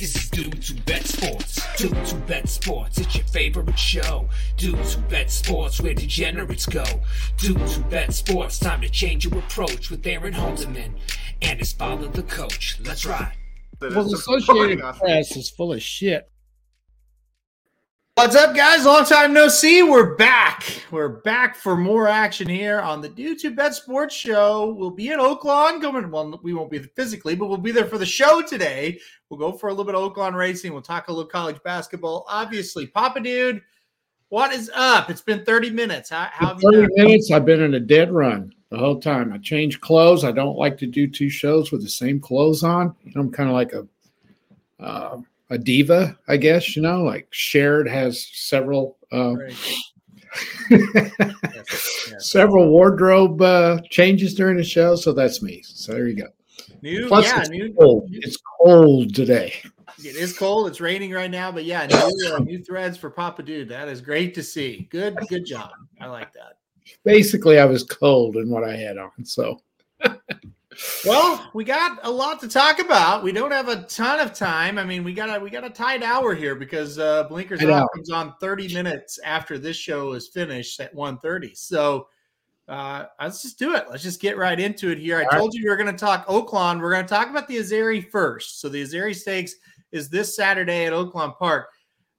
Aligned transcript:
This 0.00 0.16
is 0.16 0.30
Due 0.30 0.48
to 0.48 0.82
Bet 0.84 1.06
Sports. 1.06 1.76
Due 1.76 1.90
to 1.90 2.14
Bet 2.26 2.48
Sports, 2.48 2.96
it's 2.96 3.14
your 3.14 3.24
favorite 3.26 3.78
show. 3.78 4.30
Due 4.56 4.72
to 4.72 4.98
Bet 5.10 5.30
Sports, 5.30 5.78
where 5.78 5.92
degenerates 5.92 6.64
go. 6.64 6.84
Due 7.36 7.52
to 7.52 7.80
Bet 7.90 8.14
Sports, 8.14 8.58
time 8.58 8.80
to 8.80 8.88
change 8.88 9.26
your 9.26 9.38
approach 9.38 9.90
with 9.90 10.06
Aaron 10.06 10.32
Halterman 10.32 10.94
and 11.42 11.58
his 11.58 11.74
father, 11.74 12.08
the 12.08 12.22
coach. 12.22 12.80
Let's 12.82 13.04
ride. 13.04 13.34
Well, 13.78 13.90
the 13.90 14.16
Associated 14.16 14.80
Press 14.80 15.36
is 15.36 15.50
full 15.50 15.74
of 15.74 15.82
shit. 15.82 16.29
What's 18.16 18.36
up, 18.36 18.54
guys? 18.54 18.84
Long 18.84 19.06
time 19.06 19.32
no 19.32 19.48
see. 19.48 19.82
We're 19.82 20.14
back. 20.16 20.82
We're 20.90 21.20
back 21.22 21.56
for 21.56 21.74
more 21.74 22.06
action 22.06 22.48
here 22.48 22.80
on 22.80 23.00
the 23.00 23.08
Due 23.08 23.34
to 23.38 23.50
Bet 23.50 23.74
Sports 23.74 24.14
Show. 24.14 24.74
We'll 24.76 24.90
be 24.90 25.08
in 25.08 25.18
Oaklawn. 25.18 25.80
Coming, 25.80 26.10
well, 26.10 26.38
we 26.42 26.52
won't 26.52 26.70
be 26.70 26.80
physically, 26.80 27.34
but 27.34 27.48
we'll 27.48 27.56
be 27.56 27.70
there 27.70 27.86
for 27.86 27.96
the 27.96 28.04
show 28.04 28.42
today. 28.42 28.98
We'll 29.30 29.38
go 29.38 29.52
for 29.52 29.68
a 29.68 29.72
little 29.72 29.86
bit 29.86 29.94
of 29.94 30.12
Oaklawn 30.12 30.34
racing. 30.34 30.72
We'll 30.72 30.82
talk 30.82 31.08
a 31.08 31.12
little 31.12 31.30
college 31.30 31.62
basketball. 31.64 32.26
Obviously, 32.28 32.86
Papa 32.86 33.20
Dude, 33.20 33.62
what 34.28 34.52
is 34.52 34.70
up? 34.74 35.08
It's 35.08 35.22
been 35.22 35.44
30 35.44 35.70
minutes. 35.70 36.10
How, 36.10 36.28
how 36.30 36.48
have 36.48 36.62
you 36.62 36.70
30 36.72 36.82
done? 36.82 36.90
minutes, 36.96 37.30
I've 37.30 37.46
been 37.46 37.62
in 37.62 37.74
a 37.74 37.80
dead 37.80 38.12
run 38.12 38.52
the 38.70 38.76
whole 38.76 39.00
time. 39.00 39.32
I 39.32 39.38
change 39.38 39.80
clothes. 39.80 40.24
I 40.24 40.32
don't 40.32 40.58
like 40.58 40.76
to 40.78 40.86
do 40.86 41.06
two 41.06 41.30
shows 41.30 41.72
with 41.72 41.82
the 41.82 41.88
same 41.88 42.20
clothes 42.20 42.64
on. 42.64 42.94
I'm 43.16 43.30
kind 43.30 43.48
of 43.48 43.54
like 43.54 43.72
a 43.72 43.86
uh, 44.78 45.20
a 45.50 45.58
diva, 45.58 46.16
I 46.28 46.36
guess. 46.36 46.74
You 46.76 46.82
know, 46.82 47.02
like 47.02 47.28
Shared 47.30 47.88
has 47.88 48.26
several 48.32 48.98
uh, 49.12 49.34
Very 49.34 49.50
good. 49.50 49.76
Yes, 50.70 52.08
yes. 52.10 52.30
several 52.30 52.70
wardrobe 52.70 53.42
uh, 53.42 53.80
changes 53.90 54.34
during 54.34 54.56
the 54.56 54.64
show. 54.64 54.94
So 54.96 55.12
that's 55.12 55.42
me. 55.42 55.62
So 55.62 55.92
there 55.92 56.08
you 56.08 56.16
go. 56.16 56.28
New, 56.82 57.08
Plus, 57.08 57.26
yeah, 57.26 57.40
it's 57.40 57.50
new. 57.50 57.74
cold. 57.74 58.08
It's 58.12 58.38
cold 58.60 59.14
today. 59.14 59.54
It 59.98 60.16
is 60.16 60.36
cold. 60.36 60.68
It's 60.68 60.80
raining 60.80 61.12
right 61.12 61.30
now, 61.30 61.52
but 61.52 61.64
yeah, 61.64 61.86
new, 61.86 62.32
uh, 62.32 62.38
new 62.38 62.62
threads 62.64 62.96
for 62.96 63.10
Papa 63.10 63.42
Dude. 63.42 63.68
That 63.68 63.88
is 63.88 64.00
great 64.00 64.34
to 64.34 64.42
see. 64.42 64.88
Good, 64.90 65.18
good 65.28 65.44
job. 65.44 65.72
I 66.00 66.06
like 66.06 66.32
that. 66.32 66.58
Basically, 67.04 67.58
I 67.58 67.66
was 67.66 67.84
cold 67.84 68.36
in 68.36 68.48
what 68.48 68.64
I 68.64 68.76
had 68.76 68.96
on. 68.96 69.10
So 69.24 69.60
Well, 71.04 71.50
we 71.54 71.64
got 71.64 71.98
a 72.02 72.10
lot 72.10 72.40
to 72.40 72.48
talk 72.48 72.78
about. 72.78 73.22
We 73.22 73.32
don't 73.32 73.50
have 73.50 73.68
a 73.68 73.82
ton 73.82 74.20
of 74.20 74.32
time. 74.34 74.78
I 74.78 74.84
mean, 74.84 75.04
we 75.04 75.12
got 75.12 75.36
a 75.36 75.40
we 75.40 75.50
got 75.50 75.64
a 75.64 75.70
tight 75.70 76.02
hour 76.02 76.34
here 76.34 76.54
because 76.54 76.98
uh, 76.98 77.24
Blinkers 77.24 77.64
Off 77.64 77.88
comes 77.94 78.10
on 78.10 78.34
30 78.40 78.72
minutes 78.74 79.18
after 79.24 79.58
this 79.58 79.76
show 79.76 80.12
is 80.12 80.28
finished 80.28 80.80
at 80.80 80.94
1:30. 80.94 81.56
So 81.56 82.08
uh, 82.68 83.06
let's 83.20 83.42
just 83.42 83.58
do 83.58 83.74
it. 83.74 83.86
Let's 83.90 84.02
just 84.02 84.20
get 84.20 84.36
right 84.36 84.58
into 84.58 84.90
it 84.90 84.98
here. 84.98 85.18
I 85.18 85.22
All 85.22 85.28
right. 85.28 85.38
told 85.38 85.54
you 85.54 85.64
we 85.64 85.70
were 85.70 85.76
going 85.76 85.92
to 85.92 85.98
talk 85.98 86.26
Oaklawn. 86.26 86.80
We're 86.80 86.92
going 86.92 87.04
to 87.04 87.12
talk 87.12 87.28
about 87.28 87.48
the 87.48 87.56
Azeri 87.56 88.08
first. 88.10 88.60
So 88.60 88.68
the 88.68 88.82
Azeri 88.82 89.14
Stakes 89.14 89.54
is 89.92 90.08
this 90.08 90.36
Saturday 90.36 90.86
at 90.86 90.92
Oaklawn 90.92 91.36
Park. 91.36 91.68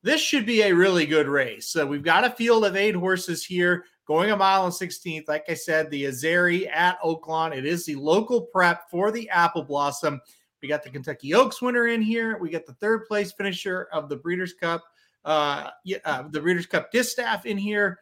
This 0.03 0.19
should 0.19 0.45
be 0.45 0.63
a 0.63 0.73
really 0.73 1.05
good 1.05 1.27
race. 1.27 1.67
So 1.67 1.85
we've 1.85 2.03
got 2.03 2.25
a 2.25 2.31
field 2.31 2.65
of 2.65 2.75
eight 2.75 2.95
horses 2.95 3.45
here 3.45 3.85
going 4.11 4.31
a 4.31 4.35
mile 4.35 4.65
and 4.65 4.73
16th. 4.73 5.27
Like 5.27 5.45
I 5.47 5.53
said, 5.53 5.89
the 5.89 6.05
Azeri 6.05 6.69
at 6.69 7.01
Oaklawn. 7.01 7.55
It 7.55 7.65
is 7.65 7.85
the 7.85 7.95
local 7.95 8.41
prep 8.41 8.89
for 8.89 9.11
the 9.11 9.29
Apple 9.29 9.63
Blossom. 9.63 10.19
We 10.61 10.67
got 10.67 10.83
the 10.83 10.89
Kentucky 10.89 11.33
Oaks 11.33 11.61
winner 11.61 11.87
in 11.87 12.01
here. 12.01 12.37
We 12.37 12.49
got 12.49 12.65
the 12.65 12.73
third 12.73 13.05
place 13.05 13.31
finisher 13.31 13.87
of 13.93 14.09
the 14.09 14.17
Breeders' 14.17 14.53
Cup, 14.53 14.83
uh, 15.25 15.69
uh, 16.05 16.23
the 16.29 16.41
Breeders' 16.41 16.65
Cup 16.65 16.91
distaff 16.91 17.45
in 17.45 17.57
here. 17.57 17.99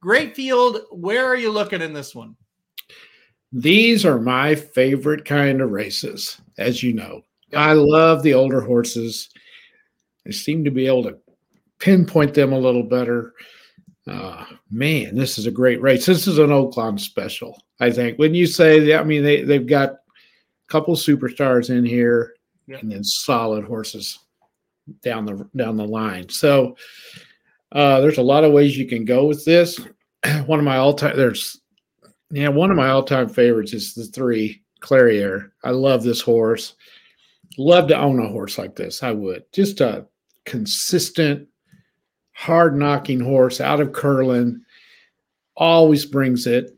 Great 0.00 0.36
field. 0.36 0.82
Where 0.92 1.26
are 1.26 1.36
you 1.36 1.50
looking 1.50 1.82
in 1.82 1.92
this 1.92 2.14
one? 2.14 2.36
these 3.54 4.04
are 4.04 4.20
my 4.20 4.56
favorite 4.56 5.24
kind 5.24 5.60
of 5.60 5.70
races, 5.70 6.40
as 6.58 6.82
you 6.82 6.92
know. 6.92 7.22
I 7.56 7.72
love 7.74 8.24
the 8.24 8.34
older 8.34 8.60
horses. 8.60 9.30
I 10.26 10.32
seem 10.32 10.64
to 10.64 10.72
be 10.72 10.88
able 10.88 11.04
to 11.04 11.18
pinpoint 11.78 12.34
them 12.34 12.52
a 12.52 12.58
little 12.58 12.82
better. 12.82 13.32
Uh, 14.06 14.44
man, 14.70 15.14
this 15.14 15.38
is 15.38 15.46
a 15.46 15.50
great 15.50 15.80
race. 15.80 16.04
This 16.06 16.26
is 16.26 16.38
an 16.38 16.50
Oaklawn 16.50 17.00
special, 17.00 17.62
I 17.80 17.90
think. 17.90 18.18
When 18.18 18.34
you 18.34 18.46
say 18.46 18.78
that, 18.80 19.00
I 19.00 19.04
mean 19.04 19.22
they 19.24 19.42
they've 19.42 19.66
got 19.66 19.90
a 19.90 19.98
couple 20.68 20.94
superstars 20.94 21.70
in 21.70 21.84
here, 21.86 22.34
Yeah. 22.66 22.78
and 22.78 22.92
then 22.92 23.02
solid 23.02 23.64
horses 23.64 24.18
down 25.02 25.24
the 25.24 25.48
down 25.56 25.76
the 25.76 25.86
line. 25.86 26.28
So 26.28 26.76
uh, 27.72 28.00
there's 28.00 28.18
a 28.18 28.22
lot 28.22 28.44
of 28.44 28.52
ways 28.52 28.76
you 28.76 28.86
can 28.86 29.04
go 29.06 29.24
with 29.24 29.44
this. 29.44 29.80
One 30.46 30.58
of 30.58 30.64
my 30.66 30.76
all 30.76 30.94
time 30.94 31.16
there's 31.16 31.60
yeah 32.30 32.48
one 32.48 32.70
of 32.70 32.76
my 32.76 32.88
all 32.90 33.02
time 33.04 33.28
favorites 33.28 33.72
is 33.72 33.94
the 33.94 34.04
three 34.04 34.62
Clairiere. 34.80 35.50
I 35.62 35.70
love 35.70 36.02
this 36.02 36.20
horse. 36.20 36.74
Love 37.56 37.88
to 37.88 37.98
own 37.98 38.18
a 38.20 38.28
horse 38.28 38.58
like 38.58 38.76
this. 38.76 39.02
I 39.02 39.12
would 39.12 39.44
just 39.52 39.80
a 39.80 40.06
consistent, 40.44 41.48
hard 42.34 42.76
knocking 42.76 43.20
horse 43.20 43.60
out 43.60 43.80
of 43.80 43.92
Curlin. 43.92 44.64
Always 45.56 46.04
brings 46.04 46.46
it. 46.46 46.76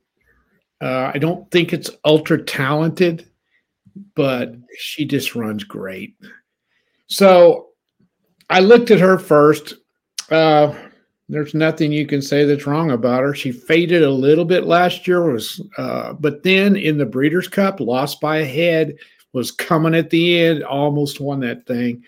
Uh, 0.80 1.10
I 1.12 1.18
don't 1.18 1.50
think 1.50 1.72
it's 1.72 1.90
ultra 2.04 2.42
talented, 2.42 3.28
but 4.14 4.54
she 4.78 5.04
just 5.04 5.34
runs 5.34 5.64
great. 5.64 6.14
So 7.06 7.68
I 8.50 8.60
looked 8.60 8.90
at 8.90 9.00
her 9.00 9.18
first. 9.18 9.74
Uh, 10.30 10.74
there's 11.28 11.54
nothing 11.54 11.90
you 11.90 12.06
can 12.06 12.22
say 12.22 12.44
that's 12.44 12.66
wrong 12.66 12.90
about 12.90 13.22
her. 13.22 13.34
She 13.34 13.50
faded 13.50 14.02
a 14.02 14.10
little 14.10 14.44
bit 14.44 14.64
last 14.64 15.08
year, 15.08 15.32
was 15.32 15.60
uh, 15.78 16.12
but 16.12 16.42
then 16.42 16.76
in 16.76 16.98
the 16.98 17.06
Breeders' 17.06 17.48
Cup, 17.48 17.80
lost 17.80 18.20
by 18.20 18.38
a 18.38 18.44
head, 18.44 18.96
was 19.32 19.50
coming 19.50 19.94
at 19.94 20.10
the 20.10 20.40
end, 20.40 20.62
almost 20.62 21.20
won 21.20 21.40
that 21.40 21.66
thing. 21.66 22.04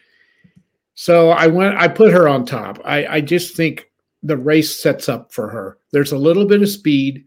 So 1.01 1.31
I 1.31 1.47
went, 1.47 1.77
I 1.77 1.87
put 1.87 2.13
her 2.13 2.27
on 2.27 2.45
top. 2.45 2.81
I, 2.85 3.07
I 3.07 3.21
just 3.21 3.55
think 3.55 3.89
the 4.25 4.37
race 4.37 4.83
sets 4.83 5.09
up 5.09 5.33
for 5.33 5.49
her. 5.49 5.79
There's 5.93 6.11
a 6.11 6.19
little 6.19 6.45
bit 6.45 6.61
of 6.61 6.69
speed 6.69 7.25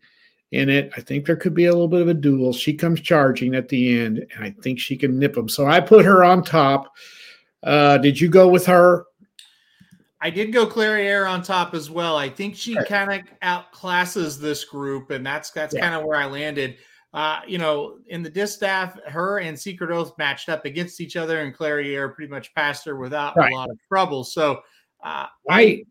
in 0.51 0.67
it. 0.67 0.91
I 0.97 0.99
think 0.99 1.25
there 1.25 1.37
could 1.37 1.53
be 1.53 1.67
a 1.67 1.71
little 1.71 1.87
bit 1.87 2.01
of 2.01 2.09
a 2.09 2.13
duel. 2.13 2.51
She 2.51 2.73
comes 2.73 2.99
charging 2.99 3.55
at 3.55 3.69
the 3.69 3.97
end, 3.97 4.25
and 4.35 4.43
I 4.43 4.49
think 4.61 4.77
she 4.77 4.97
can 4.97 5.17
nip 5.17 5.35
them. 5.35 5.47
So 5.47 5.67
I 5.67 5.79
put 5.79 6.03
her 6.03 6.21
on 6.21 6.43
top. 6.43 6.93
Uh, 7.63 7.97
did 7.97 8.19
you 8.19 8.27
go 8.27 8.49
with 8.49 8.65
her? 8.65 9.05
I 10.19 10.29
did 10.31 10.51
go 10.51 10.67
Clairiere 10.67 11.29
on 11.29 11.41
top 11.41 11.73
as 11.73 11.89
well. 11.89 12.17
I 12.17 12.27
think 12.27 12.57
she 12.57 12.77
Okay. 12.77 12.85
kind 12.89 13.21
of 13.21 13.21
outclasses 13.41 14.37
this 14.37 14.65
group, 14.65 15.11
and 15.11 15.25
that's 15.25 15.49
that's 15.51 15.73
Yeah. 15.73 15.79
kind 15.79 15.95
of 15.95 16.03
where 16.03 16.19
I 16.19 16.25
landed. 16.25 16.75
Uh, 17.13 17.41
you 17.45 17.57
know, 17.57 17.97
in 18.07 18.23
the 18.23 18.29
distaff, 18.29 18.97
her 19.07 19.39
and 19.39 19.59
Secret 19.59 19.91
Oath 19.91 20.17
matched 20.17 20.47
up 20.47 20.63
against 20.65 21.01
each 21.01 21.17
other, 21.17 21.41
and 21.41 21.53
Clairiere 21.53 22.13
pretty 22.15 22.31
much 22.31 22.53
passed 22.55 22.85
her 22.85 22.95
without 22.95 23.35
Right. 23.35 23.51
a 23.51 23.55
lot 23.55 23.69
of 23.69 23.77
trouble. 23.89 24.23
So 24.23 24.61
uh, 25.03 25.25
I 25.49 25.83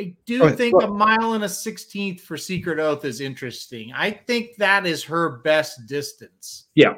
I 0.00 0.14
do 0.24 0.44
ahead. 0.44 0.56
think 0.56 0.82
a 0.82 0.86
mile 0.86 1.34
and 1.34 1.44
a 1.44 1.48
sixteenth 1.48 2.22
for 2.22 2.38
Secret 2.38 2.78
Oath 2.78 3.04
is 3.04 3.20
interesting. 3.20 3.92
I 3.94 4.10
think 4.10 4.56
that 4.56 4.86
is 4.86 5.04
her 5.04 5.38
best 5.40 5.86
distance. 5.86 6.68
Yeah. 6.74 6.94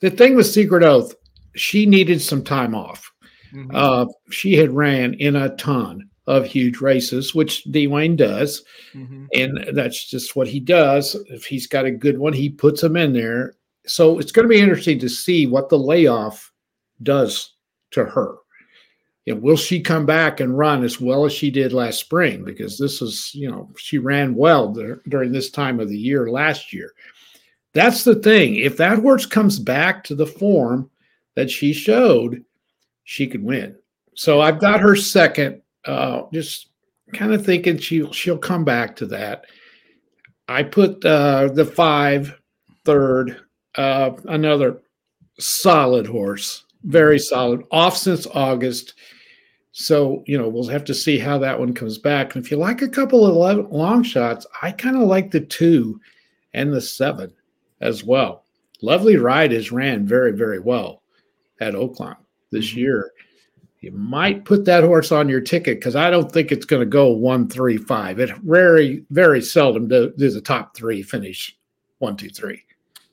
The 0.00 0.10
thing 0.10 0.36
with 0.36 0.46
Secret 0.46 0.82
Oath, 0.82 1.14
she 1.56 1.86
needed 1.86 2.20
some 2.20 2.44
time 2.44 2.74
off. 2.74 3.10
Mhm. 3.52 3.70
Uh, 3.72 4.06
she 4.30 4.52
had 4.52 4.70
ran 4.72 5.14
in 5.14 5.36
a 5.36 5.56
ton 5.56 6.10
of 6.28 6.44
huge 6.44 6.80
races, 6.80 7.34
which 7.34 7.64
D. 7.64 7.86
Wayne 7.86 8.14
does, 8.14 8.62
Mhm. 8.94 9.26
and 9.34 9.76
that's 9.76 10.08
just 10.08 10.36
what 10.36 10.46
he 10.46 10.60
does. 10.60 11.16
If 11.30 11.46
he's 11.46 11.66
got 11.66 11.86
a 11.86 11.90
good 11.90 12.18
one, 12.18 12.34
he 12.34 12.50
puts 12.50 12.82
them 12.82 12.96
in 12.96 13.14
there. 13.14 13.56
So 13.86 14.18
it's 14.18 14.30
going 14.30 14.46
to 14.46 14.54
be 14.54 14.60
interesting 14.60 14.98
to 14.98 15.08
see 15.08 15.46
what 15.46 15.70
the 15.70 15.78
layoff 15.78 16.52
does 17.02 17.54
to 17.92 18.04
her. 18.04 18.36
You 19.24 19.34
know, 19.34 19.40
will 19.40 19.56
she 19.56 19.80
come 19.80 20.04
back 20.04 20.40
and 20.40 20.56
run 20.56 20.84
as 20.84 21.00
well 21.00 21.24
as 21.24 21.32
she 21.32 21.50
did 21.50 21.72
last 21.72 21.98
spring? 21.98 22.44
Because 22.44 22.76
this 22.76 23.00
is, 23.00 23.30
you 23.34 23.50
know, 23.50 23.70
she 23.78 23.96
ran 23.96 24.34
well 24.34 24.72
dur- 24.72 25.00
during 25.08 25.32
this 25.32 25.50
time 25.50 25.80
of 25.80 25.88
the 25.88 25.98
year 25.98 26.30
last 26.30 26.72
year. 26.74 26.92
That's 27.72 28.04
the 28.04 28.16
thing. 28.16 28.56
If 28.56 28.76
that 28.76 28.98
horse 28.98 29.24
comes 29.24 29.58
back 29.58 30.04
to 30.04 30.14
the 30.14 30.26
form 30.26 30.90
that 31.36 31.50
she 31.50 31.72
showed, 31.72 32.44
she 33.04 33.26
could 33.26 33.42
win. 33.42 33.76
So 34.14 34.40
I've 34.42 34.60
got 34.60 34.80
her 34.80 34.96
second. 34.96 35.62
Uh, 35.84 36.22
just 36.32 36.68
kind 37.14 37.32
of 37.32 37.44
thinking 37.44 37.78
she 37.78 38.10
she'll 38.12 38.38
come 38.38 38.64
back 38.64 38.96
to 38.96 39.06
that. 39.06 39.44
I 40.48 40.62
put 40.62 41.04
uh, 41.04 41.48
the 41.48 41.64
five 41.64 42.34
third. 42.84 43.40
Uh, 43.74 44.10
another 44.24 44.82
solid 45.38 46.06
horse, 46.06 46.64
very 46.84 47.18
solid. 47.18 47.62
Off 47.70 47.96
since 47.96 48.26
August. 48.28 48.94
So 49.72 50.24
you 50.26 50.36
know 50.36 50.48
we'll 50.48 50.66
have 50.68 50.84
to 50.84 50.94
see 50.94 51.18
how 51.18 51.38
that 51.38 51.58
one 51.58 51.72
comes 51.72 51.98
back. 51.98 52.34
And 52.34 52.44
if 52.44 52.50
you 52.50 52.56
like 52.56 52.82
a 52.82 52.88
couple 52.88 53.24
of 53.26 53.66
long 53.70 54.02
shots, 54.02 54.46
I 54.62 54.72
kind 54.72 54.96
of 54.96 55.02
like 55.02 55.30
the 55.30 55.40
two 55.40 56.00
and 56.54 56.72
the 56.72 56.80
seven 56.80 57.32
as 57.80 58.02
well. 58.02 58.44
Lovely 58.82 59.16
Ride 59.16 59.52
has 59.52 59.70
ran 59.70 60.06
very 60.06 60.32
very 60.32 60.58
well 60.58 61.02
at 61.60 61.74
Oaklawn 61.74 62.16
this 62.50 62.72
Mhm. 62.72 62.76
year. 62.76 63.12
You 63.80 63.92
might 63.92 64.44
put 64.44 64.64
that 64.64 64.82
horse 64.82 65.12
on 65.12 65.28
your 65.28 65.40
ticket 65.40 65.78
because 65.78 65.94
I 65.94 66.10
don't 66.10 66.30
think 66.30 66.50
it's 66.50 66.66
going 66.66 66.80
to 66.80 66.86
go 66.86 67.10
one, 67.10 67.48
three, 67.48 67.76
five. 67.76 68.18
It 68.18 68.36
very, 68.38 69.04
very 69.10 69.40
seldom 69.40 69.86
do, 69.86 70.12
does 70.16 70.34
the 70.34 70.40
top 70.40 70.76
three 70.76 71.02
finish 71.02 71.56
one, 71.98 72.16
two, 72.16 72.28
three. 72.28 72.64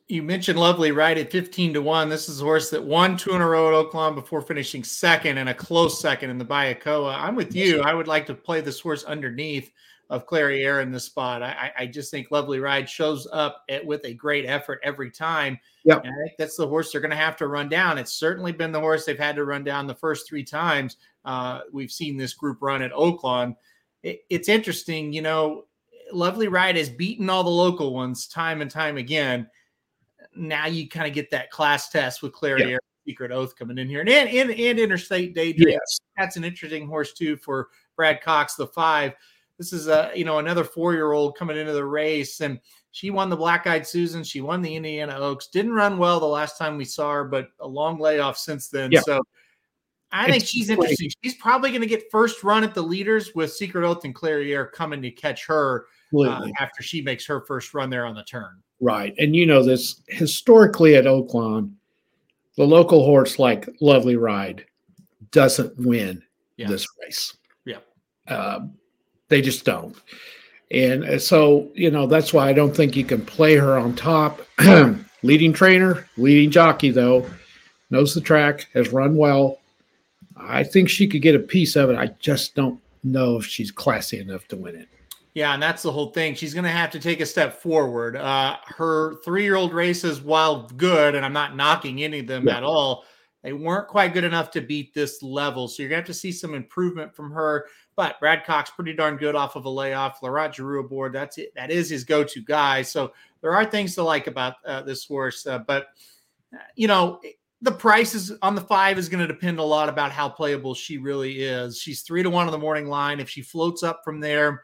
You 0.07 0.21
mentioned 0.21 0.59
Lovely 0.59 0.91
Ride 0.91 1.17
at 1.17 1.31
15 1.31 1.73
to 1.73 1.81
1. 1.81 2.09
This 2.09 2.29
is 2.29 2.39
a 2.39 2.43
horse 2.43 2.69
that 2.69 2.83
won 2.83 3.17
two 3.17 3.33
in 3.33 3.41
a 3.41 3.47
row 3.47 3.67
at 3.67 3.85
Oaklawn 3.85 4.13
before 4.13 4.41
finishing 4.41 4.83
second 4.83 5.39
and 5.39 5.49
a 5.49 5.53
close 5.53 5.99
second 5.99 6.29
in 6.29 6.37
the 6.37 6.45
Bayakoa. 6.45 7.15
I'm 7.17 7.35
with 7.35 7.55
you. 7.55 7.81
I 7.81 7.95
would 7.95 8.07
like 8.07 8.27
to 8.27 8.35
play 8.35 8.61
this 8.61 8.79
horse 8.79 9.03
underneath 9.03 9.71
of 10.09 10.27
Clairiere 10.27 10.83
in 10.83 10.91
the 10.91 10.99
spot. 10.99 11.41
I, 11.41 11.71
I 11.77 11.85
just 11.87 12.11
think 12.11 12.29
Lovely 12.29 12.59
Ride 12.59 12.89
shows 12.89 13.27
up 13.33 13.63
at, 13.69 13.85
with 13.85 14.05
a 14.05 14.13
great 14.13 14.45
effort 14.45 14.79
every 14.83 15.09
time. 15.09 15.59
Yep. 15.83 16.03
And 16.03 16.13
I 16.13 16.23
think 16.25 16.37
that's 16.37 16.57
the 16.57 16.67
horse 16.67 16.91
they're 16.91 17.01
going 17.01 17.11
to 17.11 17.17
have 17.17 17.35
to 17.37 17.47
run 17.47 17.69
down. 17.69 17.97
It's 17.97 18.13
certainly 18.13 18.51
been 18.51 18.71
the 18.71 18.79
horse 18.79 19.05
they've 19.05 19.17
had 19.17 19.35
to 19.37 19.45
run 19.45 19.63
down 19.63 19.87
the 19.87 19.95
first 19.95 20.27
three 20.27 20.43
times 20.43 20.97
uh, 21.25 21.61
we've 21.71 21.91
seen 21.91 22.17
this 22.17 22.33
group 22.33 22.59
run 22.61 22.81
at 22.81 22.91
Oaklawn. 22.91 23.55
It, 24.03 24.21
it's 24.29 24.47
interesting, 24.49 25.11
you 25.11 25.21
know, 25.21 25.65
Lovely 26.13 26.47
Ride 26.47 26.75
has 26.75 26.89
beaten 26.89 27.29
all 27.29 27.43
the 27.43 27.49
local 27.49 27.91
ones 27.93 28.27
time 28.27 28.61
and 28.61 28.69
time 28.69 28.97
again. 28.97 29.49
Now 30.35 30.67
you 30.67 30.87
kind 30.87 31.07
of 31.07 31.13
get 31.13 31.31
that 31.31 31.49
class 31.49 31.89
test 31.89 32.21
with 32.21 32.31
Clairiere 32.33 32.69
Yeah. 32.69 32.77
Secret 33.07 33.31
Oath 33.31 33.55
coming 33.55 33.77
in 33.79 33.87
here 33.87 34.01
and, 34.01 34.09
and, 34.09 34.29
and, 34.29 34.51
and 34.51 34.79
Interstate 34.79 35.33
Daydream 35.33 35.69
Yes. 35.69 35.99
that's 36.17 36.37
an 36.37 36.43
interesting 36.43 36.87
horse 36.87 37.13
too 37.13 37.37
for 37.37 37.69
Brad 37.95 38.21
Cox, 38.21 38.55
the 38.55 38.67
five. 38.67 39.13
This 39.57 39.71
is 39.73 39.87
a 39.87 40.11
you 40.15 40.25
know 40.25 40.39
another 40.39 40.63
four 40.63 40.93
year 40.93 41.11
old 41.13 41.37
coming 41.37 41.57
into 41.57 41.73
the 41.73 41.85
race, 41.85 42.41
and 42.41 42.59
she 42.91 43.09
won 43.09 43.29
the 43.29 43.37
Black 43.37 43.67
Eyed 43.67 43.87
Susan. 43.87 44.23
She 44.23 44.41
won 44.41 44.61
the 44.61 44.75
Indiana 44.75 45.15
Oaks. 45.17 45.47
Didn't 45.47 45.73
run 45.73 45.97
well 45.97 46.19
the 46.19 46.25
last 46.25 46.57
time 46.57 46.77
we 46.77 46.85
saw 46.85 47.11
her, 47.11 47.23
but 47.25 47.49
a 47.59 47.67
long 47.67 47.99
layoff 47.99 48.37
since 48.37 48.67
then. 48.69 48.91
Yeah. 48.91 49.01
So 49.01 49.21
I 50.11 50.31
think 50.31 50.45
she's 50.45 50.67
great. 50.67 50.79
interesting. 50.79 51.11
She's 51.23 51.35
probably 51.35 51.71
going 51.71 51.81
to 51.81 51.87
get 51.87 52.09
first 52.11 52.43
run 52.43 52.63
at 52.63 52.73
the 52.73 52.81
leaders 52.81 53.31
with 53.35 53.51
Secret 53.51 53.85
Oath 53.85 54.05
and 54.05 54.15
Clairiere 54.15 54.71
coming 54.71 55.01
to 55.01 55.11
catch 55.11 55.45
her 55.45 55.87
uh, 56.17 56.47
after 56.59 56.81
she 56.83 57.01
makes 57.01 57.25
her 57.25 57.41
first 57.41 57.73
run 57.73 57.89
there 57.89 58.05
on 58.05 58.15
the 58.15 58.23
turn. 58.23 58.61
Right. 58.79 59.13
And 59.17 59.35
you 59.35 59.45
know 59.45 59.61
this 59.63 60.01
historically 60.07 60.95
at 60.95 61.05
Oaklawn, 61.05 61.73
the 62.55 62.63
local 62.65 63.03
horse 63.03 63.39
like 63.39 63.67
Lovely 63.81 64.15
Ride 64.15 64.65
doesn't 65.31 65.77
win 65.77 66.23
Yeah. 66.55 66.67
this 66.67 66.87
race. 67.03 67.35
Yeah. 67.65 67.79
Um, 68.27 68.75
they 69.29 69.41
just 69.41 69.65
don't. 69.65 69.95
And 70.71 71.03
uh, 71.03 71.19
so, 71.19 71.69
you 71.73 71.91
know, 71.91 72.07
that's 72.07 72.33
why 72.33 72.49
I 72.49 72.53
don't 72.53 72.75
think 72.75 72.95
you 72.95 73.03
can 73.03 73.25
play 73.25 73.55
her 73.55 73.77
on 73.77 73.95
top. 73.95 74.41
leading 75.23 75.53
trainer, 75.53 76.07
leading 76.17 76.51
jockey, 76.51 76.91
though, 76.91 77.29
knows 77.89 78.13
the 78.13 78.21
track, 78.21 78.67
has 78.73 78.89
run 78.89 79.15
well. 79.15 79.59
I 80.37 80.63
think 80.63 80.89
she 80.89 81.07
could 81.07 81.21
get 81.21 81.35
a 81.35 81.39
piece 81.39 81.75
of 81.75 81.89
it. 81.89 81.97
I 81.97 82.07
just 82.19 82.55
don't 82.55 82.79
know 83.03 83.37
if 83.37 83.45
she's 83.45 83.71
classy 83.71 84.19
enough 84.19 84.47
to 84.49 84.57
win 84.57 84.75
it. 84.75 84.89
Yeah, 85.33 85.53
and 85.53 85.61
that's 85.61 85.83
the 85.83 85.91
whole 85.91 86.11
thing. 86.11 86.33
She's 86.33 86.53
going 86.53 86.63
to 86.63 86.69
have 86.69 86.91
to 86.91 86.99
take 86.99 87.19
a 87.19 87.25
step 87.25 87.61
forward. 87.61 88.15
Uh, 88.15 88.55
her 88.67 89.15
three-year-old 89.25 89.73
races, 89.73 90.21
while 90.21 90.63
good, 90.77 91.13
and 91.13 91.25
I'm 91.25 91.33
not 91.33 91.55
knocking 91.55 92.03
any 92.03 92.19
of 92.19 92.27
them 92.27 92.47
Yeah. 92.47 92.57
at 92.57 92.63
all, 92.63 93.03
they 93.43 93.53
weren't 93.53 93.87
quite 93.87 94.13
good 94.13 94.23
enough 94.23 94.49
to 94.51 94.61
beat 94.61 94.93
this 94.93 95.21
level. 95.21 95.67
So 95.67 95.83
you're 95.83 95.89
going 95.89 95.97
to 96.01 96.07
have 96.07 96.15
to 96.15 96.19
see 96.19 96.31
some 96.31 96.55
improvement 96.55 97.13
from 97.15 97.31
her. 97.31 97.67
But 97.95 98.19
Brad 98.19 98.45
Cox, 98.45 98.69
pretty 98.69 98.93
darn 98.93 99.17
good 99.17 99.35
off 99.35 99.55
of 99.55 99.65
a 99.65 99.69
layoff. 99.69 100.19
Florent 100.19 100.53
Geroux 100.53 100.81
aboard. 100.81 101.13
That's 101.13 101.37
it. 101.37 101.53
That 101.55 101.71
is 101.71 101.89
his 101.89 102.03
go-to 102.03 102.41
guy. 102.41 102.81
So 102.81 103.13
there 103.41 103.53
are 103.53 103.65
things 103.65 103.95
to 103.95 104.03
like 104.03 104.27
about 104.27 104.55
uh, 104.65 104.81
this 104.81 105.05
horse. 105.05 105.45
Uh, 105.47 105.59
but 105.59 105.87
uh, 106.53 106.59
you 106.75 106.87
know, 106.87 107.21
the 107.61 107.71
price 107.71 108.13
is 108.13 108.33
on 108.41 108.55
the 108.55 108.61
five 108.61 108.97
is 108.97 109.07
going 109.07 109.25
to 109.25 109.33
depend 109.33 109.59
a 109.59 109.63
lot 109.63 109.87
about 109.87 110.11
how 110.11 110.27
playable 110.27 110.73
she 110.73 110.97
really 110.97 111.41
is. 111.43 111.79
She's 111.79 112.01
three 112.01 112.21
to 112.21 112.29
one 112.29 112.45
on 112.45 112.51
the 112.51 112.57
morning 112.57 112.87
line. 112.87 113.19
If 113.19 113.29
she 113.29 113.41
floats 113.41 113.81
up 113.81 114.01
from 114.03 114.19
there 114.19 114.63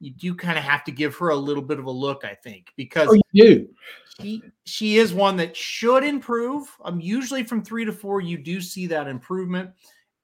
you 0.00 0.12
do 0.12 0.34
kind 0.34 0.58
of 0.58 0.64
have 0.64 0.84
to 0.84 0.92
give 0.92 1.16
her 1.16 1.30
a 1.30 1.36
little 1.36 1.62
bit 1.62 1.78
of 1.78 1.86
a 1.86 1.90
look, 1.90 2.24
I 2.24 2.34
think, 2.34 2.72
because 2.76 3.08
Oh, 3.10 3.20
you 3.32 3.44
do. 3.44 3.68
she 4.20 4.42
she 4.64 4.98
is 4.98 5.12
one 5.12 5.36
that 5.36 5.56
should 5.56 6.04
improve. 6.04 6.68
Um, 6.84 7.00
usually 7.00 7.42
from 7.42 7.62
three 7.64 7.84
to 7.84 7.92
four, 7.92 8.20
you 8.20 8.38
do 8.38 8.60
see 8.60 8.86
that 8.86 9.08
improvement, 9.08 9.70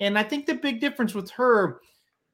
and 0.01 0.19
I 0.19 0.23
think 0.23 0.47
the 0.47 0.55
big 0.55 0.81
difference 0.81 1.15
with 1.15 1.31
her, 1.33 1.81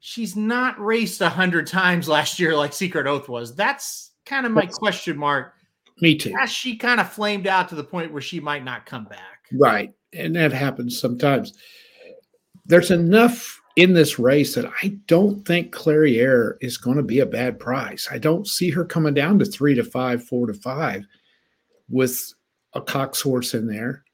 she's 0.00 0.34
not 0.34 0.80
raced 0.80 1.20
a 1.20 1.28
hundred 1.28 1.66
times 1.66 2.08
last 2.08 2.40
year 2.40 2.56
like 2.56 2.72
Secret 2.72 3.06
Oath 3.06 3.28
was. 3.28 3.54
That's 3.54 4.10
kind 4.24 4.46
of 4.46 4.52
my 4.52 4.66
question 4.66 5.16
mark. 5.16 5.54
Me 6.00 6.16
too. 6.16 6.34
As 6.40 6.50
she 6.50 6.76
kind 6.76 7.00
of 7.00 7.12
flamed 7.12 7.46
out 7.46 7.68
to 7.68 7.74
the 7.74 7.84
point 7.84 8.12
where 8.12 8.22
she 8.22 8.40
might 8.40 8.64
not 8.64 8.86
come 8.86 9.04
back. 9.04 9.46
Right. 9.52 9.92
And 10.14 10.34
that 10.34 10.52
happens 10.52 10.98
sometimes. 10.98 11.52
There's 12.64 12.90
enough 12.90 13.60
in 13.76 13.92
this 13.92 14.18
race 14.18 14.54
that 14.54 14.70
I 14.82 14.98
don't 15.06 15.44
think 15.46 15.74
Clairiere 15.74 16.56
is 16.60 16.78
going 16.78 16.96
to 16.96 17.02
be 17.02 17.20
a 17.20 17.26
bad 17.26 17.58
price. 17.58 18.08
I 18.10 18.18
don't 18.18 18.46
see 18.48 18.70
her 18.70 18.84
coming 18.84 19.14
down 19.14 19.38
to 19.38 19.44
three 19.44 19.74
to 19.74 19.84
five, 19.84 20.24
four 20.24 20.46
to 20.46 20.54
five 20.54 21.04
with 21.88 22.32
a 22.72 22.80
Cox 22.80 23.20
horse 23.20 23.54
in 23.54 23.66
there 23.66 24.04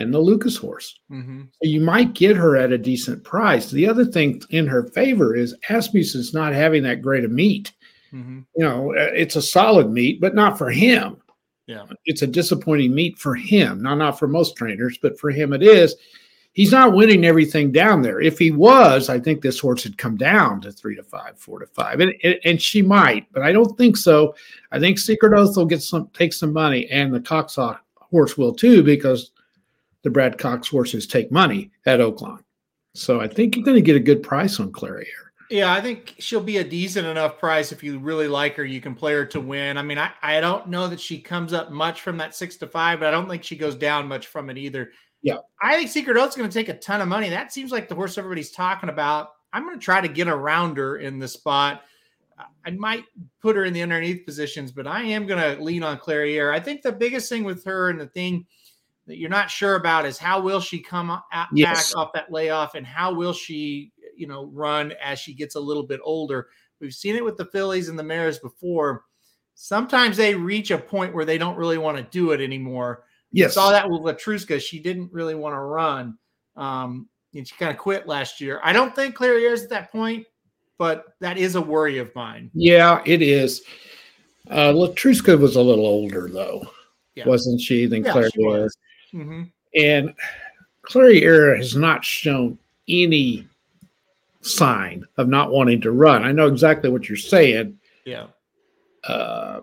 and 0.00 0.12
the 0.12 0.18
Lucas 0.18 0.56
horse. 0.56 0.98
Mm-hmm. 1.12 1.42
So 1.42 1.68
you 1.68 1.80
might 1.80 2.14
get 2.14 2.36
her 2.36 2.56
at 2.56 2.72
a 2.72 2.78
decent 2.78 3.22
price. 3.22 3.70
The 3.70 3.86
other 3.86 4.04
thing 4.04 4.42
in 4.50 4.66
her 4.66 4.84
favor 4.88 5.36
is 5.36 5.54
Asmussen's 5.68 6.34
not 6.34 6.52
having 6.54 6.82
that 6.84 7.02
great 7.02 7.24
a 7.24 7.28
meet. 7.28 7.72
Mm-hmm. 8.12 8.40
You 8.56 8.64
know, 8.64 8.92
uh, 8.94 9.10
it's 9.14 9.36
a 9.36 9.42
solid 9.42 9.90
meet, 9.90 10.20
but 10.20 10.34
not 10.34 10.58
for 10.58 10.70
him 10.70 11.18
Yeah. 11.66 11.84
it's 12.06 12.22
a 12.22 12.26
disappointing 12.26 12.92
meet 12.94 13.18
for 13.18 13.34
him. 13.36 13.80
Not 13.82 13.96
not 13.98 14.18
for 14.18 14.26
most 14.26 14.56
trainers, 14.56 14.98
but 15.00 15.18
for 15.20 15.30
him 15.30 15.52
it 15.52 15.62
is. 15.62 15.94
He's 16.52 16.72
not 16.72 16.94
winning 16.94 17.24
everything 17.24 17.70
down 17.70 18.02
there. 18.02 18.20
If 18.20 18.36
he 18.36 18.50
was, 18.50 19.08
I 19.08 19.20
think 19.20 19.40
this 19.40 19.60
horse 19.60 19.84
would 19.84 19.96
come 19.96 20.16
down 20.16 20.60
to 20.62 20.72
three 20.72 20.96
to 20.96 21.04
five, 21.04 21.38
four 21.38 21.60
to 21.60 21.66
five, 21.66 22.00
and 22.00 22.12
and, 22.44 22.60
she 22.60 22.82
might, 22.82 23.26
but 23.32 23.42
I 23.42 23.52
don't 23.52 23.78
think 23.78 23.96
so. 23.96 24.34
I 24.72 24.80
think 24.80 24.98
Secret 24.98 25.32
Oath 25.32 25.56
will 25.56 25.64
get 25.64 25.80
some, 25.80 26.08
take 26.12 26.32
some 26.32 26.52
money, 26.52 26.88
and 26.90 27.14
the 27.14 27.20
Cox 27.20 27.54
ho- 27.54 27.76
horse 27.94 28.36
will 28.36 28.52
too, 28.52 28.82
because 28.82 29.30
the 30.02 30.10
Brad 30.10 30.38
Cox 30.38 30.68
horses 30.68 31.06
take 31.06 31.30
money 31.30 31.70
at 31.86 32.00
Oaklawn. 32.00 32.40
So 32.94 33.20
I 33.20 33.28
think 33.28 33.56
you're 33.56 33.64
going 33.64 33.76
to 33.76 33.82
get 33.82 33.96
a 33.96 34.00
good 34.00 34.22
price 34.22 34.58
on 34.58 34.72
Clairiere. 34.72 35.06
Yeah, 35.50 35.72
I 35.72 35.80
think 35.80 36.14
she'll 36.18 36.40
be 36.40 36.58
a 36.58 36.64
decent 36.64 37.06
enough 37.06 37.38
price 37.38 37.72
if 37.72 37.82
you 37.82 37.98
really 37.98 38.28
like 38.28 38.54
her. 38.54 38.64
You 38.64 38.80
can 38.80 38.94
play 38.94 39.14
her 39.14 39.26
to 39.26 39.40
win. 39.40 39.78
I 39.78 39.82
mean, 39.82 39.98
I, 39.98 40.12
I 40.22 40.40
don't 40.40 40.68
know 40.68 40.86
that 40.86 41.00
she 41.00 41.20
comes 41.20 41.52
up 41.52 41.72
much 41.72 42.02
from 42.02 42.16
that 42.18 42.36
six 42.36 42.56
to 42.58 42.68
five, 42.68 43.00
but 43.00 43.08
I 43.08 43.10
don't 43.10 43.28
think 43.28 43.42
she 43.42 43.56
goes 43.56 43.74
down 43.74 44.06
much 44.06 44.28
from 44.28 44.48
it 44.48 44.58
either. 44.58 44.92
Yeah. 45.22 45.38
I 45.60 45.76
think 45.76 45.90
Secret 45.90 46.16
Oath's 46.16 46.36
going 46.36 46.48
to 46.48 46.54
take 46.54 46.68
a 46.68 46.78
ton 46.78 47.00
of 47.00 47.08
money. 47.08 47.28
That 47.28 47.52
seems 47.52 47.72
like 47.72 47.88
the 47.88 47.96
horse 47.96 48.16
everybody's 48.16 48.52
talking 48.52 48.90
about. 48.90 49.30
I'm 49.52 49.64
going 49.64 49.78
to 49.78 49.84
try 49.84 50.00
to 50.00 50.08
get 50.08 50.28
around 50.28 50.76
her 50.76 50.98
in 50.98 51.18
the 51.18 51.28
spot. 51.28 51.82
I 52.64 52.70
might 52.70 53.04
put 53.42 53.56
her 53.56 53.64
in 53.64 53.72
the 53.72 53.82
underneath 53.82 54.24
positions, 54.24 54.70
but 54.70 54.86
I 54.86 55.02
am 55.02 55.26
going 55.26 55.56
to 55.56 55.62
lean 55.62 55.82
on 55.82 55.98
Clairiere. 55.98 56.54
I 56.54 56.60
think 56.60 56.82
the 56.82 56.92
biggest 56.92 57.28
thing 57.28 57.44
with 57.44 57.64
her 57.64 57.90
and 57.90 58.00
the 58.00 58.06
thing 58.06 58.46
that 59.06 59.18
you're 59.18 59.30
not 59.30 59.50
sure 59.50 59.74
about 59.76 60.06
is 60.06 60.18
how 60.18 60.40
will 60.40 60.60
she 60.60 60.78
come 60.78 61.10
out 61.10 61.48
Yes. 61.52 61.92
back 61.92 61.98
off 61.98 62.12
that 62.14 62.30
layoff 62.30 62.74
and 62.74 62.86
how 62.86 63.12
will 63.12 63.32
she, 63.32 63.92
you 64.16 64.26
know, 64.26 64.46
run 64.46 64.92
as 65.02 65.18
she 65.18 65.34
gets 65.34 65.54
a 65.54 65.60
little 65.60 65.82
bit 65.82 66.00
older. 66.04 66.48
We've 66.80 66.94
seen 66.94 67.16
it 67.16 67.24
with 67.24 67.36
the 67.36 67.46
fillies 67.46 67.88
and 67.88 67.98
the 67.98 68.02
Mares 68.04 68.38
before. 68.38 69.04
Sometimes 69.54 70.16
they 70.16 70.34
reach 70.34 70.70
a 70.70 70.78
point 70.78 71.14
where 71.14 71.24
they 71.24 71.38
don't 71.38 71.56
really 71.56 71.78
want 71.78 71.96
to 71.98 72.02
do 72.04 72.30
it 72.30 72.40
anymore. 72.40 73.04
Yes. 73.32 73.54
Saw 73.54 73.70
that 73.70 73.88
with 73.88 74.00
Letruska. 74.02 74.60
She 74.60 74.78
didn't 74.80 75.12
really 75.12 75.34
want 75.34 75.54
to 75.54 75.60
run. 75.60 76.16
Um, 76.56 77.08
and 77.34 77.46
she 77.46 77.54
kind 77.56 77.70
of 77.70 77.78
quit 77.78 78.06
last 78.08 78.40
year. 78.40 78.60
I 78.64 78.72
don't 78.72 78.94
think 78.94 79.14
Clairiere's 79.14 79.62
at 79.62 79.70
that 79.70 79.92
point, 79.92 80.26
but 80.78 81.04
that 81.20 81.36
is 81.38 81.54
a 81.54 81.60
worry 81.60 81.98
of 81.98 82.14
mine. 82.14 82.50
Yeah, 82.54 83.02
it 83.06 83.22
is. 83.22 83.62
Uh, 84.48 84.72
Letruska 84.72 85.38
was 85.38 85.56
a 85.56 85.62
little 85.62 85.86
older, 85.86 86.28
though, 86.32 86.62
Yeah. 87.14 87.28
wasn't 87.28 87.60
she, 87.60 87.86
than 87.86 88.04
Yeah, 88.04 88.12
Claire 88.12 88.30
she 88.30 88.44
was. 88.44 88.76
Mhm. 89.12 89.50
And 89.74 90.14
Clairiere 90.82 91.56
has 91.56 91.76
not 91.76 92.04
shown 92.04 92.58
any 92.88 93.46
sign 94.42 95.04
of 95.16 95.28
not 95.28 95.50
wanting 95.50 95.80
to 95.82 95.90
run. 95.90 96.24
I 96.24 96.32
know 96.32 96.46
exactly 96.46 96.90
what 96.90 97.08
you're 97.08 97.16
saying. 97.16 97.78
Yeah. 98.04 98.26
Uh, 99.04 99.60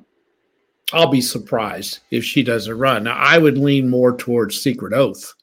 I'll 0.94 1.10
be 1.10 1.22
surprised 1.22 2.00
if 2.12 2.24
she 2.24 2.44
doesn't 2.44 2.78
run. 2.78 3.04
Now, 3.04 3.18
I 3.18 3.38
would 3.38 3.58
lean 3.58 3.90
more 3.90 4.16
towards 4.16 4.62
Secret 4.62 4.94
Oath 4.94 5.34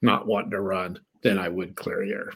not 0.00 0.26
wanting 0.26 0.50
to 0.52 0.60
run 0.60 0.98
than 1.22 1.38
I 1.38 1.48
would 1.48 1.74
Clairiere. 1.74 2.30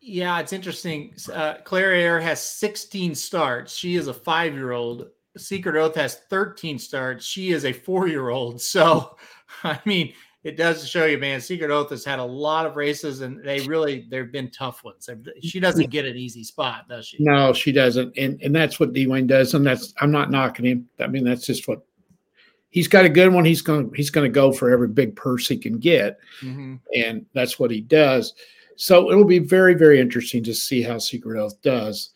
Yeah, 0.00 0.38
it's 0.38 0.52
interesting. 0.52 1.14
Uh, 1.32 1.54
Claire 1.64 2.20
has 2.20 2.40
16 2.40 3.14
starts. 3.14 3.74
She 3.74 3.96
is 3.96 4.06
a 4.06 4.14
five 4.14 4.54
year 4.54 4.72
old. 4.72 5.08
Secret 5.36 5.76
Oath 5.76 5.94
has 5.96 6.20
13 6.30 6.78
starts. 6.78 7.26
She 7.26 7.50
is 7.50 7.64
a 7.64 7.72
four 7.72 8.06
year 8.06 8.28
old. 8.28 8.60
So, 8.60 9.16
I 9.64 9.80
mean, 9.84 10.12
it 10.44 10.56
does 10.56 10.88
show 10.88 11.06
you, 11.06 11.18
man. 11.18 11.40
Secret 11.40 11.70
Oath 11.72 11.90
has 11.90 12.04
had 12.04 12.18
a 12.20 12.24
lot 12.24 12.66
of 12.66 12.76
races, 12.76 13.20
and 13.20 13.42
they 13.44 13.60
really 13.66 14.06
they've 14.08 14.30
been 14.30 14.50
tough 14.50 14.84
ones. 14.84 15.08
She 15.42 15.58
doesn't 15.58 15.90
get 15.90 16.04
an 16.04 16.16
easy 16.16 16.44
spot, 16.44 16.88
does 16.88 17.06
she? 17.08 17.16
No, 17.18 17.52
she 17.52 17.72
doesn't, 17.72 18.16
and 18.16 18.40
and 18.42 18.54
that's 18.54 18.78
what 18.78 18.92
D. 18.92 19.06
Wayne 19.08 19.26
does, 19.26 19.54
and 19.54 19.66
that's 19.66 19.92
I'm 20.00 20.12
not 20.12 20.30
knocking 20.30 20.64
him. 20.66 20.88
I 21.00 21.08
mean, 21.08 21.24
that's 21.24 21.46
just 21.46 21.66
what 21.66 21.82
he's 22.70 22.86
got 22.88 23.04
a 23.04 23.08
good 23.08 23.32
one. 23.32 23.44
He's 23.44 23.62
going 23.62 23.92
he's 23.94 24.10
going 24.10 24.30
to 24.30 24.32
go 24.32 24.52
for 24.52 24.70
every 24.70 24.88
big 24.88 25.16
purse 25.16 25.48
he 25.48 25.56
can 25.56 25.78
get, 25.78 26.18
Mhm. 26.42 26.78
and 26.94 27.26
that's 27.32 27.58
what 27.58 27.70
he 27.72 27.80
does. 27.80 28.34
So 28.76 29.10
it'll 29.10 29.24
be 29.24 29.40
very 29.40 29.74
very 29.74 29.98
interesting 30.00 30.44
to 30.44 30.54
see 30.54 30.80
how 30.80 30.98
Secret 30.98 31.40
Oath 31.40 31.60
does. 31.62 32.10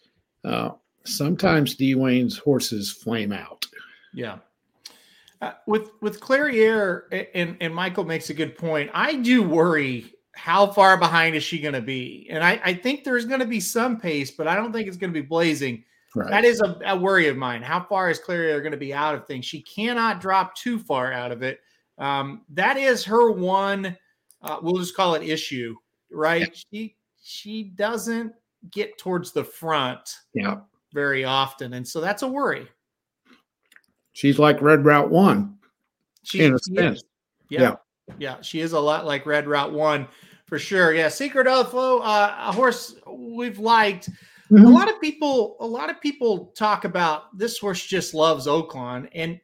Uh, 0.44 0.70
sometimes 1.04 1.74
D. 1.74 1.94
Wayne's 1.96 2.38
horses 2.38 2.92
flame 2.92 3.32
out. 3.32 3.66
Yeah. 4.14 4.38
Uh, 5.40 5.52
with 5.66 5.90
with 6.02 6.20
Clairiere, 6.20 7.26
and 7.34 7.56
and 7.60 7.74
Michael 7.74 8.04
makes 8.04 8.28
a 8.28 8.34
good 8.34 8.58
point. 8.58 8.90
I 8.92 9.14
do 9.14 9.42
worry 9.42 10.12
how 10.34 10.66
far 10.66 10.98
behind 10.98 11.34
is 11.34 11.42
she 11.42 11.58
going 11.60 11.74
to 11.74 11.80
be, 11.80 12.26
and 12.30 12.44
I, 12.44 12.60
I 12.62 12.74
think 12.74 13.04
there's 13.04 13.24
going 13.24 13.40
to 13.40 13.46
be 13.46 13.60
some 13.60 13.98
pace, 13.98 14.30
but 14.30 14.46
I 14.46 14.54
don't 14.54 14.72
think 14.72 14.86
it's 14.86 14.98
going 14.98 15.12
to 15.12 15.18
be 15.18 15.26
blazing. 15.26 15.84
Right. 16.14 16.28
That 16.28 16.44
is 16.44 16.60
a, 16.60 16.78
a, 16.84 16.96
worry 16.96 17.28
of 17.28 17.36
mine. 17.36 17.62
How 17.62 17.82
far 17.84 18.10
is 18.10 18.18
Clairiere 18.18 18.60
going 18.60 18.72
to 18.72 18.78
be 18.78 18.92
out 18.92 19.14
of 19.14 19.26
things? 19.26 19.46
She 19.46 19.62
cannot 19.62 20.20
drop 20.20 20.54
too 20.56 20.78
far 20.78 21.12
out 21.12 21.30
of 21.32 21.42
it. 21.42 21.60
Um, 21.98 22.42
that 22.50 22.76
is 22.76 23.04
her 23.04 23.30
one. 23.30 23.96
Uh, 24.42 24.58
we'll 24.60 24.78
just 24.78 24.96
call 24.96 25.14
it 25.14 25.22
issue, 25.22 25.74
right? 26.10 26.40
Yeah. 26.40 26.62
She 26.70 26.96
she 27.22 27.64
doesn't 27.64 28.32
get 28.70 28.98
towards 28.98 29.32
the 29.32 29.44
front. 29.44 30.16
Yeah. 30.34 30.56
Very 30.92 31.24
often, 31.24 31.74
and 31.74 31.86
so 31.86 32.00
that's 32.00 32.22
a 32.22 32.28
worry. 32.28 32.68
She's 34.20 34.38
like 34.38 34.60
Red 34.60 34.84
Route 34.84 35.08
One. 35.08 35.56
She, 36.24 36.44
in 36.44 36.54
a 36.54 36.58
sense. 36.58 37.02
Yeah. 37.48 37.60
yeah. 37.60 37.74
Yeah. 38.18 38.40
She 38.42 38.60
is 38.60 38.74
a 38.74 38.78
lot 38.78 39.06
like 39.06 39.24
Red 39.24 39.48
Route 39.48 39.72
One 39.72 40.06
for 40.44 40.58
sure. 40.58 40.92
Yeah. 40.92 41.08
Secret 41.08 41.46
Oath 41.46 41.74
uh, 41.74 42.34
a 42.38 42.52
horse 42.52 42.96
we've 43.10 43.58
liked. 43.58 44.10
Mm-hmm. 44.50 44.66
A 44.66 44.68
lot 44.68 44.90
of 44.90 45.00
people, 45.00 45.56
a 45.60 45.66
lot 45.66 45.88
of 45.88 46.02
people 46.02 46.52
talk 46.54 46.84
about 46.84 47.34
this 47.38 47.56
horse 47.56 47.82
just 47.82 48.12
loves 48.12 48.46
Oaklawn, 48.46 49.08
And 49.14 49.40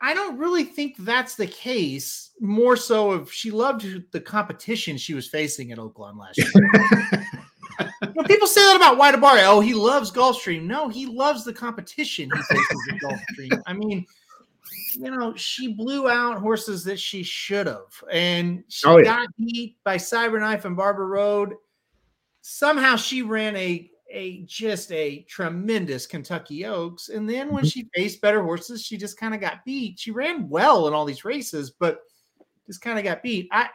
I 0.00 0.14
don't 0.14 0.38
really 0.38 0.64
think 0.64 0.96
that's 1.00 1.34
the 1.34 1.46
case. 1.46 2.30
More 2.40 2.78
so 2.78 3.12
if 3.12 3.30
she 3.30 3.50
loved 3.50 3.86
the 4.12 4.20
competition 4.20 4.96
she 4.96 5.12
was 5.12 5.28
facing 5.28 5.72
at 5.72 5.78
Oaklawn 5.78 6.18
last 6.18 6.38
year. 6.38 7.26
people 8.26 8.46
that 8.70 8.76
about 8.76 8.98
White 8.98 9.14
Abarrio. 9.14 9.46
Oh, 9.46 9.60
he 9.60 9.74
loves 9.74 10.10
Gulfstream. 10.10 10.64
No, 10.64 10.88
he 10.88 11.06
loves 11.06 11.44
the 11.44 11.52
competition 11.52 12.30
he 12.34 12.42
faces 12.42 12.88
at 12.90 12.96
Gulfstream. 13.02 13.62
I 13.66 13.72
mean, 13.72 14.06
you 14.94 15.10
know, 15.10 15.34
she 15.36 15.72
blew 15.72 16.08
out 16.08 16.38
horses 16.38 16.84
that 16.84 16.98
she 16.98 17.22
should 17.22 17.66
have, 17.66 18.04
and 18.10 18.64
she 18.68 18.88
oh, 18.88 18.98
yeah. 18.98 19.04
got 19.04 19.28
beat 19.36 19.76
by 19.84 19.96
Cyberknife 19.96 20.64
and 20.64 20.76
Barber 20.76 21.06
Road. 21.06 21.54
Somehow 22.42 22.96
she 22.96 23.22
ran 23.22 23.56
a 23.56 23.90
a 24.12 24.42
just 24.42 24.90
a 24.92 25.22
tremendous 25.28 26.06
Kentucky 26.06 26.64
Oaks, 26.66 27.08
and 27.08 27.28
then 27.28 27.52
when 27.52 27.64
mm-hmm. 27.64 27.68
she 27.68 27.88
faced 27.94 28.20
better 28.20 28.42
horses, 28.42 28.84
she 28.84 28.96
just 28.96 29.18
kind 29.18 29.34
of 29.34 29.40
got 29.40 29.64
beat. 29.64 29.98
She 29.98 30.10
ran 30.10 30.48
well 30.48 30.88
in 30.88 30.94
all 30.94 31.04
these 31.04 31.24
races, 31.24 31.70
but 31.70 32.00
just 32.66 32.80
kind 32.80 32.98
of 32.98 33.04
got 33.04 33.22
beat. 33.22 33.48
I 33.52 33.68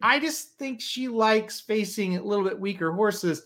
I 0.00 0.18
just 0.20 0.58
think 0.58 0.80
she 0.80 1.08
likes 1.08 1.60
facing 1.60 2.16
a 2.16 2.22
little 2.22 2.44
bit 2.44 2.58
weaker 2.58 2.92
horses. 2.92 3.44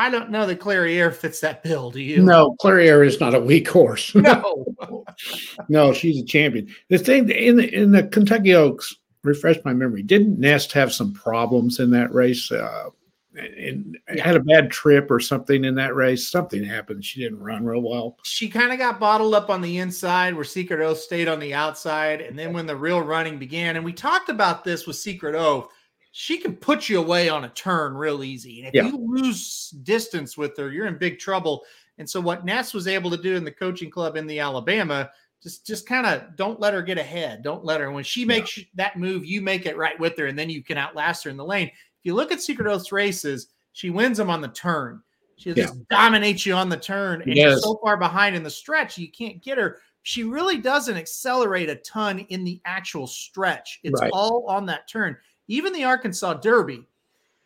I 0.00 0.08
don't 0.08 0.30
know 0.30 0.46
that 0.46 0.60
Clairiere 0.60 1.14
fits 1.14 1.40
that 1.40 1.62
bill. 1.62 1.90
Do 1.90 2.00
you? 2.00 2.22
No, 2.22 2.56
Clairiere 2.62 3.06
is 3.06 3.20
not 3.20 3.34
a 3.34 3.40
weak 3.40 3.68
horse. 3.68 4.14
No, 4.20 4.64
no, 5.68 5.92
she's 5.92 6.22
a 6.22 6.24
champion. 6.24 6.74
The 6.88 6.96
thing 6.96 7.28
in 7.28 7.56
the 7.56 7.74
in 7.74 7.90
the 7.90 8.04
Kentucky 8.04 8.54
Oaks, 8.54 8.96
refresh 9.24 9.58
my 9.62 9.74
memory. 9.74 10.02
Didn't 10.02 10.38
Nest 10.38 10.72
have 10.72 10.92
some 10.92 11.12
problems 11.12 11.80
in 11.80 11.90
that 11.90 12.14
race? 12.14 12.50
Uh, 12.50 12.88
and 13.36 13.98
had 14.08 14.36
a 14.36 14.40
bad 14.40 14.70
trip 14.70 15.10
or 15.10 15.20
something 15.20 15.64
in 15.64 15.74
that 15.74 15.94
race. 15.94 16.28
Something 16.28 16.64
happened. 16.64 17.04
She 17.04 17.20
didn't 17.20 17.40
run 17.40 17.64
real 17.64 17.82
well. 17.82 18.16
She 18.24 18.48
kind 18.48 18.72
of 18.72 18.78
got 18.78 18.98
bottled 19.00 19.34
up 19.34 19.50
on 19.50 19.60
the 19.60 19.78
inside 19.78 20.34
where 20.34 20.44
Secret 20.44 20.80
Oath 20.80 20.98
stayed 20.98 21.28
on 21.28 21.38
the 21.40 21.52
outside. 21.52 22.22
And 22.22 22.38
then 22.38 22.52
when 22.52 22.66
the 22.66 22.76
real 22.76 23.02
running 23.02 23.38
began, 23.38 23.76
and 23.76 23.84
we 23.84 23.92
talked 23.92 24.30
about 24.30 24.64
this 24.64 24.86
with 24.86 24.96
Secret 24.96 25.34
Oath, 25.34 25.68
she 26.12 26.38
can 26.38 26.56
put 26.56 26.88
you 26.88 26.98
away 26.98 27.28
on 27.28 27.44
a 27.44 27.48
turn 27.50 27.94
real 27.94 28.24
easy. 28.24 28.60
And 28.60 28.68
if 28.68 28.74
yeah. 28.74 28.86
you 28.86 28.96
lose 28.96 29.70
distance 29.82 30.36
with 30.36 30.56
her, 30.56 30.70
you're 30.70 30.86
in 30.86 30.98
big 30.98 31.18
trouble. 31.18 31.62
And 31.98 32.08
so 32.08 32.20
what 32.20 32.44
Nest 32.44 32.74
was 32.74 32.88
able 32.88 33.10
to 33.10 33.16
do 33.16 33.36
in 33.36 33.44
the 33.44 33.52
coaching 33.52 33.90
club 33.90 34.16
in 34.16 34.26
the 34.26 34.40
Alabama, 34.40 35.10
just 35.42 35.66
just 35.66 35.86
kind 35.86 36.06
of 36.06 36.36
don't 36.36 36.60
let 36.60 36.74
her 36.74 36.82
get 36.82 36.98
ahead. 36.98 37.42
Don't 37.42 37.64
let 37.64 37.80
her 37.80 37.90
when 37.90 38.04
she 38.04 38.24
makes 38.24 38.58
yeah. 38.58 38.64
that 38.74 38.96
move, 38.98 39.24
you 39.24 39.40
make 39.40 39.66
it 39.66 39.76
right 39.76 39.98
with 39.98 40.16
her, 40.18 40.26
and 40.26 40.38
then 40.38 40.50
you 40.50 40.62
can 40.62 40.78
outlast 40.78 41.24
her 41.24 41.30
in 41.30 41.36
the 41.36 41.44
lane. 41.44 41.68
If 41.68 42.04
you 42.04 42.14
look 42.14 42.32
at 42.32 42.40
Secret 42.40 42.66
Oath's 42.66 42.92
races, 42.92 43.48
she 43.72 43.90
wins 43.90 44.18
them 44.18 44.30
on 44.30 44.40
the 44.40 44.48
turn. 44.48 45.02
She 45.36 45.54
just 45.54 45.88
dominates 45.88 46.44
you 46.44 46.52
on 46.52 46.68
the 46.68 46.76
turn, 46.76 47.22
and 47.22 47.34
yes. 47.34 47.50
you're 47.52 47.58
so 47.60 47.80
far 47.82 47.96
behind 47.96 48.36
in 48.36 48.42
the 48.42 48.50
stretch, 48.50 48.98
you 48.98 49.10
can't 49.10 49.42
get 49.42 49.56
her. 49.56 49.78
She 50.02 50.24
really 50.24 50.58
doesn't 50.58 50.96
accelerate 50.96 51.70
a 51.70 51.76
ton 51.76 52.18
in 52.28 52.44
the 52.44 52.60
actual 52.66 53.06
stretch. 53.06 53.80
It's 53.82 54.00
right. 54.02 54.10
all 54.12 54.44
on 54.48 54.66
that 54.66 54.86
turn. 54.88 55.16
Even 55.50 55.72
the 55.72 55.82
Arkansas 55.82 56.34
Derby, 56.34 56.86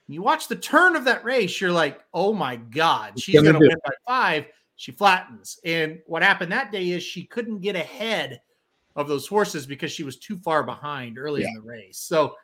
you 0.08 0.20
watch 0.20 0.46
the 0.46 0.56
turn 0.56 0.94
of 0.94 1.06
that 1.06 1.24
race, 1.24 1.58
you're 1.58 1.72
like, 1.72 2.00
oh 2.12 2.34
my 2.34 2.56
God, 2.56 3.18
she's 3.18 3.40
going 3.40 3.54
to 3.54 3.58
win 3.58 3.76
by 3.82 3.92
five. 4.06 4.44
She 4.76 4.92
flattens. 4.92 5.58
And 5.64 6.00
what 6.04 6.22
happened 6.22 6.52
that 6.52 6.70
day 6.70 6.90
is 6.90 7.02
she 7.02 7.24
couldn't 7.24 7.60
get 7.60 7.76
ahead 7.76 8.42
of 8.94 9.08
those 9.08 9.26
horses 9.26 9.64
because 9.64 9.90
she 9.90 10.04
was 10.04 10.18
too 10.18 10.36
far 10.36 10.62
behind 10.62 11.18
early 11.18 11.40
yeah. 11.40 11.48
in 11.48 11.54
the 11.54 11.62
race. 11.62 11.96
So 11.96 12.34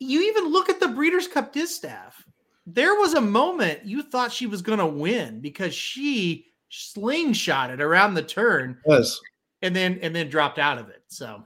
you 0.00 0.22
even 0.22 0.50
look 0.50 0.68
at 0.68 0.80
the 0.80 0.88
Breeders' 0.88 1.28
Cup 1.28 1.52
Distaff. 1.52 2.24
There 2.66 2.94
was 2.94 3.14
a 3.14 3.20
moment 3.20 3.84
you 3.84 4.02
thought 4.02 4.32
she 4.32 4.48
was 4.48 4.60
going 4.60 4.80
to 4.80 4.86
win 4.86 5.40
because 5.40 5.72
she 5.72 6.46
slingshotted 6.72 7.78
around 7.78 8.14
the 8.14 8.22
turn. 8.22 8.78
Yes. 8.86 9.20
And 9.62 9.74
then 9.74 10.00
and 10.02 10.14
then 10.14 10.28
dropped 10.28 10.58
out 10.58 10.78
of 10.78 10.88
it. 10.88 11.04
So 11.06 11.44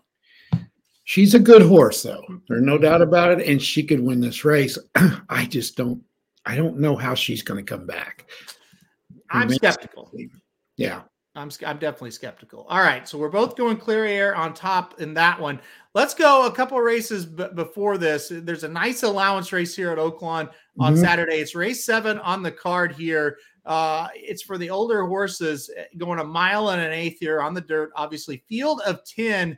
she's 1.10 1.34
a 1.34 1.40
good 1.40 1.62
horse 1.62 2.04
though. 2.04 2.24
There's 2.48 2.62
no 2.62 2.78
doubt 2.78 3.02
about 3.02 3.32
it 3.32 3.44
and 3.44 3.60
she 3.60 3.82
could 3.82 3.98
win 3.98 4.20
this 4.20 4.44
race. 4.44 4.78
I 5.28 5.44
just 5.46 5.76
don't 5.76 6.00
I 6.46 6.54
don't 6.54 6.78
know 6.78 6.94
how 6.94 7.14
she's 7.14 7.42
going 7.42 7.64
to 7.64 7.68
come 7.68 7.84
back. 7.84 8.30
I'm 9.28 9.50
skeptical. 9.50 10.12
Yeah. 10.76 11.02
I'm 11.34 11.50
I'm 11.66 11.78
definitely 11.78 12.12
skeptical. 12.12 12.66
All 12.68 12.80
right, 12.80 13.08
so 13.08 13.18
we're 13.18 13.28
both 13.28 13.56
going 13.56 13.76
Clairiere 13.76 14.36
on 14.36 14.52
top 14.52 15.00
in 15.00 15.14
that 15.14 15.40
one. 15.40 15.60
Let's 15.94 16.14
go 16.14 16.46
a 16.46 16.52
couple 16.52 16.78
races 16.80 17.24
b- 17.24 17.46
before 17.54 17.98
this. 17.98 18.32
There's 18.32 18.64
a 18.64 18.68
nice 18.68 19.04
allowance 19.04 19.52
race 19.52 19.74
here 19.74 19.92
at 19.92 19.98
Oaklawn 19.98 20.50
on 20.78 20.94
mm-hmm. 20.94 21.02
Saturday. 21.02 21.36
It's 21.36 21.54
race 21.54 21.84
seven 21.84 22.18
on 22.20 22.42
the 22.42 22.50
card 22.50 22.92
here. 22.92 23.38
Uh, 23.64 24.08
it's 24.14 24.42
for 24.42 24.58
the 24.58 24.70
older 24.70 25.06
horses 25.06 25.70
eh, 25.76 25.84
going 25.98 26.18
a 26.18 26.24
mile 26.24 26.70
and 26.70 26.82
an 26.82 26.92
eighth 26.92 27.18
here 27.20 27.40
on 27.40 27.54
the 27.54 27.60
dirt. 27.60 27.90
Obviously, 27.94 28.42
field 28.48 28.80
of 28.84 29.04
ten. 29.04 29.56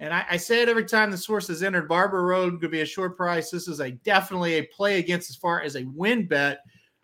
And 0.00 0.14
I, 0.14 0.24
I 0.30 0.36
say 0.36 0.62
it 0.62 0.68
every 0.68 0.84
time 0.84 1.10
the 1.10 1.24
horse 1.26 1.48
has 1.48 1.62
entered 1.62 1.88
Barber 1.88 2.24
Road 2.24 2.60
could 2.60 2.70
be 2.70 2.82
a 2.82 2.86
short 2.86 3.16
price. 3.16 3.50
This 3.50 3.66
is 3.66 3.80
a 3.80 3.90
definitely 3.90 4.54
a 4.54 4.62
play 4.62 4.98
against 4.98 5.30
as 5.30 5.36
far 5.36 5.60
as 5.60 5.76
a 5.76 5.84
win 5.84 6.26
bet. 6.26 6.60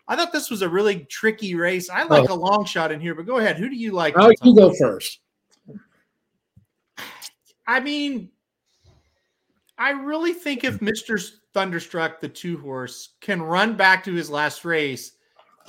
I 0.07 0.15
thought 0.15 0.31
this 0.31 0.49
was 0.49 0.61
a 0.61 0.69
really 0.69 1.05
tricky 1.05 1.55
race. 1.55 1.89
I 1.89 2.03
like 2.03 2.29
oh. 2.29 2.33
a 2.33 2.35
long 2.35 2.65
shot 2.65 2.91
in 2.91 2.99
here, 2.99 3.15
but 3.15 3.25
go 3.25 3.37
ahead. 3.37 3.57
Who 3.57 3.69
do 3.69 3.75
you 3.75 3.91
like? 3.91 4.15
Like 4.15 4.37
you 4.43 4.55
go 4.55 4.73
first. 4.73 5.19
I 7.67 7.79
mean, 7.79 8.29
I 9.77 9.91
really 9.91 10.33
think 10.33 10.63
if 10.63 10.79
Mr. 10.79 11.21
Thunderstruck, 11.53 12.21
the 12.21 12.29
two 12.29 12.59
horse, 12.59 13.15
can 13.19 13.41
run 13.41 13.75
back 13.75 14.03
to 14.03 14.13
his 14.13 14.29
last 14.29 14.63
race, 14.63 15.13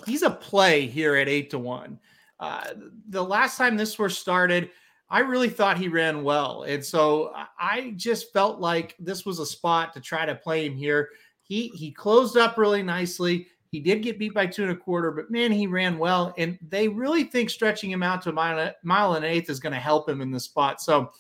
he's 0.04 0.22
a 0.22 0.30
play 0.30 0.86
here 0.86 1.16
at 1.16 1.28
eight 1.28 1.50
to 1.50 1.58
one. 1.58 1.98
Uh, 2.38 2.66
the 3.08 3.22
last 3.22 3.56
time 3.56 3.76
this 3.76 3.94
horse 3.94 4.18
started, 4.18 4.70
I 5.08 5.20
really 5.20 5.48
thought 5.48 5.78
he 5.78 5.88
ran 5.88 6.24
well. 6.24 6.64
And 6.64 6.84
so 6.84 7.32
I 7.58 7.94
just 7.96 8.32
felt 8.32 8.60
like 8.60 8.96
this 8.98 9.24
was 9.24 9.38
a 9.38 9.46
spot 9.46 9.92
to 9.94 10.00
try 10.00 10.26
to 10.26 10.34
play 10.34 10.66
him 10.66 10.76
here. 10.76 11.10
He 11.42 11.68
he 11.68 11.92
closed 11.92 12.36
up 12.36 12.58
really 12.58 12.82
nicely. 12.82 13.46
He 13.70 13.80
did 13.80 14.02
get 14.02 14.18
beat 14.18 14.34
by 14.34 14.46
two 14.46 14.62
and 14.62 14.72
a 14.72 14.76
quarter, 14.76 15.10
but 15.10 15.30
man, 15.30 15.52
he 15.52 15.66
ran 15.66 15.98
well. 15.98 16.34
And 16.38 16.58
they 16.66 16.88
really 16.88 17.24
think 17.24 17.50
stretching 17.50 17.90
him 17.90 18.02
out 18.02 18.22
to 18.22 18.30
a 18.30 18.32
mile, 18.32 18.72
mile 18.82 19.14
and 19.14 19.24
an 19.24 19.30
eighth 19.30 19.50
is 19.50 19.60
going 19.60 19.72
to 19.72 19.78
help 19.78 20.08
him 20.08 20.20
in 20.20 20.30
this 20.30 20.44
spot. 20.44 20.80
So 20.80 21.12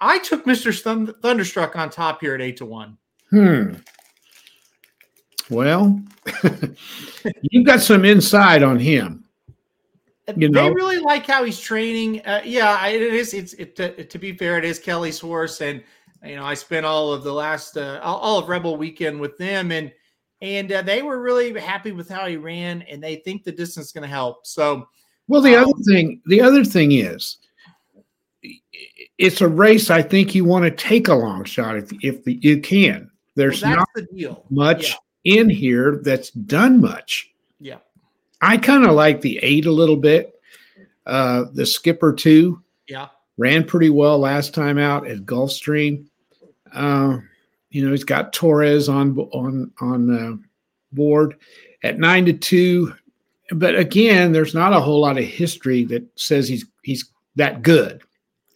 I 0.00 0.18
took 0.18 0.44
Mr. 0.44 0.72
Thunderstruck 1.20 1.76
on 1.76 1.90
top 1.90 2.20
here 2.20 2.34
at 2.34 2.40
eight 2.40 2.56
to 2.58 2.64
one. 2.64 2.96
Hmm. 3.30 3.74
Well, 5.50 6.00
you've 7.42 7.66
got 7.66 7.80
some 7.80 8.04
insight 8.04 8.62
on 8.62 8.78
him. 8.78 9.21
You 10.36 10.48
know? 10.48 10.68
They 10.68 10.74
really 10.74 10.98
like 10.98 11.26
how 11.26 11.44
he's 11.44 11.58
training. 11.58 12.20
Uh, 12.20 12.42
yeah, 12.44 12.86
it 12.86 13.02
is. 13.02 13.34
It's 13.34 13.54
it, 13.54 13.74
to, 13.76 14.04
to, 14.04 14.18
be 14.18 14.32
fair, 14.32 14.56
it 14.56 14.64
is 14.64 14.78
Kelly's 14.78 15.18
horse, 15.18 15.60
and 15.60 15.82
you 16.24 16.36
know 16.36 16.44
I 16.44 16.54
spent 16.54 16.86
all 16.86 17.12
of 17.12 17.24
the 17.24 17.32
last 17.32 17.76
uh, 17.76 18.00
all 18.02 18.38
of 18.38 18.48
Rebel 18.48 18.76
weekend 18.76 19.20
with 19.20 19.36
them, 19.36 19.72
and 19.72 19.92
and 20.40 20.70
uh, 20.70 20.82
they 20.82 21.02
were 21.02 21.20
really 21.20 21.58
happy 21.58 21.92
with 21.92 22.08
how 22.08 22.26
he 22.26 22.36
ran, 22.36 22.82
and 22.82 23.02
they 23.02 23.16
think 23.16 23.42
the 23.42 23.52
distance 23.52 23.86
is 23.86 23.92
going 23.92 24.02
to 24.02 24.08
help. 24.08 24.46
So, 24.46 24.88
well, 25.26 25.40
the 25.40 25.56
um, 25.56 25.64
other 25.64 25.82
thing, 25.84 26.20
the 26.26 26.40
other 26.40 26.64
thing 26.64 26.92
is, 26.92 27.38
it's 29.18 29.40
a 29.40 29.48
race. 29.48 29.90
I 29.90 30.02
think 30.02 30.34
you 30.34 30.44
want 30.44 30.64
to 30.64 30.70
take 30.70 31.08
a 31.08 31.14
long 31.14 31.44
shot 31.44 31.76
if 31.76 31.92
if 32.02 32.22
the, 32.22 32.34
you 32.42 32.60
can. 32.60 33.10
There's 33.34 33.62
well, 33.62 33.76
not 33.76 33.88
the 33.94 34.36
much 34.50 34.96
yeah. 35.24 35.40
in 35.40 35.50
here 35.50 36.00
that's 36.04 36.30
done 36.30 36.80
much. 36.80 37.30
Yeah, 37.58 37.78
I 38.42 38.56
kind 38.58 38.84
of 38.84 38.92
like 38.92 39.20
the 39.20 39.38
eight 39.38 39.66
a 39.66 39.72
little 39.72 39.96
bit. 39.96 40.34
Uh, 41.06 41.44
the 41.54 41.64
skipper 41.64 42.12
too. 42.12 42.62
Yeah, 42.88 43.08
ran 43.38 43.64
pretty 43.64 43.90
well 43.90 44.18
last 44.18 44.54
time 44.54 44.78
out 44.78 45.06
at 45.06 45.24
Gulfstream. 45.24 46.06
Uh, 46.72 47.18
you 47.70 47.84
know, 47.84 47.90
he's 47.90 48.04
got 48.04 48.32
Torres 48.32 48.88
on 48.88 49.16
on 49.18 49.72
on 49.80 50.10
uh, 50.14 50.36
board 50.92 51.36
at 51.82 51.98
nine 51.98 52.26
to 52.26 52.32
two. 52.32 52.92
But 53.50 53.76
again, 53.76 54.32
there's 54.32 54.54
not 54.54 54.72
a 54.72 54.80
whole 54.80 55.00
lot 55.00 55.18
of 55.18 55.24
history 55.24 55.84
that 55.84 56.04
says 56.16 56.48
he's 56.48 56.66
he's 56.82 57.10
that 57.36 57.62
good. 57.62 58.02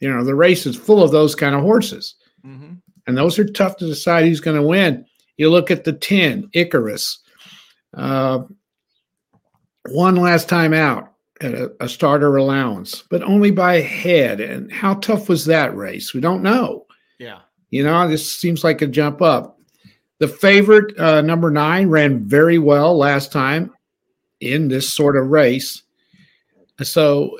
You 0.00 0.12
know, 0.12 0.24
the 0.24 0.34
race 0.34 0.66
is 0.66 0.76
full 0.76 1.02
of 1.02 1.10
those 1.10 1.34
kind 1.34 1.54
of 1.54 1.62
horses. 1.62 2.16
Mm-hmm. 2.44 2.74
And 3.06 3.16
those 3.16 3.38
are 3.38 3.46
tough 3.46 3.76
to 3.78 3.86
decide 3.86 4.24
who's 4.24 4.40
going 4.40 4.56
to 4.60 4.66
win. 4.66 5.06
You 5.36 5.50
look 5.50 5.70
at 5.70 5.84
the 5.84 5.92
10, 5.92 6.50
Icarus. 6.52 7.20
Uh, 7.94 8.40
one 9.90 10.16
last 10.16 10.48
time 10.48 10.72
out 10.72 11.12
at 11.40 11.54
a, 11.54 11.72
a 11.80 11.88
starter 11.88 12.36
allowance, 12.36 13.02
but 13.10 13.22
only 13.22 13.50
by 13.50 13.74
a 13.74 13.82
head. 13.82 14.40
And 14.40 14.72
how 14.72 14.94
tough 14.94 15.28
was 15.28 15.44
that 15.46 15.76
race? 15.76 16.14
We 16.14 16.20
don't 16.20 16.42
know. 16.42 16.86
Yeah. 17.18 17.40
You 17.70 17.84
know, 17.84 18.08
this 18.08 18.30
seems 18.30 18.64
like 18.64 18.82
a 18.82 18.86
jump 18.86 19.20
up. 19.20 19.60
The 20.18 20.28
favorite, 20.28 20.98
uh, 20.98 21.20
number 21.20 21.50
nine, 21.50 21.88
ran 21.88 22.24
very 22.26 22.58
well 22.58 22.96
last 22.96 23.32
time 23.32 23.72
in 24.40 24.68
this 24.68 24.92
sort 24.92 25.16
of 25.16 25.28
race. 25.28 25.82
So 26.82 27.38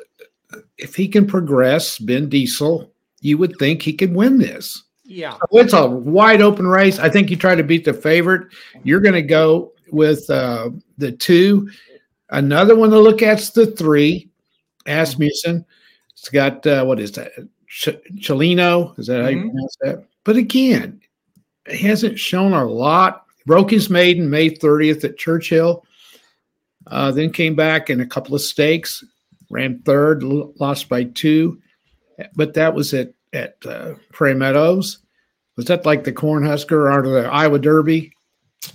if 0.77 0.95
he 0.95 1.09
can 1.09 1.27
progress, 1.27 1.99
Ben 1.99 2.29
Diesel, 2.29 2.93
you 3.21 3.39
would 3.39 3.57
think 3.59 3.83
he 3.83 3.93
could 3.93 4.15
win 4.15 4.39
this. 4.39 4.83
Yeah. 5.05 5.35
So 5.35 5.59
it's 5.59 5.73
a 5.73 5.87
wide 5.87 6.43
open 6.43 6.67
race. 6.67 6.99
I 6.99 7.09
think 7.09 7.31
you 7.31 7.37
try 7.37 7.55
to 7.55 7.63
beat 7.63 7.85
the 7.85 7.95
favorite. 7.95 8.49
You're 8.83 9.01
going 9.01 9.15
to 9.15 9.23
go 9.23 9.73
with 9.91 10.29
uh, 10.29 10.71
the 10.99 11.13
two. 11.13 11.71
Another 12.31 12.75
one 12.77 12.91
to 12.91 12.99
look 12.99 13.23
at's 13.23 13.51
the 13.51 13.67
three, 13.67 14.29
Asmussen. 14.87 15.65
It's 16.13 16.29
got, 16.29 16.67
uh, 16.67 16.85
what 16.85 16.99
is 17.01 17.13
that? 17.13 17.33
Ch- 17.69 17.91
Chelino. 18.19 18.99
Is 18.99 19.07
that 19.07 19.23
how 19.23 19.29
you 19.29 19.37
Mhm. 19.39 19.51
pronounce 19.51 19.77
that? 19.83 20.05
But 20.25 20.37
again, 20.37 21.01
he 21.69 21.87
hasn't 21.87 22.19
shown 22.19 22.53
a 22.53 22.65
lot. 22.65 23.25
Broke 23.47 23.71
his 23.71 23.91
maiden 23.91 24.29
May 24.29 24.49
30th 24.51 25.05
at 25.05 25.19
Churchill. 25.19 25.85
Uh, 26.89 27.11
then 27.13 27.31
came 27.31 27.55
back 27.55 27.91
in 27.91 28.01
a 28.01 28.07
couple 28.07 28.35
of 28.35 28.41
stakes, 28.41 29.05
ran 29.51 29.81
third, 29.81 30.23
lost 30.23 30.89
by 30.89 31.05
two. 31.05 31.61
But 32.35 32.55
that 32.55 32.75
was 32.75 32.95
at 32.95 33.13
at 33.33 33.57
uh, 33.67 33.95
Prairie 34.13 34.35
Meadows. 34.35 34.99
Was 35.57 35.67
that 35.67 35.85
like 35.85 36.05
the 36.05 36.13
Cornhusker 36.13 36.91
or 36.93 37.03
the 37.03 37.29
Iowa 37.29 37.59
Derby? 37.59 38.13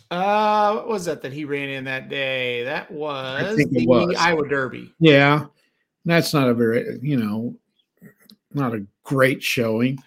Uh, 0.10 0.74
what 0.74 0.88
was 0.88 1.06
that 1.06 1.22
that 1.22 1.34
he 1.34 1.46
ran 1.46 1.70
in 1.70 1.84
that 1.86 2.10
day? 2.10 2.64
That 2.64 2.92
was 2.92 3.56
the 3.56 3.86
was. 3.88 4.16
Iowa 4.18 4.48
Derby. 4.48 4.94
Yeah, 5.00 5.46
that's 6.06 6.34
not 6.34 6.50
a 6.50 6.54
very 6.54 7.00
you 7.02 7.18
know, 7.18 7.56
not 8.54 8.74
a 8.74 8.86
great 9.04 9.42
showing. 9.42 10.02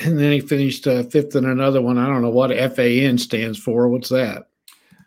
And 0.00 0.18
then 0.18 0.32
he 0.32 0.40
finished 0.40 0.86
uh, 0.86 1.02
fifth 1.02 1.36
in 1.36 1.44
another 1.44 1.82
one. 1.82 1.98
I 1.98 2.06
don't 2.06 2.22
know 2.22 2.30
what 2.30 2.50
FAN 2.50 3.18
stands 3.18 3.58
for. 3.58 3.88
What's 3.88 4.08
that? 4.08 4.46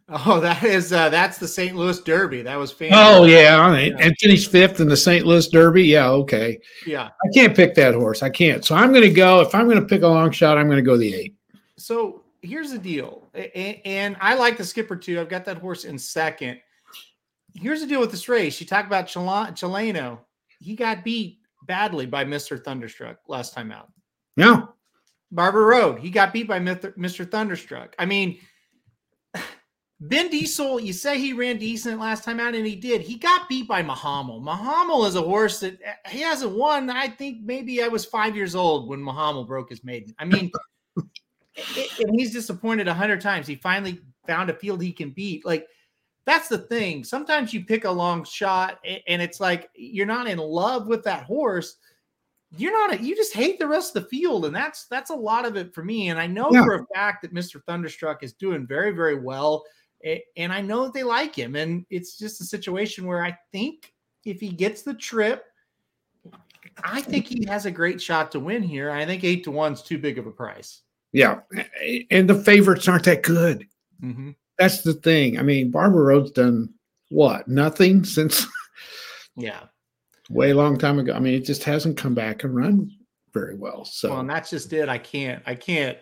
Oh, 0.09 0.39
that 0.41 0.63
is 0.63 0.91
uh 0.91 1.09
that's 1.09 1.37
the 1.37 1.47
St. 1.47 1.75
Louis 1.75 1.99
Derby. 2.01 2.41
That 2.41 2.57
was 2.57 2.71
fantastic. 2.71 3.21
Oh 3.21 3.23
yeah, 3.23 3.57
right. 3.59 3.93
and 3.97 4.13
finished 4.19 4.51
fifth 4.51 4.79
in 4.79 4.89
the 4.89 4.97
St. 4.97 5.25
Louis 5.25 5.47
Derby. 5.47 5.83
Yeah, 5.83 6.09
okay. 6.09 6.59
yeah. 6.85 7.05
I 7.05 7.27
can't 7.33 7.55
pick 7.55 7.73
that 7.75 7.95
horse. 7.95 8.21
I 8.21 8.29
can't. 8.29 8.65
So 8.65 8.75
I'm 8.75 8.91
going 8.91 9.03
to 9.03 9.13
go. 9.13 9.41
If 9.41 9.55
I'm 9.55 9.65
going 9.65 9.79
to 9.79 9.85
pick 9.85 10.03
a 10.03 10.07
long 10.07 10.31
shot, 10.31 10.57
I'm 10.57 10.67
going 10.67 10.77
to 10.77 10.83
go 10.83 10.97
the 10.97 11.13
eight. 11.13 11.35
So 11.77 12.22
here's 12.43 12.71
the 12.71 12.77
deal, 12.77 13.29
and 13.33 14.17
I 14.19 14.35
like 14.35 14.57
the 14.57 14.65
skipper 14.65 14.95
too. 14.95 15.19
I've 15.19 15.29
got 15.29 15.45
that 15.45 15.57
horse 15.57 15.85
in 15.85 15.97
second. 15.97 16.59
Here's 17.55 17.81
the 17.81 17.87
deal 17.87 17.99
with 17.99 18.11
this 18.11 18.29
race. 18.29 18.59
You 18.59 18.67
talk 18.67 18.85
about 18.85 19.07
Chileno. 19.07 20.19
He 20.59 20.75
got 20.75 21.03
beat 21.03 21.39
badly 21.65 22.05
by 22.05 22.25
Mr. 22.25 22.61
Thunderstruck 22.63 23.17
last 23.27 23.53
time 23.53 23.71
out. 23.71 23.91
Yeah, 24.35 24.65
Barber 25.31 25.65
Road, 25.65 25.99
he 25.99 26.09
got 26.09 26.33
beat 26.33 26.47
by 26.47 26.59
Mr. 26.59 26.95
Mr. 26.97 27.29
Thunderstruck. 27.29 27.95
I 27.97 28.05
mean, 28.05 28.39
Ben 30.01 30.29
Diesel, 30.29 30.81
you 30.81 30.91
say 30.91 31.17
he 31.17 31.31
ran 31.31 31.57
decent 31.57 31.99
last 31.99 32.23
time 32.23 32.39
out, 32.39 32.55
and 32.55 32.65
he 32.65 32.75
did. 32.75 33.01
He 33.01 33.15
got 33.15 33.47
beat 33.47 33.67
by 33.67 33.81
Mahamel. 33.81 34.41
Mahamel 34.43 35.07
is 35.07 35.15
a 35.15 35.21
horse 35.21 35.61
that 35.61 35.79
he 36.09 36.19
hasn't 36.19 36.51
won. 36.51 36.89
I 36.89 37.07
think 37.07 37.41
maybe 37.41 37.81
I 37.81 37.87
was 37.87 38.03
five 38.03 38.35
years 38.35 38.53
old 38.53 38.89
when 38.89 38.99
Mahamel 38.99 39.47
broke 39.47 39.69
his 39.69 39.83
maiden. 39.83 40.13
I 40.19 40.25
mean, 40.25 40.51
and 41.55 42.19
he's 42.19 42.31
disappointed 42.31 42.87
a 42.87 42.93
hundred 42.93 43.21
times. 43.21 43.47
He 43.47 43.55
finally 43.55 43.99
found 44.27 44.49
a 44.49 44.53
field 44.53 44.81
he 44.81 44.91
can 44.91 45.11
beat. 45.11 45.45
Like 45.45 45.67
that's 46.25 46.47
the 46.47 46.57
thing. 46.57 47.03
Sometimes 47.03 47.53
you 47.53 47.65
pick 47.65 47.85
a 47.85 47.91
long 47.91 48.23
shot, 48.23 48.79
and 49.07 49.21
it's 49.21 49.39
like 49.39 49.69
you're 49.75 50.05
not 50.05 50.27
in 50.27 50.37
love 50.37 50.87
with 50.87 51.03
that 51.03 51.23
horse 51.23 51.77
you're 52.57 52.71
not 52.71 52.99
A, 52.99 53.03
you 53.03 53.15
just 53.15 53.33
hate 53.33 53.59
the 53.59 53.67
rest 53.67 53.95
of 53.95 54.03
the 54.03 54.09
field 54.09 54.45
and 54.45 54.55
that's 54.55 54.85
that's 54.85 55.09
a 55.09 55.15
lot 55.15 55.45
of 55.45 55.55
it 55.55 55.73
for 55.73 55.83
me 55.83 56.09
and 56.09 56.19
i 56.19 56.27
know 56.27 56.49
Yeah. 56.51 56.63
for 56.63 56.75
a 56.75 56.85
fact 56.93 57.21
that 57.21 57.33
mr 57.33 57.63
thunderstruck 57.65 58.23
is 58.23 58.33
doing 58.33 58.67
very 58.67 58.91
very 58.91 59.19
well 59.19 59.63
and 60.37 60.53
i 60.53 60.61
know 60.61 60.83
that 60.83 60.93
they 60.93 61.03
like 61.03 61.35
him 61.35 61.55
and 61.55 61.85
it's 61.89 62.17
just 62.17 62.41
a 62.41 62.45
situation 62.45 63.05
where 63.05 63.23
i 63.23 63.35
think 63.51 63.93
if 64.25 64.39
he 64.39 64.49
gets 64.49 64.83
the 64.83 64.93
trip 64.93 65.45
i 66.83 67.01
think 67.01 67.25
he 67.25 67.45
has 67.47 67.65
a 67.65 67.71
great 67.71 68.01
shot 68.01 68.31
to 68.31 68.39
win 68.39 68.61
here 68.61 68.91
i 68.91 69.05
think 69.05 69.23
eight 69.23 69.43
to 69.43 69.51
one's 69.51 69.81
too 69.81 69.97
big 69.97 70.17
of 70.17 70.27
a 70.27 70.31
price 70.31 70.81
yeah. 71.13 71.39
And 72.11 72.29
the 72.29 72.35
favorites 72.35 72.87
aren't 72.87 73.05
that 73.05 73.23
good. 73.23 73.65
mm-hmm. 74.03 74.31
That's 74.59 74.81
the 74.81 74.93
thing. 74.93 75.39
I 75.39 75.41
mean, 75.43 75.71
Barber 75.71 76.03
Road's 76.03 76.31
done 76.31 76.69
what? 77.09 77.47
Nothing 77.47 78.03
since 78.03 78.45
yeah 79.35 79.61
way 80.29 80.53
long 80.53 80.77
time 80.77 80.99
ago. 80.99 81.13
I 81.13 81.19
mean, 81.19 81.33
it 81.33 81.45
just 81.45 81.63
hasn't 81.63 81.97
come 81.97 82.13
back 82.13 82.43
and 82.43 82.55
run 82.55 82.91
very 83.33 83.55
well. 83.55 83.83
So 83.85 84.09
well 84.11 84.19
and 84.19 84.29
that's 84.29 84.51
just 84.51 84.71
it 84.73 84.89
i 84.89 84.97
can't 84.99 85.41
i 85.47 85.55
can't 85.55 85.97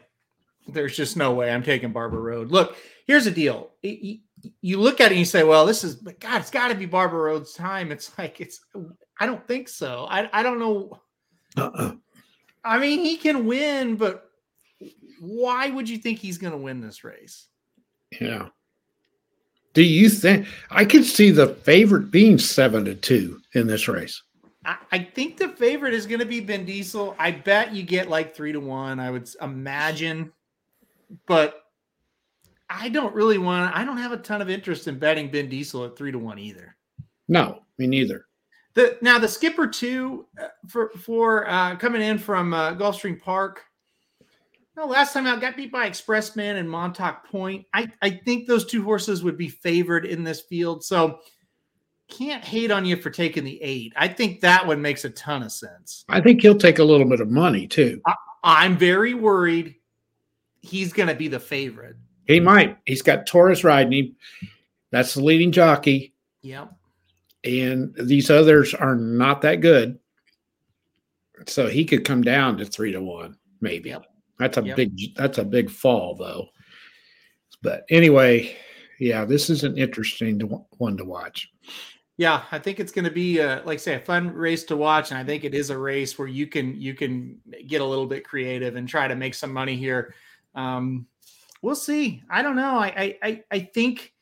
there's 0.68 0.98
just 0.98 1.16
no 1.16 1.34
way 1.34 1.50
i'm 1.50 1.64
taking 1.64 1.92
Barber 1.94 2.22
Road 2.22 2.52
look 2.52 2.76
here's 3.08 3.24
the 3.26 3.32
deal 3.32 3.72
Y- 3.84 4.00
y- 4.04 4.52
you 4.62 4.80
look 4.80 5.00
at 5.00 5.08
it 5.08 5.12
and 5.12 5.20
you 5.20 5.26
say 5.26 5.44
well 5.44 5.66
this 5.66 5.84
is 5.86 5.96
but 5.96 6.20
god 6.20 6.42
it's 6.42 6.52
got 6.52 6.68
to 6.68 6.76
be 6.76 6.86
Barber 6.86 7.22
Road's 7.24 7.54
time 7.54 7.90
it's 7.92 8.16
like 8.18 8.42
it's 8.42 8.60
i 9.20 9.26
don't 9.26 9.48
think 9.48 9.70
so 9.70 10.06
i, 10.10 10.30
I 10.38 10.44
don't 10.44 10.60
know 10.60 11.00
uh-uh. 11.58 11.94
i 12.66 12.78
mean 12.78 13.00
he 13.00 13.16
can 13.16 13.46
win 13.46 13.96
but 13.96 14.30
why 15.22 15.70
would 15.70 15.88
you 15.88 15.98
think 15.98 16.18
he's 16.18 16.38
going 16.38 16.52
to 16.52 16.58
win 16.58 16.82
this 16.82 17.04
race 17.04 17.48
yeah. 18.20 18.48
Do 19.74 19.84
you 19.84 20.10
think 20.10 20.48
I 20.70 20.84
could 20.84 21.06
see 21.06 21.32
the 21.32 21.48
favorite 21.48 22.12
being 22.12 22.38
seven 22.38 22.84
to 22.86 22.96
two 22.96 23.40
in 23.54 23.68
this 23.68 23.88
race? 23.88 24.22
I, 24.66 24.76
I 24.92 25.00
think 25.00 25.38
the 25.38 25.50
favorite 25.50 25.94
is 25.94 26.06
going 26.06 26.20
to 26.20 26.26
be 26.26 26.42
Ben 26.42 26.66
Diesel. 26.66 27.16
I 27.18 27.32
bet 27.32 27.74
you 27.74 27.84
get 27.84 28.10
like 28.10 28.36
three 28.36 28.52
to 28.52 28.60
one. 28.60 29.00
I 29.00 29.10
would 29.10 29.30
imagine, 29.42 30.34
but 31.26 31.64
I 32.70 32.90
don't 32.90 33.16
really 33.16 33.38
want. 33.38 33.74
I 33.76 33.86
don't 33.86 33.98
have 33.98 34.12
a 34.12 34.18
ton 34.18 34.42
of 34.42 34.50
interest 34.50 34.88
in 34.90 35.00
betting 35.00 35.32
Ben 35.32 35.48
Diesel 35.48 35.86
at 35.86 35.98
three 35.98 36.12
to 36.12 36.20
one 36.20 36.38
either. 36.38 36.76
No, 37.30 37.62
me 37.78 37.88
neither. 37.88 38.26
The 38.74 38.98
now 39.02 39.20
the 39.20 39.28
skipper 39.28 39.68
two 39.68 40.26
uh, 40.42 40.48
for 40.68 40.90
for 40.90 41.50
uh, 41.50 41.78
coming 41.78 42.02
in 42.02 42.18
from 42.18 42.54
uh, 42.54 42.74
Gulfstream 42.74 43.22
Park. 43.22 43.64
No, 44.78 44.86
last 44.86 45.14
time 45.14 45.28
out 45.28 45.42
got 45.42 45.58
beat 45.58 45.72
by 45.72 45.90
Expressman 45.90 46.58
and 46.58 46.70
Montauk 46.70 47.28
Point. 47.30 47.66
I 47.74 47.92
I 48.02 48.10
think 48.10 48.48
those 48.48 48.66
two 48.66 48.84
horses 48.84 49.24
would 49.24 49.38
be 49.38 49.50
favored 49.50 50.06
in 50.06 50.24
this 50.24 50.42
field. 50.42 50.84
So 50.84 51.20
can't 52.10 52.44
hate 52.44 52.72
on 52.72 52.86
you 52.86 52.96
for 52.98 53.10
taking 53.10 53.44
the 53.44 53.62
eight. 53.62 53.94
I 53.96 54.08
think 54.08 54.42
that 54.42 54.66
one 54.66 54.82
makes 54.82 55.06
a 55.06 55.10
ton 55.12 55.44
of 55.44 55.52
sense. 55.52 56.04
I 56.10 56.22
think 56.22 56.42
he'll 56.42 56.58
take 56.58 56.80
a 56.80 56.84
little 56.84 57.08
bit 57.08 57.22
of 57.22 57.30
money 57.30 57.68
too. 57.68 58.02
I'm 58.44 58.78
very 58.78 59.14
worried 59.14 59.76
he's 60.62 60.94
going 60.94 61.10
to 61.10 61.16
be 61.16 61.28
the 61.28 61.40
favorite. 61.40 61.96
He 62.28 62.40
might. 62.40 62.78
He's 62.86 63.02
got 63.02 63.26
Torres 63.26 63.64
riding 63.64 63.94
him. 63.94 64.16
That's 64.92 65.14
the 65.14 65.24
leading 65.24 65.52
jockey. 65.52 66.14
Yep. 66.44 66.72
and 67.44 67.96
these 68.00 68.30
others 68.32 68.74
are 68.74 68.96
not 68.96 69.42
that 69.42 69.62
good. 69.62 70.00
So 71.48 71.68
he 71.68 71.86
could 71.86 72.04
come 72.04 72.22
down 72.24 72.58
to 72.58 72.66
three 72.66 72.92
to 72.92 73.02
one, 73.02 73.38
maybe. 73.62 73.90
Yep. 73.90 74.06
That's 74.42 74.58
a 74.58 74.64
Yep. 74.64 74.76
big 74.76 75.16
that's 75.16 75.38
a 75.38 75.46
big 75.46 75.70
fall 75.70 76.16
though. 76.16 76.48
But 77.62 77.86
anyway, 77.90 78.58
yeah, 79.00 79.24
this 79.24 79.50
is 79.52 79.64
an 79.64 79.78
interesting 79.78 80.40
to, 80.40 80.46
one 80.78 80.98
to 80.98 81.06
watch. 81.06 81.48
Yeah, 82.18 82.44
I 82.52 82.60
think 82.60 82.80
it's 82.80 82.92
going 82.92 83.06
to 83.06 83.12
be, 83.12 83.40
uh, 83.40 83.62
like 83.66 83.76
I 83.76 83.78
say, 83.78 83.96
a 83.96 84.00
fun 84.00 84.34
race 84.34 84.64
to 84.66 84.76
watch, 84.76 85.12
and 85.12 85.20
I 85.20 85.24
think 85.24 85.44
it 85.44 85.54
is 85.54 85.70
a 85.70 85.78
race 85.78 86.18
where 86.18 86.28
you 86.28 86.48
can 86.48 86.80
you 86.80 86.94
can 86.94 87.40
get 87.68 87.82
a 87.82 87.86
little 87.86 88.08
bit 88.08 88.24
creative 88.24 88.76
and 88.76 88.88
try 88.88 89.08
to 89.08 89.16
make 89.16 89.36
some 89.36 89.54
money 89.54 89.76
here. 89.76 90.14
Um, 90.56 91.06
we'll 91.62 91.76
see. 91.76 92.24
I 92.30 92.42
don't 92.42 92.56
know. 92.56 92.78
I 92.80 92.88
I 92.88 93.18
I, 93.24 93.44
I 93.52 93.60
think 93.60 94.14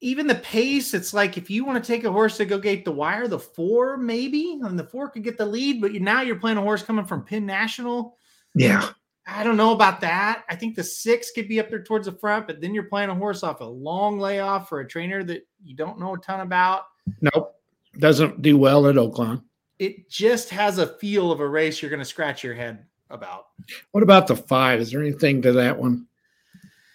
even 0.00 0.26
the 0.26 0.34
pace, 0.36 0.92
it's 0.92 1.14
like 1.14 1.38
if 1.38 1.48
you 1.48 1.64
want 1.64 1.82
to 1.82 1.86
take 1.92 2.04
a 2.04 2.12
horse 2.12 2.36
to 2.36 2.44
go 2.44 2.58
gate 2.58 2.84
the 2.84 2.92
wire, 2.92 3.26
the 3.26 3.38
four 3.38 3.96
maybe, 3.96 4.60
and 4.62 4.78
the 4.78 4.84
four 4.84 5.08
could 5.08 5.24
get 5.24 5.38
the 5.38 5.46
lead, 5.46 5.80
but 5.80 5.94
you, 5.94 6.00
now 6.00 6.20
you're 6.20 6.36
playing 6.36 6.58
a 6.58 6.62
horse 6.62 6.82
coming 6.82 7.06
from 7.06 7.24
Penn 7.24 7.46
National. 7.46 8.18
Yeah. 8.54 8.90
I 9.26 9.42
don't 9.42 9.56
know 9.56 9.72
about 9.72 10.00
that. 10.02 10.44
I 10.50 10.54
think 10.54 10.74
the 10.74 10.84
six 10.84 11.30
could 11.30 11.48
be 11.48 11.58
up 11.58 11.70
there 11.70 11.82
towards 11.82 12.06
the 12.06 12.12
front, 12.12 12.46
but 12.46 12.60
then 12.60 12.74
you're 12.74 12.84
playing 12.84 13.08
a 13.08 13.14
horse 13.14 13.42
off 13.42 13.60
a 13.60 13.64
long 13.64 14.18
layoff 14.18 14.68
for 14.68 14.80
a 14.80 14.88
trainer 14.88 15.24
that 15.24 15.46
you 15.62 15.74
don't 15.74 15.98
know 15.98 16.14
a 16.14 16.18
ton 16.18 16.40
about. 16.40 16.84
Nope. 17.20 17.58
Doesn't 17.98 18.42
do 18.42 18.58
well 18.58 18.86
at 18.86 18.96
Oaklawn. 18.96 19.42
It 19.78 20.10
just 20.10 20.50
has 20.50 20.78
a 20.78 20.86
feel 20.86 21.32
of 21.32 21.40
a 21.40 21.48
race 21.48 21.80
you're 21.80 21.90
going 21.90 22.00
to 22.00 22.04
scratch 22.04 22.44
your 22.44 22.54
head 22.54 22.84
about. 23.10 23.46
What 23.92 24.02
about 24.02 24.26
the 24.26 24.36
five? 24.36 24.80
Is 24.80 24.90
there 24.90 25.00
anything 25.00 25.40
to 25.42 25.52
that 25.52 25.78
one? 25.78 26.06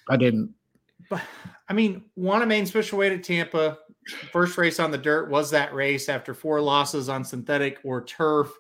I 0.07 0.17
didn't. 0.17 0.53
But 1.09 1.21
I 1.67 1.73
mean, 1.73 2.05
one 2.15 2.47
main 2.47 2.65
special 2.65 2.99
weight 2.99 3.11
at 3.11 3.23
Tampa. 3.23 3.79
First 4.31 4.57
race 4.57 4.79
on 4.79 4.91
the 4.91 4.97
dirt 4.97 5.29
was 5.29 5.51
that 5.51 5.73
race 5.73 6.09
after 6.09 6.33
four 6.33 6.61
losses 6.61 7.09
on 7.09 7.23
synthetic 7.23 7.79
or 7.83 8.03
turf. 8.03 8.51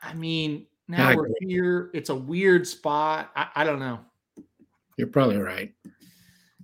I 0.00 0.14
mean, 0.14 0.66
now 0.90 1.14
we're 1.16 1.28
here. 1.40 1.90
It's 1.94 2.10
a 2.10 2.14
weird 2.14 2.66
spot. 2.66 3.30
I, 3.36 3.48
I 3.56 3.64
don't 3.64 3.78
know. 3.78 4.00
You're 4.96 5.08
probably 5.08 5.38
right. 5.38 5.72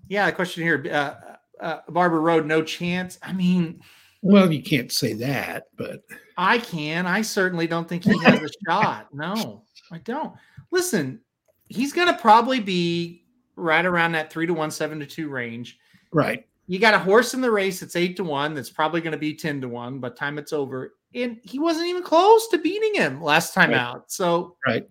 Yeah, 0.08 0.26
the 0.26 0.32
question 0.32 0.62
here, 0.62 0.84
uh, 0.90 1.62
uh, 1.62 1.80
Barber 1.88 2.20
Road, 2.20 2.46
no 2.46 2.62
chance. 2.62 3.18
I 3.22 3.32
mean, 3.32 3.80
Well, 4.22 4.52
you 4.52 4.62
can't 4.62 4.92
say 4.92 5.14
that, 5.14 5.64
but 5.76 6.02
I 6.36 6.58
can. 6.58 7.06
I 7.06 7.22
certainly 7.22 7.66
don't 7.66 7.88
think 7.88 8.04
he 8.04 8.18
has 8.22 8.42
a 8.42 8.48
shot. 8.68 9.08
No, 9.14 9.64
I 9.90 9.98
don't. 9.98 10.34
Listen, 10.70 11.20
he's 11.68 11.92
going 11.92 12.08
to 12.08 12.18
probably 12.20 12.60
be 12.60 13.24
right 13.56 13.86
around 13.86 14.12
that 14.12 14.30
three 14.30 14.46
to 14.46 14.52
one, 14.54 14.70
seven 14.70 15.00
to 15.00 15.06
two 15.06 15.28
range. 15.28 15.78
right. 16.12 16.46
You 16.68 16.78
got 16.78 16.94
a 16.94 16.98
horse 16.98 17.32
in 17.34 17.40
the 17.40 17.50
race 17.50 17.80
that's 17.80 17.94
eight 17.96 18.16
to 18.16 18.24
one. 18.24 18.54
That's 18.54 18.70
probably 18.70 19.00
going 19.00 19.12
to 19.12 19.18
be 19.18 19.34
ten 19.34 19.60
to 19.60 19.68
one 19.68 20.00
by 20.00 20.08
the 20.08 20.14
time 20.16 20.36
it's 20.38 20.52
over. 20.52 20.94
And 21.14 21.38
he 21.42 21.58
wasn't 21.58 21.86
even 21.86 22.02
close 22.02 22.48
to 22.48 22.58
beating 22.58 22.94
him 22.94 23.22
last 23.22 23.54
time 23.54 23.70
Right. 23.70 23.78
out. 23.78 24.10
So 24.10 24.56
Right. 24.66 24.86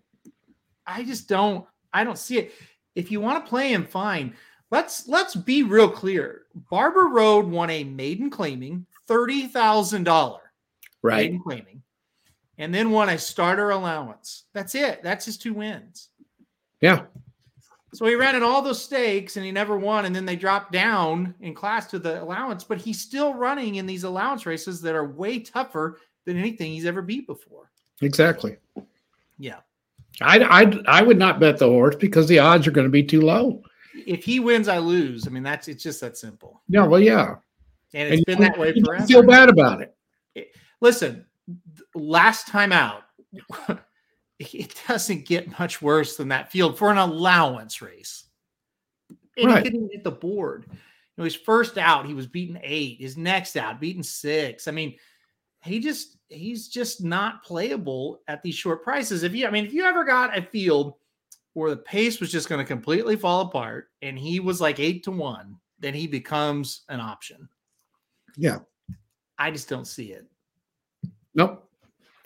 I 0.88 1.03
just 1.03 1.27
don't. 1.27 1.65
I 1.93 2.03
don't 2.03 2.17
see 2.17 2.38
it. 2.38 2.53
If 2.95 3.11
you 3.11 3.19
want 3.19 3.43
to 3.43 3.49
play 3.49 3.73
him, 3.73 3.85
fine. 3.85 4.35
Let's 4.71 5.07
let's 5.07 5.35
be 5.35 5.63
real 5.63 5.89
clear. 5.89 6.43
Barber 6.69 7.07
Road 7.07 7.45
won 7.45 7.69
a 7.69 7.83
maiden 7.83 8.29
claiming 8.29 8.85
thirty 9.07 9.47
thousand 9.47 10.03
dollar 10.05 10.41
Right. 11.01 11.25
maiden 11.31 11.41
claiming, 11.41 11.81
and 12.57 12.73
then 12.73 12.91
won 12.91 13.09
a 13.09 13.17
starter 13.17 13.71
allowance. 13.71 14.45
That's 14.53 14.75
it. 14.75 15.03
That's 15.03 15.25
his 15.25 15.38
two 15.38 15.53
wins. 15.53 16.09
Yeah. 16.81 17.05
So 17.95 18.05
he 18.05 18.15
ran 18.15 18.36
in 18.36 18.43
all 18.43 18.62
those 18.62 18.84
stakes 18.84 19.38
and 19.38 19.45
he 19.45 19.51
never 19.51 19.77
won. 19.77 20.05
And 20.05 20.15
then 20.15 20.25
they 20.25 20.36
dropped 20.36 20.71
down 20.71 21.34
in 21.39 21.53
class 21.53 21.88
to 21.88 21.99
the 21.99 22.21
allowance, 22.21 22.63
but 22.63 22.77
he's 22.77 22.99
still 22.99 23.34
running 23.34 23.75
in 23.75 23.86
these 23.86 24.03
allowance 24.03 24.45
races 24.45 24.81
that 24.81 24.95
are 24.95 25.08
way 25.08 25.39
tougher 25.39 25.99
than 26.25 26.38
anything 26.38 26.71
he's 26.71 26.86
ever 26.86 27.01
beat 27.01 27.25
before. 27.25 27.71
Exactly. 28.01 28.58
Yeah. 29.38 29.60
I, 30.21 30.39
I, 30.39 30.99
I 30.99 31.01
would 31.03 31.17
not 31.17 31.39
bet 31.39 31.58
the 31.58 31.67
horse 31.67 31.95
because 31.95 32.27
the 32.27 32.39
odds 32.39 32.67
are 32.67 32.71
going 32.71 32.88
to 32.88 32.91
be 32.91 33.03
too 33.03 33.21
low. 33.21 33.63
If 34.05 34.25
he 34.25 34.41
wins, 34.41 34.67
I 34.67 34.79
lose. 34.79 35.25
I 35.25 35.29
mean, 35.29 35.43
that's 35.43 35.69
it's 35.69 35.84
just 35.84 36.01
that 36.01 36.17
simple. 36.17 36.62
Yeah. 36.67 36.86
Well, 36.86 36.99
yeah. 36.99 37.36
And 37.93 38.13
it's 38.13 38.17
And 38.17 38.25
been 38.25 38.41
that 38.41 38.58
way 38.58 38.73
forever. 38.84 39.08
Feel 39.08 39.23
bad 39.23 39.47
about 39.47 39.81
it. 39.81 39.95
Listen, 40.81 41.25
last 41.93 42.47
time 42.47 42.73
out, 42.73 43.03
it 44.39 44.75
doesn't 44.87 45.25
get 45.25 45.59
much 45.59 45.81
worse 45.81 46.17
than 46.17 46.29
that 46.29 46.51
field 46.51 46.77
for 46.77 46.91
an 46.91 46.97
allowance 46.97 47.81
race. 47.81 48.25
And 49.37 49.47
Right. 49.47 49.63
he 49.63 49.69
didn't 49.69 49.91
hit 49.91 50.03
the 50.03 50.11
board. 50.11 50.65
You 50.69 50.77
know, 51.17 51.23
his 51.23 51.35
first 51.35 51.77
out, 51.77 52.05
he 52.05 52.13
was 52.13 52.27
beaten 52.27 52.59
eight. 52.61 52.99
His 52.99 53.17
next 53.17 53.55
out, 53.55 53.79
beaten 53.79 54.03
six. 54.03 54.67
I 54.67 54.71
mean, 54.71 54.95
he 55.63 55.79
just 55.79 56.17
he's 56.29 56.67
just 56.67 57.03
not 57.03 57.43
playable 57.43 58.21
at 58.27 58.41
these 58.43 58.55
short 58.55 58.83
prices. 58.83 59.23
If 59.23 59.33
you, 59.33 59.47
I 59.47 59.51
mean, 59.51 59.65
if 59.65 59.73
you 59.73 59.83
ever 59.85 60.03
got 60.03 60.37
a 60.37 60.41
field 60.41 60.95
where 61.53 61.69
the 61.69 61.77
pace 61.77 62.19
was 62.19 62.31
just 62.31 62.49
going 62.49 62.59
to 62.59 62.67
completely 62.67 63.15
fall 63.15 63.41
apart 63.41 63.89
and 64.01 64.19
he 64.19 64.39
was 64.39 64.59
like 64.59 64.79
eight 64.79 65.03
to 65.05 65.11
one, 65.11 65.57
then 65.79 65.93
he 65.93 66.07
becomes 66.07 66.81
an 66.89 66.99
option. 66.99 67.47
Yeah. 68.35 68.59
I 69.37 69.51
just 69.51 69.69
don't 69.69 69.87
see 69.87 70.11
it. 70.11 70.25
Nope. 71.33 71.69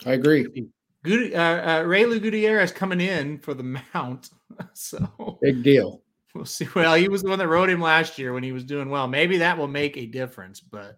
I 0.05 0.13
agree. 0.13 0.69
Good, 1.03 1.33
uh, 1.33 1.37
uh, 1.37 1.83
Reylu 1.83 2.21
Gutierrez 2.21 2.71
coming 2.71 3.01
in 3.01 3.39
for 3.39 3.53
the 3.53 3.63
mount. 3.93 4.29
So 4.73 5.37
Big 5.41 5.63
deal. 5.63 6.01
we'll 6.35 6.43
see. 6.43 6.67
Well, 6.75 6.95
he 6.95 7.07
was 7.07 7.21
the 7.21 7.29
one 7.29 7.39
that 7.39 7.47
rode 7.47 7.69
him 7.69 7.79
last 7.79 8.19
year 8.19 8.33
when 8.33 8.43
he 8.43 8.51
was 8.51 8.65
doing 8.65 8.89
well. 8.89 9.07
Maybe 9.07 9.37
that 9.37 9.57
will 9.57 9.69
make 9.69 9.95
a 9.95 10.05
difference, 10.05 10.59
but 10.59 10.97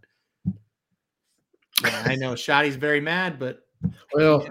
yeah, 1.84 2.04
I 2.08 2.16
know 2.16 2.34
Shotty's 2.34 2.76
very 2.76 3.02
mad, 3.02 3.38
but 3.38 3.60
Well, 4.16 4.48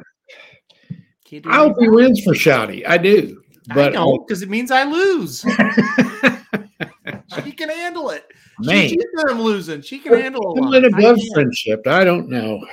can't 1.25 1.43
do 1.43 1.51
I 1.51 1.57
hope 1.57 1.77
he 1.81 1.89
wins 1.89 2.23
for 2.23 2.35
Shotty. 2.35 2.87
I 2.87 2.99
do. 2.99 3.43
I 3.71 3.75
But 3.75 3.93
don't 3.95 4.25
because 4.27 4.43
it 4.43 4.49
means 4.51 4.71
I 4.71 4.85
lose. 4.85 5.41
she 7.45 7.51
can 7.53 7.69
handle 7.71 8.11
it. 8.11 8.27
man, 8.61 8.83
She's 8.89 8.93
used 8.93 9.07
to 9.27 9.33
him 9.33 9.41
losing. 9.41 9.81
She 9.83 9.99
can 9.99 10.15
handle 10.21 10.53
a 10.53 10.61
I'm 10.61 10.67
lot. 10.67 10.85
in 10.85 10.95
I 10.95 10.99
above 10.99 11.19
friendship. 11.35 11.85
I 11.87 12.05
don't 12.05 12.29
know. 12.29 12.61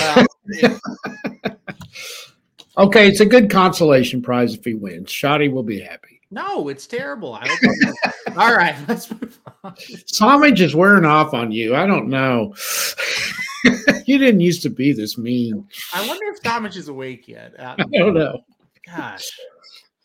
Uh, 0.00 0.24
Okay, 2.78 3.08
it's 3.08 3.20
a 3.20 3.26
good 3.26 3.50
consolation 3.50 4.22
prize 4.22 4.54
if 4.54 4.64
he 4.64 4.74
wins. 4.74 5.10
Shotty 5.10 5.52
will 5.52 5.62
be 5.62 5.80
happy. 5.80 6.20
no, 6.30 6.68
it's 6.68 6.86
terrible. 6.86 7.34
I 7.34 7.46
hope 7.46 7.58
he 7.60 7.86
does. 7.86 7.98
All 8.38 8.54
right, 8.54 8.74
let's 8.88 9.10
move 9.10 9.38
on. 9.62 9.74
Samage 9.74 10.60
is 10.60 10.74
wearing 10.74 11.04
off 11.04 11.34
on 11.34 11.52
you. 11.52 11.74
I 11.74 11.86
don't 11.86 12.08
know. 12.08 12.54
you 14.06 14.16
didn't 14.16 14.40
used 14.40 14.62
to 14.62 14.70
be 14.70 14.92
this 14.92 15.18
mean. 15.18 15.68
I 15.92 16.06
wonder 16.06 16.24
if 16.32 16.42
Thomas 16.42 16.76
is 16.76 16.88
awake 16.88 17.28
yet. 17.28 17.58
Uh, 17.58 17.74
I 17.78 17.98
don't 17.98 18.14
know. 18.14 18.40
gosh. 18.86 19.28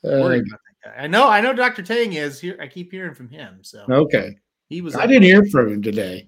Uh, 0.04 0.20
worried 0.20 0.44
about 0.48 0.60
that 0.84 0.96
guy. 0.98 1.04
I 1.04 1.08
know, 1.08 1.30
I 1.30 1.40
know 1.40 1.54
Dr. 1.54 1.82
Tang 1.82 2.14
is 2.14 2.42
here. 2.42 2.58
I 2.60 2.68
keep 2.68 2.92
hearing 2.92 3.14
from 3.14 3.30
him. 3.30 3.60
So 3.62 3.86
okay. 3.90 4.36
he 4.68 4.82
was 4.82 4.96
I 4.96 5.08
didn't 5.08 5.24
hear 5.24 5.46
from 5.46 5.72
him 5.72 5.82
today. 5.82 6.28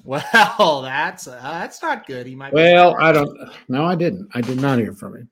well, 0.04 0.82
that's 0.82 1.26
uh, 1.26 1.40
that's 1.42 1.82
not 1.82 2.06
good. 2.06 2.26
He 2.26 2.34
might 2.34 2.52
Well, 2.52 2.96
I 2.98 3.12
don't. 3.12 3.36
No, 3.68 3.84
I 3.84 3.94
didn't. 3.94 4.28
I 4.34 4.40
did 4.40 4.60
not 4.60 4.78
hear 4.78 4.94
from 4.94 5.16
him. 5.16 5.28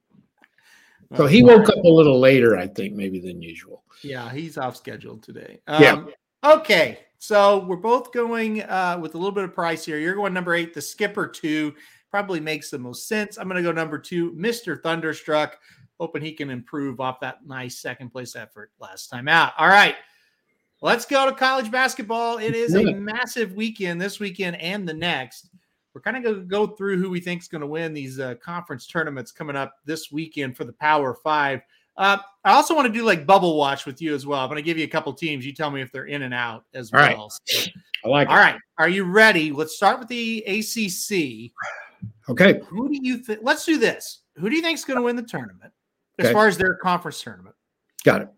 So 1.16 1.26
he 1.26 1.42
woke 1.42 1.68
up 1.68 1.74
a 1.74 1.88
little 1.88 2.20
later, 2.20 2.56
I 2.56 2.68
think, 2.68 2.94
maybe 2.94 3.18
than 3.18 3.42
usual. 3.42 3.82
Yeah, 4.04 4.30
he's 4.30 4.56
off 4.56 4.76
schedule 4.76 5.18
today. 5.18 5.60
Yeah. 5.68 5.92
Um, 5.92 6.12
Okay. 6.44 7.00
So 7.18 7.64
we're 7.66 7.76
both 7.76 8.12
going 8.12 8.62
uh, 8.62 8.98
with 9.00 9.14
a 9.14 9.18
little 9.18 9.32
bit 9.32 9.44
of 9.44 9.54
price 9.54 9.84
here. 9.84 9.98
You're 9.98 10.14
going 10.14 10.32
number 10.32 10.54
eight, 10.54 10.72
the 10.72 10.80
skipper 10.80 11.26
two. 11.26 11.74
Probably 12.10 12.40
makes 12.40 12.70
the 12.70 12.78
most 12.78 13.06
sense. 13.06 13.36
I'm 13.36 13.46
going 13.48 13.62
to 13.62 13.68
go 13.68 13.72
number 13.72 13.98
two, 13.98 14.32
Mr. 14.32 14.82
Thunderstruck. 14.82 15.58
Hoping 16.00 16.22
he 16.22 16.32
can 16.32 16.48
improve 16.48 16.98
off 16.98 17.20
that 17.20 17.46
nice 17.46 17.78
second 17.78 18.10
place 18.10 18.34
effort 18.34 18.70
last 18.80 19.08
time 19.08 19.28
out. 19.28 19.52
All 19.58 19.68
right. 19.68 19.96
Let's 20.82 21.04
go 21.04 21.26
to 21.28 21.34
college 21.34 21.70
basketball. 21.70 22.38
It 22.38 22.54
is 22.54 22.74
a 22.74 22.94
massive 22.94 23.52
weekend 23.52 24.00
this 24.00 24.18
weekend 24.18 24.56
and 24.60 24.88
the 24.88 24.94
next. 24.94 25.50
We're 25.92 26.00
kind 26.00 26.16
of 26.16 26.22
going 26.22 26.36
to 26.36 26.42
go 26.42 26.68
through 26.68 26.98
who 26.98 27.10
we 27.10 27.20
think 27.20 27.42
is 27.42 27.48
going 27.48 27.60
to 27.60 27.66
win 27.66 27.92
these 27.92 28.18
uh, 28.18 28.36
conference 28.42 28.86
tournaments 28.86 29.32
coming 29.32 29.56
up 29.56 29.74
this 29.84 30.10
weekend 30.10 30.56
for 30.56 30.64
the 30.64 30.72
Power 30.72 31.14
Five. 31.14 31.60
Uh, 31.96 32.16
I 32.44 32.52
also 32.52 32.74
want 32.74 32.86
to 32.86 32.92
do 32.92 33.04
like 33.04 33.26
bubble 33.26 33.58
watch 33.58 33.84
with 33.84 34.00
you 34.00 34.14
as 34.14 34.24
well. 34.24 34.40
I'm 34.40 34.48
going 34.48 34.56
to 34.56 34.62
give 34.62 34.78
you 34.78 34.84
a 34.84 34.88
couple 34.88 35.12
teams. 35.12 35.44
You 35.44 35.52
tell 35.52 35.70
me 35.70 35.82
if 35.82 35.92
they're 35.92 36.06
in 36.06 36.22
and 36.22 36.32
out 36.32 36.64
as 36.72 36.92
All 36.92 37.00
right. 37.00 37.16
well. 37.16 37.30
So- 37.44 37.70
I 38.02 38.08
like 38.08 38.28
all 38.28 38.36
it. 38.36 38.40
right. 38.40 38.60
Are 38.78 38.88
you 38.88 39.04
ready? 39.04 39.52
Let's 39.52 39.76
start 39.76 39.98
with 39.98 40.08
the 40.08 40.42
ACC. 40.46 41.52
Okay. 42.30 42.60
Who 42.68 42.88
do 42.88 42.98
you 43.02 43.18
think? 43.18 43.40
Let's 43.42 43.66
do 43.66 43.76
this. 43.76 44.20
Who 44.36 44.48
do 44.48 44.56
you 44.56 44.62
think 44.62 44.78
is 44.78 44.84
going 44.86 44.96
to 44.96 45.02
win 45.02 45.16
the 45.16 45.22
tournament 45.22 45.72
as 46.18 46.30
far 46.30 46.46
as 46.48 46.56
their 46.56 46.76
conference 46.76 47.20
tournament? 47.20 47.54
Got 48.04 48.22
it. 48.22 48.28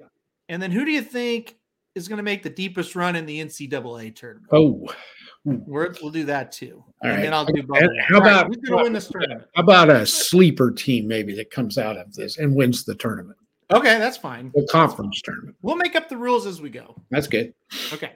And 0.48 0.60
then 0.60 0.72
who 0.72 0.84
do 0.84 0.90
you 0.90 1.02
think 1.02 1.56
is 1.94 2.08
going 2.08 2.16
to 2.18 2.22
make 2.22 2.42
the 2.42 2.50
deepest 2.50 2.96
run 2.96 3.16
in 3.16 3.26
the 3.26 3.40
NCAA 3.40 4.14
tournament? 4.14 4.48
Oh, 4.52 4.88
We're, 5.44 5.94
we'll 6.00 6.10
do 6.12 6.24
that 6.24 6.52
too. 6.52 6.82
All 6.86 6.94
and 7.02 7.12
right. 7.16 7.22
then 7.22 7.34
I'll 7.34 7.44
do 7.44 7.62
watch. 7.68 7.82
how 8.08 8.18
right, 8.18 8.32
about- 8.32 8.46
who's 8.46 8.56
going 8.58 8.78
to 8.78 8.84
win 8.84 8.92
this 8.92 9.08
uh, 9.08 9.12
tournament? 9.12 9.44
how 9.54 9.62
about 9.62 9.90
a 9.90 10.06
sleeper 10.06 10.70
team 10.70 11.06
maybe 11.06 11.34
that 11.34 11.50
comes 11.50 11.78
out 11.78 11.96
of 11.98 12.12
this 12.14 12.38
and 12.38 12.54
wins 12.54 12.84
the 12.84 12.94
tournament, 12.94 13.36
Okay, 13.70 13.98
that's 13.98 14.16
fine. 14.16 14.50
the 14.54 14.66
conference 14.70 15.20
tournament? 15.22 15.56
We'll 15.62 15.76
make 15.76 15.96
up 15.96 16.08
the 16.08 16.16
rules 16.16 16.46
as 16.46 16.60
we 16.60 16.70
go. 16.70 16.94
That's 17.10 17.26
good. 17.26 17.52
Okay. 17.92 18.12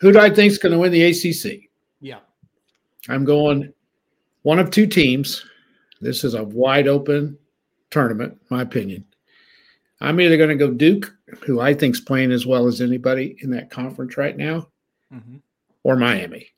Who 0.00 0.12
do 0.12 0.18
I 0.18 0.30
think 0.30 0.50
is 0.52 0.58
going 0.58 0.72
to 0.72 0.78
win 0.78 0.92
the 0.92 1.02
ACC? 1.04 1.60
Yeah. 2.00 2.18
I'm 3.08 3.24
going 3.24 3.72
one 4.42 4.58
of 4.58 4.70
two 4.70 4.86
teams. 4.86 5.44
This 6.00 6.24
is 6.24 6.34
a 6.34 6.42
wide 6.44 6.88
open 6.88 7.38
tournament, 7.90 8.38
my 8.50 8.62
opinion. 8.62 9.04
I'm 10.00 10.18
either 10.20 10.38
going 10.38 10.48
to 10.48 10.54
go 10.56 10.70
Duke, 10.70 11.14
who 11.44 11.60
I 11.60 11.74
think's 11.74 12.00
playing 12.00 12.32
as 12.32 12.46
well 12.46 12.66
as 12.66 12.80
anybody 12.80 13.36
in 13.40 13.50
that 13.50 13.70
conference 13.70 14.16
right 14.16 14.36
now, 14.36 14.68
Mhm. 15.12 15.40
or 15.82 15.96
Miami. 15.96 16.48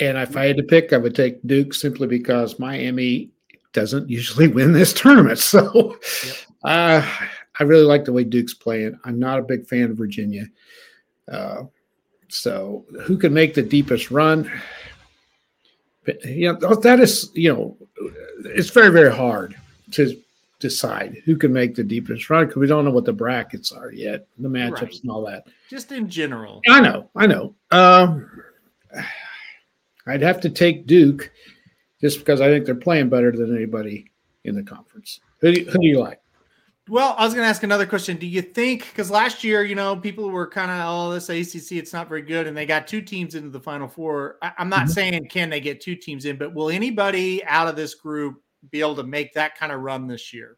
And 0.00 0.18
if 0.18 0.36
I 0.36 0.46
had 0.46 0.56
to 0.58 0.62
pick, 0.62 0.92
I 0.92 0.98
would 0.98 1.14
take 1.14 1.46
Duke 1.46 1.72
simply 1.72 2.06
because 2.06 2.58
Miami 2.58 3.30
doesn't 3.72 4.10
usually 4.10 4.48
win 4.58 4.72
this 4.72 4.92
tournament. 4.92 5.38
So 5.38 5.96
Yep. 6.26 6.36
uh, 6.64 7.16
I 7.58 7.62
really 7.64 7.84
like 7.84 8.04
the 8.04 8.12
way 8.12 8.24
Duke's 8.24 8.54
playing. 8.54 8.98
I'm 9.04 9.18
not 9.18 9.38
a 9.38 9.42
big 9.42 9.66
fan 9.66 9.90
of 9.90 9.96
Virginia. 9.96 10.46
Uh, 11.30 11.64
so 12.28 12.84
who 13.04 13.16
can 13.16 13.32
make 13.32 13.54
the 13.54 13.62
deepest 13.62 14.10
run? 14.10 14.50
But, 16.04 16.24
you 16.24 16.52
know, 16.52 16.74
that 16.74 17.00
is, 17.00 17.30
you 17.34 17.52
know, 17.52 17.76
it's 18.44 18.70
very, 18.70 18.90
very 18.90 19.12
hard 19.12 19.56
to 19.92 20.16
decide 20.68 21.22
who 21.24 21.36
can 21.36 21.52
make 21.52 21.74
the 21.74 21.84
deepest 21.84 22.28
run 22.28 22.46
because 22.46 22.60
we 22.60 22.66
don't 22.66 22.84
know 22.84 22.90
what 22.90 23.04
the 23.04 23.12
brackets 23.12 23.70
are 23.70 23.92
yet, 23.92 24.26
the 24.38 24.48
matchups 24.48 24.82
Right. 24.82 25.00
and 25.02 25.10
all 25.10 25.24
that. 25.26 25.46
Just 25.70 25.92
in 25.92 26.08
general. 26.08 26.60
I 26.68 26.80
know, 26.80 27.08
I 27.14 27.26
know. 27.26 27.54
Um, 27.70 28.28
I'd 30.06 30.22
have 30.22 30.40
to 30.40 30.50
take 30.50 30.86
Duke 30.86 31.30
just 32.00 32.18
because 32.18 32.40
I 32.40 32.48
think 32.48 32.66
they're 32.66 32.74
playing 32.74 33.08
better 33.08 33.32
than 33.32 33.54
anybody 33.54 34.10
in 34.44 34.54
the 34.54 34.62
conference. 34.62 35.20
Who 35.40 35.52
do 35.52 35.60
you, 35.60 35.70
who 35.70 35.78
do 35.78 35.86
you 35.86 35.98
like? 36.00 36.20
Well, 36.88 37.16
I 37.18 37.24
was 37.24 37.34
going 37.34 37.44
to 37.44 37.48
ask 37.48 37.64
another 37.64 37.86
question. 37.86 38.16
Do 38.16 38.28
you 38.28 38.42
think 38.42 38.86
because 38.86 39.10
last 39.10 39.42
year, 39.42 39.64
you 39.64 39.74
know, 39.74 39.96
people 39.96 40.30
were 40.30 40.46
kind 40.46 40.70
of, 40.70 40.78
oh, 40.82 41.12
this 41.12 41.28
ACC, 41.28 41.72
it's 41.78 41.92
not 41.92 42.08
very 42.08 42.22
good, 42.22 42.46
and 42.46 42.56
they 42.56 42.64
got 42.64 42.86
two 42.86 43.02
teams 43.02 43.34
into 43.34 43.50
the 43.50 43.60
Final 43.60 43.88
Four. 43.88 44.36
I, 44.40 44.52
am 44.58 44.68
not 44.68 44.86
Mhm. 44.86 44.90
saying 44.90 45.28
can 45.28 45.50
they 45.50 45.60
get 45.60 45.80
two 45.80 45.96
teams 45.96 46.26
in, 46.26 46.36
but 46.36 46.54
will 46.54 46.70
anybody 46.70 47.44
out 47.44 47.66
of 47.66 47.74
this 47.74 47.94
group 47.94 48.40
be 48.70 48.80
able 48.80 48.96
to 48.96 49.02
make 49.02 49.34
that 49.34 49.56
kind 49.58 49.72
of 49.72 49.80
run 49.80 50.06
this 50.06 50.32
year? 50.32 50.56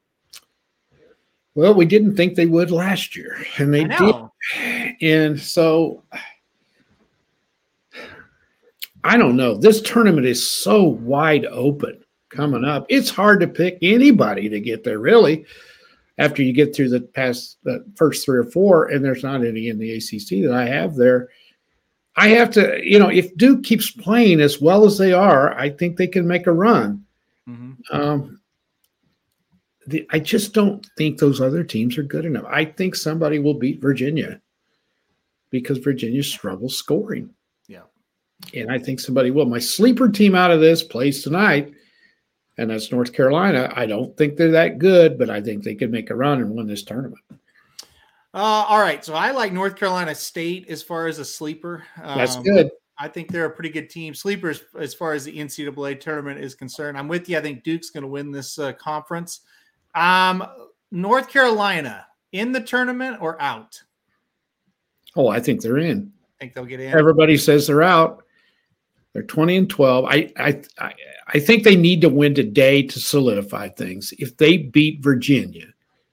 Well, 1.54 1.74
we 1.74 1.86
didn't 1.86 2.16
think 2.16 2.34
they 2.34 2.46
would 2.46 2.70
last 2.70 3.16
year, 3.16 3.44
and 3.58 3.74
they 3.74 3.84
did. 3.84 4.14
And 5.00 5.40
so 5.40 6.04
I 9.04 9.16
don't 9.16 9.36
know. 9.36 9.56
This 9.56 9.80
tournament 9.80 10.26
is 10.26 10.46
so 10.46 10.84
wide 10.84 11.46
open 11.46 12.00
coming 12.30 12.64
up. 12.64 12.86
It's 12.88 13.10
hard 13.10 13.40
to 13.40 13.48
pick 13.48 13.78
anybody 13.82 14.48
to 14.48 14.60
get 14.60 14.84
there, 14.84 14.98
really, 14.98 15.46
after 16.18 16.42
you 16.42 16.52
get 16.52 16.76
through 16.76 16.90
the 16.90 17.00
past 17.00 17.58
the 17.64 17.84
first 17.96 18.24
three 18.24 18.38
or 18.38 18.44
four, 18.44 18.86
and 18.86 19.04
there's 19.04 19.22
not 19.22 19.44
any 19.44 19.68
in 19.68 19.78
the 19.78 19.94
ACC 19.94 20.42
that 20.44 20.52
I 20.52 20.66
have 20.66 20.94
there. 20.94 21.28
I 22.16 22.28
have 22.28 22.50
to, 22.52 22.80
you 22.84 22.98
know, 22.98 23.08
if 23.08 23.36
Duke 23.36 23.62
keeps 23.62 23.90
playing 23.90 24.40
as 24.40 24.60
well 24.60 24.84
as 24.84 24.98
they 24.98 25.12
are, 25.12 25.56
I 25.58 25.70
think 25.70 25.96
they 25.96 26.08
can 26.08 26.26
make 26.26 26.46
a 26.46 26.52
run. 26.52 27.04
Mm-hmm. 27.48 27.72
Um, 27.90 28.40
the, 29.86 30.06
I 30.10 30.18
just 30.18 30.52
don't 30.52 30.86
think 30.98 31.18
those 31.18 31.40
other 31.40 31.64
teams 31.64 31.96
are 31.96 32.02
good 32.02 32.26
enough. 32.26 32.44
I 32.46 32.64
think 32.66 32.94
somebody 32.94 33.38
will 33.38 33.54
beat 33.54 33.80
Virginia 33.80 34.40
because 35.50 35.78
Virginia 35.78 36.22
struggles 36.22 36.76
scoring. 36.76 37.30
Yeah. 37.68 37.84
And 38.54 38.70
I 38.70 38.78
think 38.78 39.00
somebody 39.00 39.30
will. 39.30 39.46
My 39.46 39.58
sleeper 39.58 40.08
team 40.10 40.34
out 40.34 40.50
of 40.50 40.60
this 40.60 40.82
plays 40.82 41.22
tonight, 41.22 41.72
and 42.58 42.70
that's 42.70 42.92
North 42.92 43.12
Carolina. 43.12 43.72
I 43.74 43.86
don't 43.86 44.14
think 44.16 44.36
they're 44.36 44.50
that 44.50 44.78
good, 44.78 45.18
but 45.18 45.30
I 45.30 45.40
think 45.40 45.64
they 45.64 45.74
could 45.74 45.90
make 45.90 46.10
a 46.10 46.14
run 46.14 46.40
and 46.40 46.50
win 46.50 46.66
this 46.66 46.82
tournament. 46.82 47.22
Uh, 48.34 48.66
all 48.68 48.80
right. 48.80 49.02
So 49.02 49.14
I 49.14 49.30
like 49.30 49.52
North 49.52 49.76
Carolina 49.76 50.14
State 50.14 50.68
as 50.68 50.82
far 50.82 51.06
as 51.06 51.18
a 51.18 51.24
sleeper. 51.24 51.84
Um, 52.02 52.18
that's 52.18 52.36
good. 52.36 52.70
I 52.98 53.08
think 53.08 53.30
they're 53.30 53.46
a 53.46 53.50
pretty 53.50 53.70
good 53.70 53.90
team. 53.90 54.14
Sleepers 54.14 54.62
as 54.78 54.92
far 54.94 55.12
as 55.12 55.24
the 55.24 55.36
NCAA 55.36 56.00
tournament 56.00 56.40
is 56.40 56.54
concerned. 56.54 56.98
I'm 56.98 57.08
with 57.08 57.28
you. 57.28 57.38
I 57.38 57.40
think 57.40 57.62
Duke's 57.62 57.90
going 57.90 58.02
to 58.02 58.08
win 58.08 58.32
this 58.32 58.58
uh, 58.58 58.72
conference. 58.72 59.40
Um, 59.94 60.44
North 60.90 61.28
Carolina 61.28 62.06
in 62.32 62.52
the 62.52 62.60
tournament 62.60 63.18
or 63.20 63.40
out? 63.40 63.80
Oh, 65.16 65.28
I 65.28 65.40
think 65.40 65.60
they're 65.60 65.78
in. 65.78 66.12
I 66.24 66.34
think 66.40 66.54
they'll 66.54 66.64
get 66.64 66.80
in. 66.80 66.92
Everybody 66.92 67.36
says 67.36 67.66
they're 67.66 67.82
out. 67.82 68.24
They're 69.12 69.22
20 69.22 69.56
and 69.56 69.70
12. 69.70 70.04
I 70.04 70.32
I 70.36 70.62
I 71.28 71.40
think 71.40 71.64
they 71.64 71.76
need 71.76 72.00
to 72.02 72.08
win 72.08 72.34
today 72.34 72.82
to 72.82 73.00
solidify 73.00 73.70
things. 73.70 74.12
If 74.18 74.36
they 74.36 74.58
beat 74.58 75.02
Virginia, 75.02 75.66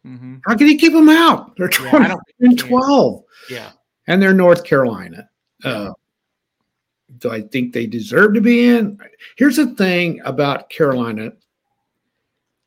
mm-hmm. 0.05 0.37
how 0.47 0.55
can 0.55 0.67
you 0.67 0.77
keep 0.77 0.93
them 0.93 1.09
out? 1.09 1.55
They're 1.57 1.67
20 1.67 2.07
yeah, 2.07 2.15
and 2.39 2.57
12. 2.57 3.23
Yeah. 3.49 3.71
And 4.07 4.21
they're 4.21 4.33
North 4.33 4.63
Carolina. 4.63 5.29
Uh, 5.63 5.91
do 7.17 7.31
I 7.31 7.41
think 7.41 7.73
they 7.73 7.87
deserve 7.87 8.33
to 8.33 8.41
be 8.41 8.67
in? 8.67 8.99
Here's 9.37 9.57
the 9.57 9.67
thing 9.67 10.21
about 10.25 10.69
Carolina 10.69 11.31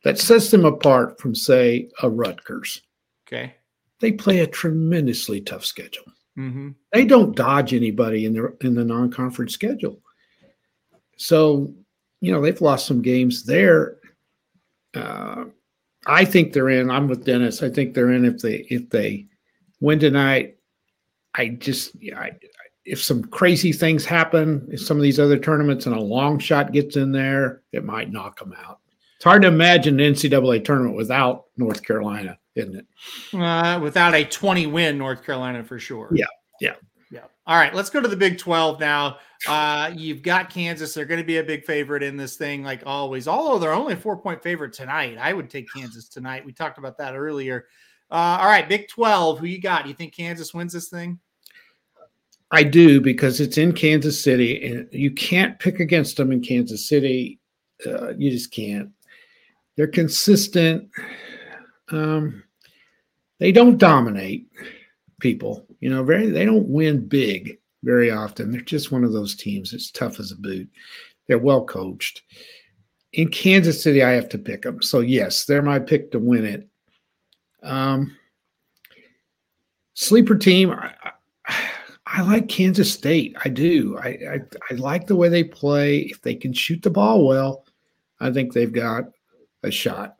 that 0.04 0.18
sets 0.18 0.50
them 0.50 0.64
apart 0.64 1.20
from, 1.20 1.34
say, 1.34 1.90
a 2.02 2.08
Rutgers. 2.08 2.82
Okay. 3.26 3.54
They 4.00 4.12
play 4.12 4.40
a 4.40 4.46
tremendously 4.46 5.40
tough 5.40 5.64
schedule. 5.64 6.04
Mm-hmm. 6.38 6.70
They 6.92 7.04
don't 7.04 7.34
dodge 7.34 7.74
anybody 7.74 8.24
in 8.24 8.32
the 8.32 8.56
in 8.60 8.74
the 8.74 8.84
non-conference 8.84 9.52
schedule. 9.52 10.00
So, 11.16 11.74
you 12.20 12.30
know, 12.30 12.40
they've 12.40 12.60
lost 12.60 12.86
some 12.86 13.02
games 13.02 13.44
there. 13.44 13.96
Uh, 14.94 15.46
I 16.06 16.24
think 16.24 16.52
they're 16.52 16.68
in. 16.68 16.90
I'm 16.90 17.08
with 17.08 17.24
Dennis. 17.24 17.62
I 17.62 17.70
think 17.70 17.92
they're 17.92 18.12
in 18.12 18.24
if 18.24 18.38
they 18.38 18.66
if 18.70 18.88
they 18.88 19.26
win 19.80 19.98
tonight. 19.98 20.58
I 21.34 21.48
just 21.48 21.96
I, 22.16 22.32
if 22.88 23.02
some 23.02 23.22
crazy 23.24 23.72
things 23.72 24.04
happen, 24.04 24.66
if 24.70 24.80
some 24.80 24.96
of 24.96 25.02
these 25.02 25.20
other 25.20 25.38
tournaments 25.38 25.86
and 25.86 25.94
a 25.94 26.00
long 26.00 26.38
shot 26.38 26.72
gets 26.72 26.96
in 26.96 27.12
there, 27.12 27.62
it 27.72 27.84
might 27.84 28.10
knock 28.10 28.38
them 28.38 28.54
out. 28.58 28.80
It's 29.16 29.24
hard 29.24 29.42
to 29.42 29.48
imagine 29.48 30.00
an 30.00 30.14
NCAA 30.14 30.64
tournament 30.64 30.96
without 30.96 31.46
North 31.56 31.82
Carolina, 31.82 32.38
isn't 32.54 32.76
it? 32.76 32.86
Uh, 33.34 33.80
without 33.80 34.14
a 34.14 34.24
20 34.24 34.66
win 34.66 34.96
North 34.96 35.24
Carolina 35.24 35.64
for 35.64 35.78
sure. 35.78 36.08
Yeah. 36.12 36.26
Yeah. 36.60 36.74
Yeah. 37.10 37.24
All 37.46 37.56
right. 37.56 37.74
Let's 37.74 37.90
go 37.90 38.00
to 38.00 38.08
the 38.08 38.16
Big 38.16 38.38
12 38.38 38.78
now. 38.78 39.18
Uh, 39.46 39.90
you've 39.94 40.22
got 40.22 40.50
Kansas. 40.50 40.94
They're 40.94 41.04
going 41.04 41.20
to 41.20 41.26
be 41.26 41.38
a 41.38 41.44
big 41.44 41.64
favorite 41.64 42.02
in 42.02 42.16
this 42.16 42.36
thing, 42.36 42.62
like 42.62 42.82
always. 42.86 43.26
Although 43.26 43.58
they're 43.58 43.72
only 43.72 43.94
a 43.94 43.96
four 43.96 44.16
point 44.16 44.42
favorite 44.42 44.72
tonight, 44.72 45.18
I 45.18 45.32
would 45.32 45.50
take 45.50 45.66
Kansas 45.72 46.08
tonight. 46.08 46.44
We 46.44 46.52
talked 46.52 46.78
about 46.78 46.96
that 46.98 47.16
earlier. 47.16 47.66
Uh, 48.10 48.38
all 48.40 48.46
right. 48.46 48.68
Big 48.68 48.88
12. 48.88 49.40
Who 49.40 49.46
you 49.46 49.60
got? 49.60 49.86
You 49.88 49.94
think 49.94 50.14
Kansas 50.14 50.54
wins 50.54 50.72
this 50.72 50.88
thing? 50.88 51.18
I 52.50 52.62
do 52.62 53.00
because 53.00 53.40
it's 53.40 53.58
in 53.58 53.72
Kansas 53.72 54.22
City 54.22 54.64
and 54.64 54.88
you 54.90 55.10
can't 55.10 55.58
pick 55.58 55.80
against 55.80 56.16
them 56.16 56.32
in 56.32 56.40
Kansas 56.40 56.88
City. 56.88 57.40
Uh, 57.86 58.14
you 58.16 58.30
just 58.30 58.50
can't. 58.50 58.90
They're 59.76 59.86
consistent. 59.86 60.88
Um, 61.90 62.42
they 63.38 63.52
don't 63.52 63.78
dominate 63.78 64.50
people. 65.20 65.66
You 65.80 65.90
know, 65.90 66.02
very 66.02 66.30
they 66.30 66.44
don't 66.44 66.68
win 66.68 67.06
big 67.06 67.58
very 67.84 68.10
often. 68.10 68.50
They're 68.50 68.60
just 68.60 68.90
one 68.90 69.04
of 69.04 69.12
those 69.12 69.36
teams. 69.36 69.72
It's 69.72 69.90
tough 69.90 70.18
as 70.18 70.32
a 70.32 70.36
boot. 70.36 70.68
They're 71.26 71.38
well 71.38 71.64
coached. 71.64 72.22
In 73.12 73.28
Kansas 73.28 73.82
City, 73.82 74.02
I 74.02 74.10
have 74.10 74.28
to 74.30 74.38
pick 74.38 74.62
them. 74.62 74.82
So 74.82 75.00
yes, 75.00 75.44
they're 75.44 75.62
my 75.62 75.78
pick 75.78 76.10
to 76.12 76.18
win 76.18 76.44
it. 76.44 76.68
Um, 77.62 78.16
sleeper 79.94 80.36
team. 80.36 80.70
I, 80.70 80.94
I, 82.10 82.22
like 82.22 82.48
Kansas 82.48 82.92
State. 82.92 83.36
I 83.44 83.48
do. 83.48 83.98
I, 83.98 84.08
I 84.08 84.40
I 84.70 84.74
like 84.74 85.06
the 85.06 85.16
way 85.16 85.28
they 85.28 85.44
play. 85.44 85.98
If 85.98 86.22
they 86.22 86.34
can 86.34 86.52
shoot 86.52 86.82
the 86.82 86.90
ball 86.90 87.26
well, 87.26 87.64
I 88.20 88.30
think 88.30 88.52
they've 88.52 88.72
got 88.72 89.04
a 89.62 89.70
shot. 89.70 90.16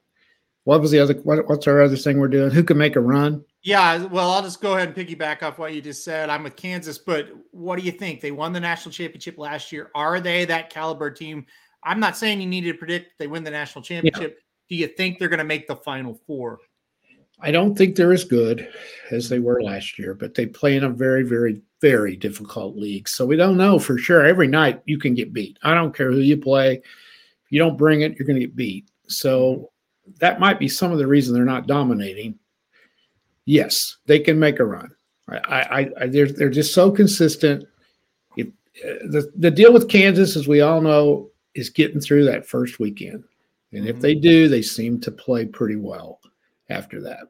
What 0.64 0.82
was 0.82 0.90
the 0.90 0.98
other? 0.98 1.14
What, 1.14 1.48
what's 1.48 1.66
our 1.66 1.80
other 1.80 1.96
thing 1.96 2.18
we're 2.18 2.28
doing? 2.28 2.50
Who 2.50 2.62
can 2.62 2.76
make 2.76 2.96
a 2.96 3.00
run? 3.00 3.44
Yeah, 3.62 4.04
well, 4.04 4.30
I'll 4.30 4.42
just 4.42 4.60
go 4.60 4.76
ahead 4.76 4.88
and 4.88 4.96
piggyback 4.96 5.42
off 5.42 5.58
what 5.58 5.74
you 5.74 5.80
just 5.80 6.04
said. 6.04 6.30
I'm 6.30 6.44
with 6.44 6.56
Kansas, 6.56 6.98
but 6.98 7.30
what 7.50 7.78
do 7.78 7.84
you 7.84 7.92
think? 7.92 8.20
They 8.20 8.30
won 8.30 8.52
the 8.52 8.60
national 8.60 8.92
championship 8.92 9.36
last 9.38 9.72
year. 9.72 9.90
Are 9.94 10.20
they 10.20 10.44
that 10.44 10.70
caliber 10.70 11.10
team? 11.10 11.46
I'm 11.82 12.00
not 12.00 12.16
saying 12.16 12.40
you 12.40 12.46
need 12.46 12.62
to 12.62 12.74
predict 12.74 13.18
they 13.18 13.26
win 13.26 13.44
the 13.44 13.50
national 13.50 13.82
championship. 13.82 14.36
Yeah. 14.36 14.42
Do 14.68 14.76
you 14.76 14.86
think 14.88 15.18
they're 15.18 15.28
going 15.28 15.38
to 15.38 15.44
make 15.44 15.66
the 15.66 15.76
final 15.76 16.20
four? 16.26 16.58
I 17.40 17.50
don't 17.50 17.76
think 17.76 17.94
they're 17.94 18.12
as 18.12 18.24
good 18.24 18.68
as 19.10 19.28
they 19.28 19.38
were 19.38 19.62
last 19.62 19.98
year, 19.98 20.14
but 20.14 20.34
they 20.34 20.46
play 20.46 20.76
in 20.76 20.84
a 20.84 20.90
very, 20.90 21.22
very, 21.22 21.60
very 21.80 22.16
difficult 22.16 22.76
league. 22.76 23.08
So 23.08 23.24
we 23.24 23.36
don't 23.36 23.56
know 23.56 23.78
for 23.78 23.96
sure. 23.96 24.24
Every 24.24 24.48
night 24.48 24.82
you 24.86 24.98
can 24.98 25.14
get 25.14 25.32
beat. 25.32 25.58
I 25.62 25.74
don't 25.74 25.94
care 25.94 26.10
who 26.10 26.18
you 26.18 26.36
play. 26.36 26.74
If 26.74 27.52
you 27.52 27.58
don't 27.58 27.78
bring 27.78 28.00
it, 28.00 28.16
you're 28.16 28.26
going 28.26 28.40
to 28.40 28.46
get 28.46 28.56
beat. 28.56 28.90
So 29.06 29.70
that 30.18 30.40
might 30.40 30.58
be 30.58 30.68
some 30.68 30.90
of 30.90 30.98
the 30.98 31.06
reason 31.06 31.32
they're 31.32 31.44
not 31.44 31.66
dominating. 31.66 32.38
Yes, 33.44 33.98
they 34.06 34.18
can 34.18 34.38
make 34.38 34.58
a 34.58 34.64
run. 34.64 34.90
I, 35.28 35.36
I, 35.38 35.90
I 36.00 36.06
they're 36.06 36.30
they're 36.30 36.50
just 36.50 36.74
so 36.74 36.90
consistent. 36.90 37.66
If, 38.36 38.48
uh, 38.48 39.06
the 39.10 39.30
the 39.36 39.50
deal 39.50 39.72
with 39.72 39.88
Kansas, 39.88 40.36
as 40.36 40.48
we 40.48 40.60
all 40.60 40.80
know, 40.80 41.30
is 41.54 41.70
getting 41.70 42.00
through 42.00 42.24
that 42.24 42.46
first 42.46 42.78
weekend, 42.78 43.24
and 43.72 43.82
mm-hmm. 43.82 43.88
if 43.88 44.00
they 44.00 44.14
do, 44.14 44.48
they 44.48 44.62
seem 44.62 45.00
to 45.00 45.10
play 45.10 45.44
pretty 45.44 45.76
well 45.76 46.17
after 46.68 47.02
that. 47.02 47.28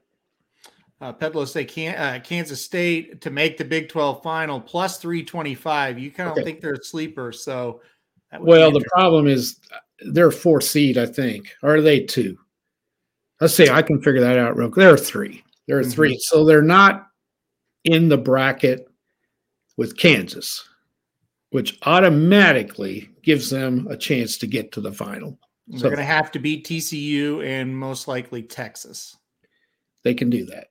Uh, 1.01 1.13
Pedlo 1.13 1.47
say 1.47 1.65
can, 1.65 1.95
uh, 1.95 2.21
Kansas 2.23 2.65
State 2.65 3.21
to 3.21 3.31
make 3.31 3.57
the 3.57 3.65
Big 3.65 3.89
12 3.89 4.23
final 4.23 4.61
plus 4.61 4.99
325. 4.99 5.99
You 5.99 6.11
kind 6.11 6.29
of 6.29 6.33
okay. 6.33 6.45
think 6.45 6.61
they're 6.61 6.75
a 6.75 6.85
sleeper. 6.85 7.31
So, 7.31 7.83
well, 8.41 8.73
the 8.73 8.85
problem 8.93 9.29
is 9.29 9.61
they're 10.01 10.33
four 10.33 10.61
seed, 10.61 10.99
I 10.99 11.07
think. 11.07 11.55
Or 11.63 11.77
are 11.77 11.81
they 11.81 12.01
two? 12.01 12.37
Let's 13.41 13.55
see. 13.55 13.71
I 13.71 13.83
can 13.83 14.03
figure 14.03 14.21
that 14.21 14.39
out 14.39 14.57
real 14.57 14.69
quick. 14.69 14.85
There 14.85 14.93
are 14.93 14.97
three. 14.97 15.45
There 15.69 15.79
are 15.79 15.83
mm-hmm. 15.83 15.91
three. 15.91 16.19
So 16.19 16.45
they're 16.45 16.63
not 16.63 17.07
in 17.85 18.09
the 18.09 18.19
bracket 18.19 18.89
with 19.77 19.97
Kansas, 19.97 20.69
which 21.51 21.79
automatically 21.83 23.09
gives 23.23 23.51
them 23.51 23.87
a 23.89 23.97
chance 23.97 24.37
to 24.39 24.49
get 24.49 24.73
to 24.73 24.81
the 24.81 24.93
final. 24.93 25.39
They're 25.69 25.81
so, 25.81 25.87
going 25.87 25.99
to 25.99 26.05
have 26.05 26.33
to 26.33 26.41
beat 26.41 26.67
TCU 26.67 27.47
and 27.47 27.77
most 27.77 28.09
likely 28.09 28.43
Texas. 28.43 29.17
They 30.09 30.15
can 30.15 30.31
do 30.31 30.47
that. 30.47 30.69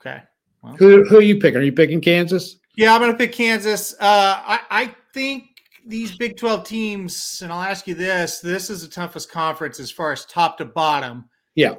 Okay. 0.00 0.20
Well, 0.60 0.74
who 0.74 1.04
who 1.04 1.18
are 1.18 1.22
you 1.22 1.38
picking? 1.38 1.60
Are 1.60 1.62
you 1.62 1.70
picking 1.70 2.00
Kansas? 2.00 2.56
Yeah, 2.76 2.92
I'm 2.92 3.00
going 3.00 3.12
to 3.12 3.16
pick 3.16 3.30
Kansas. 3.30 3.94
Uh, 4.00 4.42
I 4.44 4.60
I 4.70 4.94
think 5.14 5.44
these 5.86 6.16
Big 6.16 6.36
12 6.36 6.64
teams, 6.66 7.38
and 7.44 7.52
I'll 7.52 7.62
ask 7.62 7.86
you 7.86 7.94
this 7.94 8.40
this 8.40 8.68
is 8.68 8.82
the 8.82 8.88
toughest 8.88 9.30
conference 9.30 9.78
as 9.78 9.88
far 9.88 10.10
as 10.10 10.24
top 10.24 10.58
to 10.58 10.64
bottom. 10.64 11.26
Yeah. 11.54 11.76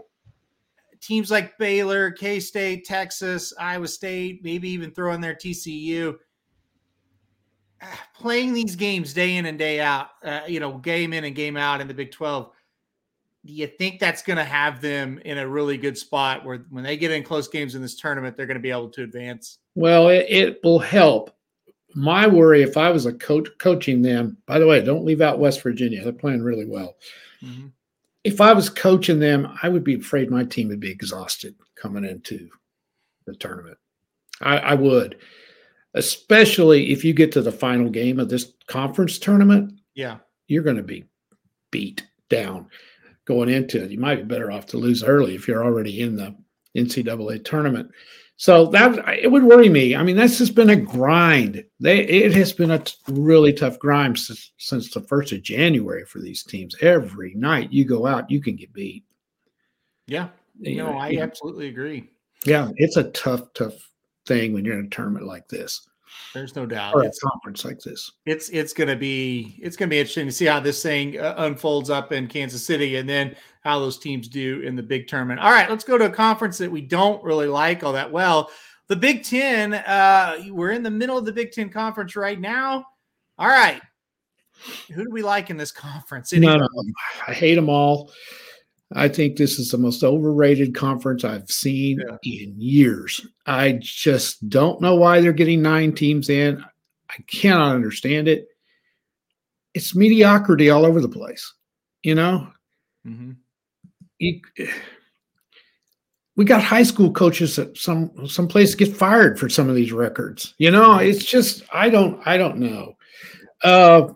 Teams 1.01 1.29
like 1.29 1.57
Baylor, 1.57 2.09
K 2.11 2.39
State, 2.39 2.85
Texas, 2.85 3.53
Iowa 3.59 3.89
State, 3.89 4.39
maybe 4.45 4.69
even 4.69 4.91
throw 4.91 5.11
in 5.11 5.19
their 5.19 5.35
TCU. 5.35 6.15
Playing 8.15 8.53
these 8.53 8.77
games 8.77 9.13
day 9.13 9.35
in 9.35 9.47
and 9.47 9.59
day 9.59 9.81
out, 9.81 10.07
uh, 10.23 10.43
you 10.47 10.61
know, 10.61 10.77
game 10.77 11.11
in 11.11 11.25
and 11.25 11.35
game 11.35 11.57
out 11.57 11.81
in 11.81 11.89
the 11.89 11.93
Big 11.93 12.13
12, 12.13 12.49
do 13.47 13.53
you 13.53 13.65
think 13.65 13.99
that's 13.99 14.21
going 14.21 14.37
to 14.37 14.43
have 14.43 14.81
them 14.81 15.19
in 15.23 15.37
a 15.37 15.47
really 15.47 15.77
good 15.77 15.97
spot 15.97 16.43
where 16.43 16.65
when 16.69 16.83
they 16.83 16.97
get 16.97 17.11
in 17.11 17.23
close 17.23 17.47
games 17.47 17.75
in 17.75 17.81
this 17.81 17.95
tournament, 17.95 18.35
they're 18.35 18.45
going 18.45 18.57
to 18.57 18.61
be 18.61 18.71
able 18.71 18.89
to 18.89 19.03
advance? 19.03 19.57
Well, 19.73 20.09
it, 20.09 20.25
it 20.29 20.59
will 20.63 20.79
help 20.79 21.35
my 21.95 22.27
worry 22.27 22.61
if 22.61 22.75
I 22.77 22.91
was 22.91 23.05
a 23.05 23.13
coach 23.13 23.47
coaching 23.57 24.01
them, 24.01 24.37
by 24.45 24.59
the 24.59 24.67
way, 24.67 24.83
don't 24.83 25.05
leave 25.05 25.21
out 25.21 25.39
West 25.39 25.63
Virginia. 25.63 26.03
They're 26.03 26.13
playing 26.13 26.43
really 26.43 26.65
well. 26.65 26.95
Mm-hmm. 27.43 27.67
if 28.23 28.41
I 28.41 28.51
was 28.51 28.67
coaching 28.67 29.19
them, 29.19 29.55
I 29.61 29.69
would 29.69 29.83
be 29.83 29.93
afraid 29.93 30.31
my 30.31 30.43
team 30.43 30.69
would 30.69 30.79
be 30.79 30.89
exhausted 30.89 31.53
coming 31.75 32.03
into 32.03 32.49
the 33.27 33.35
tournament. 33.35 33.77
I, 34.41 34.57
I 34.57 34.73
would, 34.73 35.17
especially 35.93 36.91
if 36.91 37.05
you 37.05 37.13
get 37.13 37.31
to 37.33 37.41
the 37.41 37.51
final 37.51 37.89
game 37.89 38.19
of 38.19 38.29
this 38.29 38.53
conference 38.65 39.19
tournament. 39.19 39.79
Yeah. 39.93 40.17
You're 40.47 40.63
going 40.63 40.77
to 40.77 40.83
be 40.83 41.05
beat 41.71 42.07
down 42.29 42.69
going 43.27 43.49
into 43.49 43.83
it. 43.83 43.91
You 43.91 43.99
might 43.99 44.15
be 44.15 44.23
better 44.23 44.51
off 44.51 44.65
to 44.67 44.77
lose 44.77 45.03
early 45.03 45.35
if 45.35 45.47
you're 45.47 45.63
already 45.63 46.01
in 46.01 46.15
the 46.15 46.35
NCAA 46.75 47.43
tournament. 47.43 47.91
So 48.37 48.67
that 48.67 48.97
it 49.19 49.31
would 49.31 49.43
worry 49.43 49.67
me. 49.67 49.95
I 49.95 50.03
mean, 50.03 50.15
that's 50.15 50.37
just 50.37 50.53
been 50.55 50.69
a 50.69 50.75
grind. 50.75 51.63
They 51.79 51.99
it 51.99 52.33
has 52.33 52.53
been 52.53 52.71
a 52.71 52.79
t- 52.79 52.93
really 53.09 53.51
tough 53.51 53.79
grind 53.79 54.17
since, 54.19 54.51
since 54.57 54.91
the 54.91 55.01
first 55.01 55.31
of 55.33 55.41
January 55.41 56.05
for 56.05 56.19
these 56.19 56.43
teams. 56.43 56.75
Every 56.81 57.33
night 57.33 57.73
you 57.73 57.83
go 57.83 58.05
out, 58.05 58.29
you 58.29 58.39
can 58.39 58.55
get 58.55 58.73
beat. 58.73 59.03
Yeah, 60.05 60.29
You 60.59 60.77
no, 60.77 60.91
know, 60.91 60.97
I 60.99 61.17
absolutely 61.19 61.67
agree. 61.67 62.09
yeah, 62.45 62.69
it's 62.75 62.95
a 62.95 63.09
tough, 63.11 63.51
tough 63.53 63.73
thing 64.27 64.53
when 64.53 64.63
you're 64.63 64.79
in 64.79 64.85
a 64.85 64.89
tournament 64.89 65.25
like 65.25 65.47
this 65.47 65.87
There's 66.33 66.55
no 66.55 66.65
doubt. 66.65 66.95
a 66.95 66.99
It's 66.99 67.19
conference 67.19 67.65
like 67.65 67.79
this. 67.79 68.11
it's 68.25 68.49
it's 68.49 68.73
gonna 68.73 68.95
be 68.95 69.59
it's 69.61 69.75
gonna 69.75 69.89
be 69.89 69.99
interesting 69.99 70.25
to 70.27 70.31
see 70.31 70.45
how 70.45 70.59
this 70.59 70.81
thing 70.81 71.19
uh, 71.19 71.35
unfolds 71.39 71.89
up 71.89 72.11
in 72.11 72.27
Kansas 72.27 72.65
City, 72.65 72.95
and 72.97 73.07
then 73.07 73.35
how 73.63 73.79
those 73.79 73.97
teams 73.99 74.27
do 74.27 74.61
in 74.61 74.75
the 74.75 74.83
big 74.83 75.07
tournament. 75.07 75.39
All 75.39 75.51
right, 75.51 75.69
let's 75.69 75.83
go 75.83 75.97
to 75.97 76.05
a 76.05 76.09
conference 76.09 76.57
that 76.59 76.71
we 76.71 76.81
don't 76.81 77.23
really 77.23 77.47
like 77.47 77.83
all 77.83 77.93
that 77.93 78.11
well. 78.11 78.49
The 78.87 78.95
Big 78.95 79.23
Ten. 79.23 79.73
Uh, 79.73 80.37
we're 80.49 80.71
in 80.71 80.83
the 80.83 80.91
middle 80.91 81.17
of 81.17 81.25
the 81.25 81.33
Big 81.33 81.51
Ten 81.51 81.69
conference 81.69 82.15
right 82.15 82.39
now. 82.39 82.85
All 83.37 83.47
right, 83.49 83.81
who 84.93 85.03
do 85.03 85.09
we 85.11 85.21
like 85.21 85.49
in 85.49 85.57
this 85.57 85.71
conference? 85.71 86.31
No, 86.33 86.57
no, 86.57 86.67
I 87.27 87.33
hate 87.33 87.55
them 87.55 87.69
all. 87.69 88.11
I 88.93 89.09
think 89.09 89.35
this 89.35 89.59
is 89.59 89.71
the 89.71 89.77
most 89.77 90.03
overrated 90.03 90.73
conference 90.73 91.23
I've 91.25 91.51
seen 91.51 91.99
Yeah. 91.99 92.17
in 92.23 92.55
years. 92.59 93.25
I 93.45 93.73
just 93.81 94.47
don't 94.49 94.79
know 94.81 94.95
why 94.95 95.19
they're 95.19 95.33
getting 95.33 95.61
nine 95.61 95.93
teams 95.93 96.29
in. 96.29 96.63
I 97.09 97.15
cannot 97.27 97.75
understand 97.75 98.27
it. 98.27 98.47
It's 99.73 99.93
mediocrity 99.95 100.69
all 100.69 100.85
over 100.85 101.01
the 101.01 101.09
place. 101.09 101.53
You 102.03 102.15
know, 102.15 102.47
Mhm. 103.05 103.35
you, 104.19 104.41
we 106.37 106.45
got 106.45 106.61
high 106.63 106.83
school 106.83 107.11
coaches 107.11 107.55
that 107.57 107.77
some 107.77 108.27
some 108.27 108.47
place 108.47 108.75
get 108.75 108.95
fired 108.95 109.37
for 109.39 109.49
some 109.49 109.69
of 109.69 109.75
these 109.75 109.91
records. 109.91 110.53
You 110.59 110.71
know, 110.71 110.97
it's 110.97 111.25
just 111.25 111.63
I 111.73 111.89
don't 111.89 112.25
I 112.25 112.37
don't 112.37 112.57
know. 112.59 112.93
Uh, 113.63 114.09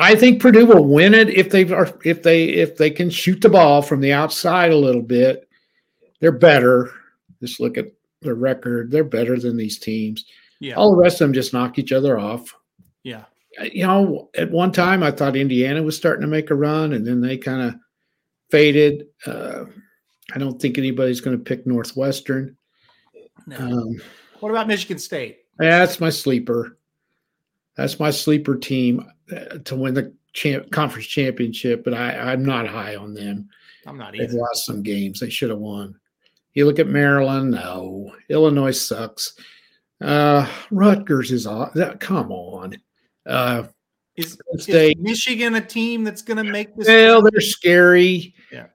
I 0.00 0.14
think 0.14 0.40
Purdue 0.40 0.66
will 0.66 0.84
win 0.84 1.14
it 1.14 1.28
if 1.30 1.50
they 1.50 1.70
are 1.72 1.88
if 2.04 2.22
they 2.22 2.44
if 2.44 2.76
they 2.76 2.90
can 2.90 3.10
shoot 3.10 3.40
the 3.40 3.48
ball 3.48 3.82
from 3.82 4.00
the 4.00 4.12
outside 4.12 4.70
a 4.72 4.76
little 4.76 5.02
bit. 5.02 5.48
They're 6.20 6.32
better. 6.32 6.90
Just 7.40 7.60
look 7.60 7.78
at 7.78 7.86
their 8.22 8.34
record. 8.34 8.90
They're 8.90 9.04
better 9.04 9.38
than 9.38 9.56
these 9.56 9.78
teams. 9.78 10.24
Yeah, 10.60 10.74
All 10.74 10.90
the 10.90 10.96
rest 11.00 11.20
of 11.20 11.26
them 11.28 11.32
just 11.32 11.52
knock 11.52 11.78
each 11.78 11.92
other 11.92 12.18
off. 12.18 12.52
yeah, 13.04 13.24
You 13.72 13.86
know, 13.86 14.28
at 14.34 14.50
one 14.50 14.72
time 14.72 15.04
I 15.04 15.12
thought 15.12 15.36
Indiana 15.36 15.80
was 15.82 15.96
starting 15.96 16.22
to 16.22 16.26
make 16.26 16.50
a 16.50 16.54
run, 16.56 16.94
and 16.94 17.06
then 17.06 17.20
they 17.20 17.38
kind 17.38 17.62
of 17.62 17.76
faded. 18.50 19.06
Uh, 19.24 19.66
I 20.34 20.38
don't 20.38 20.60
think 20.60 20.76
anybody's 20.76 21.20
going 21.20 21.38
to 21.38 21.44
pick 21.44 21.64
Northwestern. 21.64 22.56
No. 23.46 23.56
Um, 23.56 24.00
What 24.40 24.50
about 24.50 24.66
Michigan 24.66 24.98
State? 24.98 25.38
that's 25.58 26.00
my 26.00 26.10
sleeper. 26.10 26.76
That's 27.76 28.00
my 28.00 28.10
sleeper 28.10 28.56
team 28.56 28.98
uh, 29.00 29.12
to 29.64 29.76
win 29.76 29.94
the 29.94 30.14
champ, 30.32 30.70
conference 30.70 31.06
championship, 31.06 31.84
but 31.84 31.94
I, 31.94 32.32
I'm 32.32 32.44
not 32.44 32.66
high 32.66 32.96
on 32.96 33.14
them. 33.14 33.48
I'm 33.86 33.96
not 33.98 34.14
They've 34.16 34.32
lost 34.32 34.66
some 34.66 34.82
games 34.82 35.20
they 35.20 35.30
should 35.30 35.50
have 35.50 35.58
won. 35.58 35.98
You 36.54 36.66
look 36.66 36.78
at 36.78 36.88
Maryland, 36.88 37.52
no. 37.52 38.14
Illinois 38.28 38.72
sucks. 38.72 39.34
Uh, 40.00 40.48
Rutgers 40.70 41.30
is 41.32 41.46
off. 41.46 41.72
That, 41.74 42.00
come 42.00 42.32
on. 42.32 42.76
Uh, 43.26 43.64
Is, 44.16 44.38
is 44.52 44.96
Michigan 44.98 45.54
a 45.54 45.60
team 45.60 46.04
that's 46.04 46.22
going 46.22 46.44
to 46.44 46.50
make 46.50 46.74
this? 46.76 46.88
well, 46.88 47.22
they're 47.22 47.40
scary. 47.40 48.34
Yeah. 48.50 48.66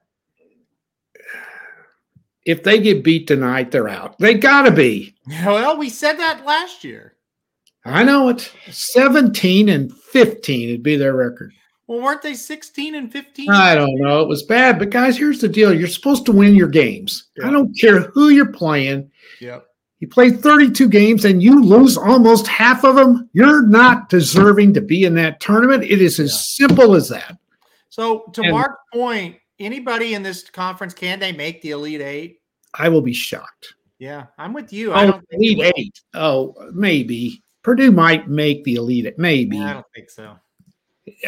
If 2.46 2.62
they 2.62 2.78
get 2.78 3.04
beat 3.04 3.26
tonight, 3.26 3.70
they're 3.70 3.88
out. 3.88 4.18
They 4.18 4.34
gotta 4.34 4.70
be. 4.70 5.14
Well, 5.44 5.78
we 5.78 5.88
said 5.88 6.14
that 6.18 6.44
last 6.44 6.84
year. 6.84 7.13
I 7.84 8.02
know 8.02 8.28
it. 8.28 8.50
17 8.70 9.68
and 9.68 9.92
15 9.92 10.70
would 10.70 10.82
be 10.82 10.96
their 10.96 11.14
record. 11.14 11.52
Well, 11.86 12.00
weren't 12.00 12.22
they 12.22 12.34
16 12.34 12.94
and 12.94 13.12
15? 13.12 13.50
I 13.50 13.74
don't 13.74 13.96
know. 13.98 14.22
It 14.22 14.28
was 14.28 14.42
bad, 14.44 14.78
but 14.78 14.88
guys, 14.90 15.18
here's 15.18 15.40
the 15.40 15.48
deal. 15.48 15.74
You're 15.74 15.86
supposed 15.88 16.24
to 16.26 16.32
win 16.32 16.54
your 16.54 16.68
games. 16.68 17.24
Yeah. 17.36 17.48
I 17.48 17.50
don't 17.50 17.78
care 17.78 18.00
who 18.00 18.30
you're 18.30 18.52
playing. 18.52 19.10
Yep. 19.40 19.66
You 20.00 20.08
play 20.08 20.30
32 20.30 20.88
games 20.88 21.24
and 21.26 21.42
you 21.42 21.62
lose 21.62 21.96
almost 21.98 22.46
half 22.46 22.84
of 22.84 22.96
them. 22.96 23.28
You're 23.34 23.66
not 23.66 24.08
deserving 24.08 24.72
to 24.74 24.80
be 24.80 25.04
in 25.04 25.14
that 25.14 25.40
tournament. 25.40 25.84
It 25.84 26.00
is 26.00 26.18
as 26.18 26.32
Yeah. 26.58 26.66
simple 26.68 26.94
as 26.94 27.08
that. 27.10 27.36
So, 27.90 28.24
to 28.32 28.42
And- 28.42 28.52
Mark's 28.52 28.82
point, 28.92 29.36
anybody 29.60 30.14
in 30.14 30.22
this 30.22 30.48
conference 30.50 30.94
can 30.94 31.20
they 31.20 31.32
make 31.32 31.60
the 31.62 31.70
Elite 31.70 32.00
Eight? 32.00 32.40
I 32.74 32.88
will 32.88 33.02
be 33.02 33.12
shocked. 33.12 33.74
Yeah, 33.98 34.26
I'm 34.38 34.52
with 34.52 34.72
you. 34.72 34.92
I 34.92 35.04
Oh, 35.06 35.10
don't 35.12 35.24
Elite. 35.30 35.72
Eight. 35.76 36.00
Oh, 36.14 36.54
maybe. 36.72 37.42
Purdue 37.64 37.90
might 37.90 38.28
make 38.28 38.62
the 38.62 38.76
Elite 38.76 39.06
Eight. 39.06 39.18
Maybe. 39.18 39.58
I 39.58 39.70
I, 39.70 39.72
don't 39.72 39.86
think 39.94 40.10
so. 40.10 40.36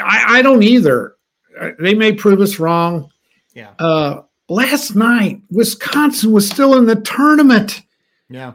I 0.01 0.43
don't 0.43 0.63
either. 0.63 1.17
Uh, 1.61 1.71
They 1.81 1.95
may 1.95 2.13
prove 2.13 2.41
us 2.41 2.61
wrong. 2.61 3.11
Yeah. 3.55 3.71
Uh, 3.79 4.23
last 4.49 4.95
night, 4.95 5.41
Wisconsin 5.51 6.31
was 6.31 6.49
still 6.49 6.77
in 6.77 6.85
the 6.87 6.97
tournament. 7.01 7.83
Yeah. 8.29 8.53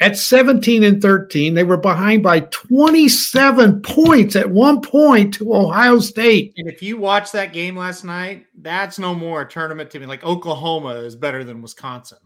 At 0.00 0.16
17 0.18 0.82
and 0.82 1.00
13, 1.00 1.54
they 1.54 1.62
were 1.62 1.76
behind 1.76 2.22
by 2.24 2.40
27 2.40 3.82
points 3.82 4.34
at 4.36 4.50
one 4.50 4.80
point 4.80 5.32
to 5.34 5.54
Ohio 5.54 6.00
State. 6.00 6.52
And 6.56 6.68
if 6.68 6.82
you 6.82 6.96
watch 6.96 7.30
that 7.32 7.52
game 7.52 7.76
last 7.76 8.04
night, 8.04 8.46
that's 8.60 8.98
no 8.98 9.14
more 9.14 9.42
a 9.42 9.48
tournament 9.48 9.90
to 9.92 10.00
me. 10.00 10.06
Like 10.06 10.24
Oklahoma 10.24 10.94
is 10.96 11.14
better 11.14 11.44
than 11.44 11.62
Wisconsin. 11.62 12.18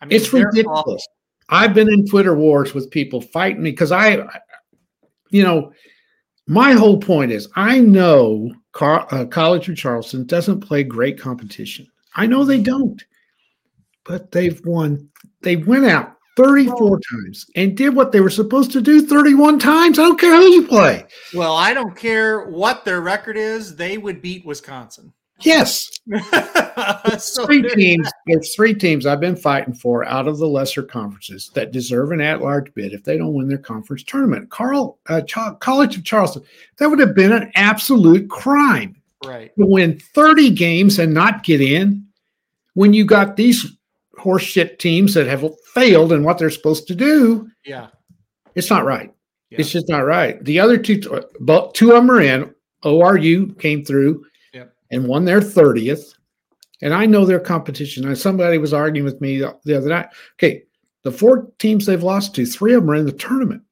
I 0.00 0.06
mean, 0.06 0.16
It's 0.16 0.32
ridiculous. 0.32 0.66
awful. 0.78 0.98
I've 1.50 1.74
been 1.74 1.92
in 1.92 2.06
Twitter 2.06 2.34
wars 2.34 2.74
with 2.74 2.90
people 2.90 3.20
fighting 3.20 3.62
me 3.62 3.70
because 3.70 3.92
I, 3.92 4.24
you 5.30 5.42
know, 5.42 5.72
my 6.46 6.72
whole 6.72 6.98
point 6.98 7.32
is 7.32 7.48
I 7.56 7.80
know 7.80 8.52
Car- 8.72 9.06
uh, 9.10 9.24
College 9.26 9.68
of 9.68 9.76
Charleston 9.76 10.26
doesn't 10.26 10.60
play 10.60 10.84
great 10.84 11.18
competition. 11.18 11.86
I 12.14 12.26
know 12.26 12.44
they 12.44 12.60
don't, 12.60 13.02
but 14.04 14.30
they've 14.30 14.60
won. 14.64 15.08
They 15.42 15.56
went 15.56 15.86
out 15.86 16.16
34 16.36 17.00
times 17.10 17.46
and 17.56 17.76
did 17.76 17.94
what 17.94 18.12
they 18.12 18.20
were 18.20 18.30
supposed 18.30 18.72
to 18.72 18.80
do 18.80 19.06
31 19.06 19.58
times. 19.58 19.98
I 19.98 20.02
don't 20.02 20.20
care 20.20 20.36
who 20.36 20.48
you 20.48 20.66
play. 20.66 21.04
Well, 21.34 21.54
I 21.54 21.74
don't 21.74 21.96
care 21.96 22.46
what 22.48 22.84
their 22.84 23.00
record 23.00 23.36
is; 23.36 23.76
they 23.76 23.98
would 23.98 24.22
beat 24.22 24.46
Wisconsin. 24.46 25.12
Yes, 25.42 25.88
three 27.46 27.62
teams. 27.62 28.08
There's 28.26 28.54
three 28.54 28.74
teams 28.74 29.06
I've 29.06 29.20
been 29.20 29.36
fighting 29.36 29.74
for 29.74 30.04
out 30.06 30.28
of 30.28 30.38
the 30.38 30.46
lesser 30.46 30.82
conferences 30.82 31.50
that 31.54 31.72
deserve 31.72 32.12
an 32.12 32.20
at-large 32.20 32.72
bid 32.74 32.92
if 32.92 33.04
they 33.04 33.16
don't 33.16 33.34
win 33.34 33.48
their 33.48 33.58
conference 33.58 34.02
tournament. 34.04 34.50
Carl, 34.50 34.98
uh, 35.08 35.20
Ch- 35.22 35.58
College 35.60 35.96
of 35.96 36.04
Charleston, 36.04 36.42
that 36.78 36.88
would 36.88 36.98
have 36.98 37.14
been 37.14 37.32
an 37.32 37.50
absolute 37.54 38.28
crime 38.30 38.96
Right. 39.24 39.50
to 39.58 39.66
win 39.66 39.98
30 40.14 40.50
games 40.50 40.98
and 40.98 41.12
not 41.12 41.44
get 41.44 41.60
in 41.60 42.06
when 42.74 42.94
you 42.94 43.04
got 43.04 43.36
these 43.36 43.66
horseshit 44.18 44.78
teams 44.78 45.14
that 45.14 45.26
have 45.26 45.44
failed 45.74 46.12
in 46.12 46.24
what 46.24 46.38
they're 46.38 46.50
supposed 46.50 46.86
to 46.88 46.94
do. 46.94 47.48
Yeah. 47.64 47.88
It's 48.54 48.70
not 48.70 48.84
right. 48.84 49.12
Yeah. 49.50 49.60
It's 49.60 49.70
just 49.70 49.88
not 49.88 50.04
right. 50.06 50.42
The 50.44 50.58
other 50.60 50.78
two, 50.78 51.00
but 51.40 51.74
two 51.74 51.90
of 51.92 51.96
them 51.96 52.10
are 52.10 52.20
in. 52.20 52.54
ORU 52.84 53.58
came 53.58 53.84
through. 53.84 54.24
And 54.90 55.06
won 55.06 55.24
their 55.24 55.40
30th. 55.40 56.14
And 56.82 56.94
I 56.94 57.06
know 57.06 57.24
their 57.24 57.40
competition. 57.40 58.06
And 58.06 58.16
somebody 58.16 58.58
was 58.58 58.72
arguing 58.72 59.04
with 59.04 59.20
me 59.20 59.38
the 59.38 59.56
the 59.64 59.76
other 59.76 59.88
night. 59.88 60.08
Okay, 60.34 60.62
the 61.02 61.12
four 61.12 61.50
teams 61.58 61.86
they've 61.86 62.02
lost 62.02 62.34
to, 62.34 62.46
three 62.46 62.74
of 62.74 62.82
them 62.82 62.90
are 62.90 62.94
in 62.96 63.06
the 63.06 63.12
tournament. 63.12 63.62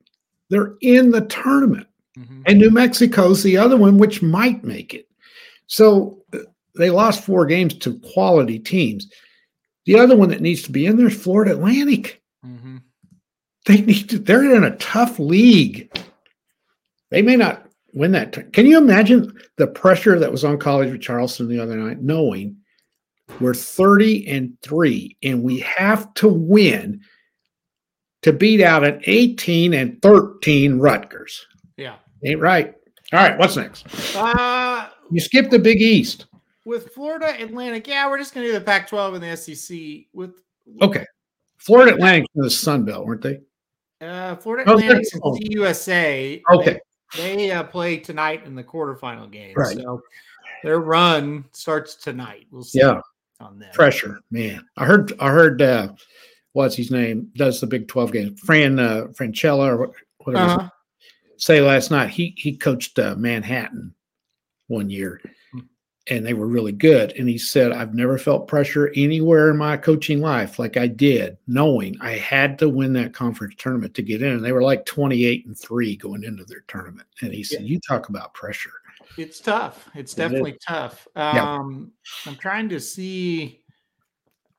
They're 0.50 0.74
in 0.80 1.10
the 1.10 1.22
tournament. 1.26 1.86
Mhm. 2.18 2.42
And 2.46 2.58
New 2.58 2.70
Mexico's 2.70 3.42
the 3.42 3.56
other 3.56 3.76
one, 3.76 3.98
which 3.98 4.22
might 4.22 4.64
make 4.64 4.94
it. 4.94 5.08
So 5.66 6.22
uh, 6.32 6.38
they 6.76 6.90
lost 6.90 7.24
four 7.24 7.46
games 7.46 7.74
to 7.74 7.98
quality 8.00 8.58
teams. 8.58 9.10
The 9.86 9.98
other 9.98 10.16
one 10.16 10.28
that 10.30 10.40
needs 10.40 10.62
to 10.62 10.72
be 10.72 10.86
in 10.86 10.96
there 10.96 11.08
is 11.08 11.22
Florida 11.22 11.52
Atlantic. 11.52 12.22
Mhm. 12.44 12.82
They 13.66 13.80
need 13.82 14.08
to, 14.10 14.18
they're 14.18 14.54
in 14.54 14.64
a 14.64 14.76
tough 14.76 15.18
league. 15.18 15.90
They 17.10 17.22
may 17.22 17.36
not 17.36 17.67
win 17.92 18.12
that. 18.12 18.32
t- 18.32 18.42
Can 18.52 18.66
you 18.66 18.78
imagine 18.78 19.32
the 19.56 19.66
pressure 19.66 20.18
that 20.18 20.30
was 20.30 20.44
on 20.44 20.58
College 20.58 20.92
of 20.92 21.00
Charleston 21.00 21.48
the 21.48 21.60
other 21.60 21.76
night, 21.76 22.00
knowing 22.02 22.56
we're 23.40 23.54
30 23.54 24.26
and 24.28 24.56
3 24.62 25.16
and 25.22 25.42
we 25.42 25.60
have 25.60 26.12
to 26.14 26.28
win 26.28 27.00
to 28.22 28.32
beat 28.32 28.60
out 28.62 28.84
an 28.84 29.00
18 29.04 29.74
and 29.74 30.00
13 30.02 30.78
Rutgers? 30.78 31.46
Yeah. 31.76 31.96
Ain't 32.24 32.40
right. 32.40 32.74
All 33.12 33.20
right, 33.20 33.38
what's 33.38 33.56
next? 33.56 33.86
Uh, 34.16 34.88
You 35.10 35.20
skipped 35.20 35.50
the 35.50 35.58
Big 35.58 35.80
East. 35.80 36.26
with 36.66 36.92
Florida 36.92 37.34
Atlantic, 37.42 37.86
yeah, 37.88 38.08
we're 38.08 38.18
just 38.18 38.34
gonna 38.34 38.46
do 38.46 38.52
the 38.52 38.60
Pac-12 38.60 39.14
and 39.14 39.22
the 39.24 39.36
SEC. 39.36 40.06
With 40.12 40.32
Okay. 40.82 41.04
Florida 41.56 41.94
Atlantic 41.94 42.26
from 42.34 42.42
the 42.42 42.50
Sun 42.50 42.84
Belt, 42.84 43.06
weren't 43.06 43.22
they? 43.22 43.40
uh, 44.00 44.36
Florida 44.36 44.70
Oh, 44.70 44.78
Atlantic 44.78 45.06
and 45.12 45.22
oh. 45.24 45.36
USA. 45.40 46.42
Okay. 46.52 46.78
They, 47.16 47.50
uh, 47.50 47.62
play 47.64 47.96
tonight 47.96 48.44
in 48.44 48.54
the 48.54 48.64
quarterfinal 48.64 49.30
game. 49.30 49.54
Right. 49.56 49.76
So 49.76 50.02
their 50.62 50.80
run 50.80 51.44
starts 51.52 51.94
tonight. 51.94 52.46
We'll 52.50 52.64
see 52.64 52.80
Yeah. 52.80 53.00
on 53.40 53.58
that. 53.60 53.72
Pressure, 53.74 54.20
man. 54.30 54.66
I 54.76 54.84
heard 54.84 55.12
I 55.20 55.30
heard 55.30 55.62
uh 55.62 55.92
what's 56.52 56.74
his 56.76 56.90
name 56.90 57.30
does 57.36 57.60
the 57.60 57.66
Big 57.66 57.88
12 57.88 58.12
game. 58.12 58.36
Fran 58.36 58.78
uh 58.78 59.06
Franchella 59.12 59.78
or 59.78 59.92
whatever 60.24 60.44
Uh-huh. 60.44 60.68
say 61.36 61.60
last 61.60 61.90
night 61.90 62.10
he 62.10 62.34
he 62.36 62.56
coached 62.56 62.98
uh, 62.98 63.14
Manhattan 63.16 63.94
one 64.66 64.90
year. 64.90 65.20
And 66.10 66.24
they 66.24 66.34
were 66.34 66.46
really 66.46 66.72
good 66.72 67.12
and 67.12 67.28
he 67.28 67.38
said 67.38 67.72
I've 67.72 67.94
never 67.94 68.18
felt 68.18 68.48
pressure 68.48 68.92
anywhere 68.94 69.50
in 69.50 69.56
my 69.56 69.76
coaching 69.76 70.20
life 70.20 70.58
like 70.58 70.76
I 70.76 70.86
did 70.86 71.36
knowing 71.46 71.96
I 72.00 72.12
had 72.12 72.58
to 72.60 72.68
win 72.68 72.92
that 72.94 73.12
conference 73.12 73.54
tournament 73.58 73.94
to 73.94 74.02
get 74.02 74.22
in 74.22 74.32
and 74.32 74.44
they 74.44 74.52
were 74.52 74.62
like 74.62 74.84
28 74.86 75.46
and 75.46 75.58
3 75.58 75.96
going 75.96 76.24
into 76.24 76.44
their 76.44 76.64
tournament 76.68 77.08
and 77.20 77.32
he 77.32 77.42
said 77.42 77.62
you 77.62 77.78
talk 77.80 78.08
about 78.08 78.34
pressure 78.34 78.72
It's 79.16 79.40
tough. 79.40 79.88
It's 79.94 80.12
It 80.14 80.16
definitely 80.16 80.56
tough. 80.66 81.08
Yeah. 81.16 81.54
Um, 81.54 81.92
I'm 82.26 82.36
trying 82.36 82.68
to 82.68 82.80
see. 82.80 83.62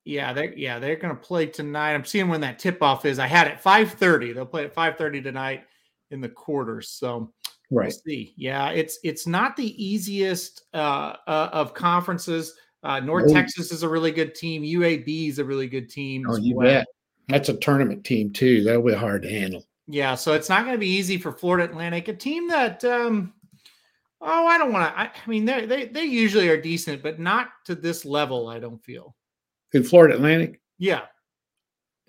Yeah, 0.06 0.34
they 0.34 0.54
yeah 0.56 0.80
they're 0.80 0.96
going 0.96 1.16
to 1.16 1.22
play 1.22 1.46
tonight. 1.46 1.94
I'm 1.94 2.04
seeing 2.06 2.30
when 2.30 2.42
that 2.42 2.60
tip 2.60 2.82
off 2.82 3.06
is. 3.06 3.20
I 3.20 3.28
had 3.28 3.48
it 3.48 3.62
5:30. 3.62 4.34
They'll 4.34 4.46
play 4.46 4.66
at 4.66 4.76
5:30 4.76 5.24
tonight 5.24 5.64
in 6.12 6.20
the 6.20 6.30
quarters. 6.30 6.90
So 6.90 7.32
right 7.72 7.86
we'll 7.88 7.92
see. 8.16 8.34
Yeah, 8.38 8.70
it's 8.72 9.00
it's 9.04 9.28
not 9.28 9.56
the 9.56 9.84
easiest 9.84 10.64
uh, 10.74 11.16
uh, 11.28 11.50
of 11.52 11.74
conferences. 11.74 12.54
Uh, 12.84 13.00
North 13.02 13.28
No. 13.28 13.34
Texas 13.34 13.72
is 13.72 13.84
a 13.84 13.90
really 13.90 14.12
good 14.12 14.34
team. 14.36 14.64
UAB 14.64 15.30
is 15.30 15.40
a 15.40 15.44
really 15.44 15.68
good 15.68 15.90
team. 15.90 16.26
oh 16.30 16.38
you 16.38 16.56
well. 16.56 16.68
bet 16.68 16.88
that's 17.28 17.50
a 17.50 17.54
tournament 17.58 18.04
team 18.06 18.32
too 18.32 18.64
that'll 18.64 18.82
be 18.82 18.94
hard 18.94 19.22
to 19.24 19.30
handle 19.30 19.64
Yeah, 19.88 20.16
so 20.16 20.34
it's 20.34 20.50
not 20.50 20.62
going 20.64 20.74
to 20.76 20.80
be 20.80 20.90
easy 20.90 21.18
for 21.18 21.32
Florida 21.32 21.66
Atlantic, 21.70 22.08
a 22.08 22.14
team 22.14 22.48
that 22.48 22.84
um 22.86 23.34
oh, 24.22 24.48
I 24.48 24.58
don't 24.58 24.72
want 24.74 24.92
to 24.94 25.00
I, 25.00 25.04
I 25.06 25.30
mean 25.30 25.46
they 25.46 25.66
they 25.66 25.86
they 25.88 26.04
usually 26.06 26.50
are 26.50 26.60
decent, 26.60 27.04
but 27.04 27.20
not 27.20 27.50
to 27.66 27.76
this 27.76 28.06
level, 28.06 28.48
I 28.48 28.60
don't 28.60 28.84
feel. 28.84 29.16
in 29.74 29.84
Florida 29.84 30.16
Atlantic 30.16 30.62
Yeah. 30.80 31.02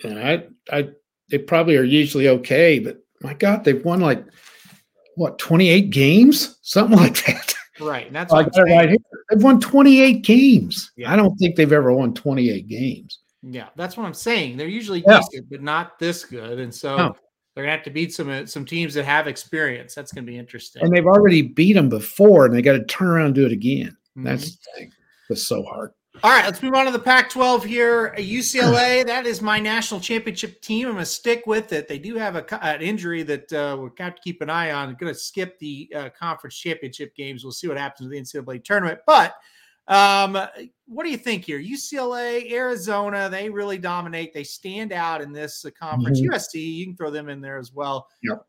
and 0.04 0.18
I 0.18 0.44
I 0.72 0.88
they 1.30 1.38
probably 1.38 1.76
are 1.76 1.84
usually 1.84 2.28
okay 2.28 2.78
but 2.78 3.02
my 3.22 3.34
god 3.34 3.64
they've 3.64 3.84
won 3.84 4.00
like 4.00 4.24
what 5.20 5.38
28 5.38 5.90
games 5.90 6.58
something 6.62 6.96
like 6.96 7.22
that 7.26 7.54
Right. 7.78 8.06
And 8.06 8.14
that's 8.14 8.32
I 8.32 8.42
got 8.42 8.68
it 8.68 8.72
right 8.72 8.88
here. 8.90 8.98
They've 9.30 9.42
won 9.42 9.58
28 9.58 10.22
games. 10.22 10.92
Yeah. 10.96 11.10
I 11.12 11.16
don't 11.16 11.34
think 11.36 11.56
they've 11.56 11.72
ever 11.72 11.92
won 11.92 12.12
28 12.12 12.68
games. 12.68 13.20
Yeah, 13.42 13.68
that's 13.74 13.96
what 13.96 14.04
I'm 14.04 14.12
saying. 14.12 14.58
They're 14.58 14.68
usually 14.68 15.02
Yeah. 15.06 15.20
decent, 15.20 15.48
but 15.50 15.62
not 15.62 15.98
this 15.98 16.24
good. 16.26 16.58
And 16.60 16.74
so 16.74 16.96
No. 16.96 17.16
they're 17.54 17.64
gonna 17.64 17.74
have 17.76 17.84
to 17.84 17.90
beat 17.90 18.12
some 18.12 18.28
uh, 18.28 18.44
some 18.44 18.66
teams 18.66 18.92
that 18.94 19.04
have 19.04 19.26
experience. 19.26 19.94
That's 19.94 20.12
gonna 20.12 20.26
be 20.26 20.36
interesting. 20.36 20.82
And 20.82 20.94
they've 20.94 21.06
already 21.06 21.40
beat 21.40 21.72
them 21.72 21.88
before, 21.88 22.44
and 22.44 22.54
they 22.54 22.60
got 22.60 22.74
to 22.74 22.84
turn 22.84 23.08
around 23.08 23.26
and 23.26 23.34
do 23.34 23.46
it 23.46 23.52
again. 23.52 23.96
Mhm. 24.18 24.24
That's 24.24 24.56
the 24.56 24.58
thing. 24.76 24.92
That's 25.30 25.42
so 25.44 25.62
hard. 25.62 25.92
All 26.22 26.30
right, 26.30 26.44
let's 26.44 26.62
move 26.62 26.74
on 26.74 26.84
to 26.84 26.92
the 26.92 26.98
Pac 26.98 27.30
12 27.30 27.64
here. 27.64 28.14
UCLA, 28.18 29.06
that 29.06 29.26
is 29.26 29.40
my 29.40 29.58
national 29.58 30.00
championship 30.00 30.60
team. 30.60 30.88
I'm 30.88 30.94
going 30.94 31.02
to 31.02 31.10
stick 31.10 31.46
with 31.46 31.72
it. 31.72 31.88
They 31.88 31.98
do 31.98 32.16
have 32.16 32.36
a, 32.36 32.64
an 32.64 32.82
injury 32.82 33.22
that 33.22 33.50
uh, 33.52 33.78
we've 33.80 33.94
got 33.94 34.16
to 34.16 34.22
keep 34.22 34.42
an 34.42 34.50
eye 34.50 34.72
on. 34.72 34.94
going 35.00 35.12
to 35.12 35.18
skip 35.18 35.58
the 35.60 35.90
uh, 35.94 36.08
conference 36.18 36.56
championship 36.58 37.14
games. 37.16 37.42
We'll 37.42 37.52
see 37.52 37.68
what 37.68 37.78
happens 37.78 38.08
with 38.08 38.12
the 38.12 38.20
NCAA 38.20 38.62
tournament. 38.64 38.98
But 39.06 39.34
um, 39.86 40.34
what 40.86 41.04
do 41.04 41.10
you 41.10 41.16
think 41.16 41.44
here? 41.44 41.58
UCLA, 41.58 42.52
Arizona, 42.52 43.30
they 43.30 43.48
really 43.48 43.78
dominate. 43.78 44.34
They 44.34 44.44
stand 44.44 44.92
out 44.92 45.22
in 45.22 45.32
this 45.32 45.64
uh, 45.64 45.70
conference. 45.70 46.20
Mhm. 46.20 46.26
USC, 46.32 46.54
you 46.56 46.84
can 46.86 46.96
throw 46.96 47.10
them 47.10 47.30
in 47.30 47.40
there 47.40 47.58
as 47.58 47.72
well. 47.72 48.08
Yep. 48.24 48.44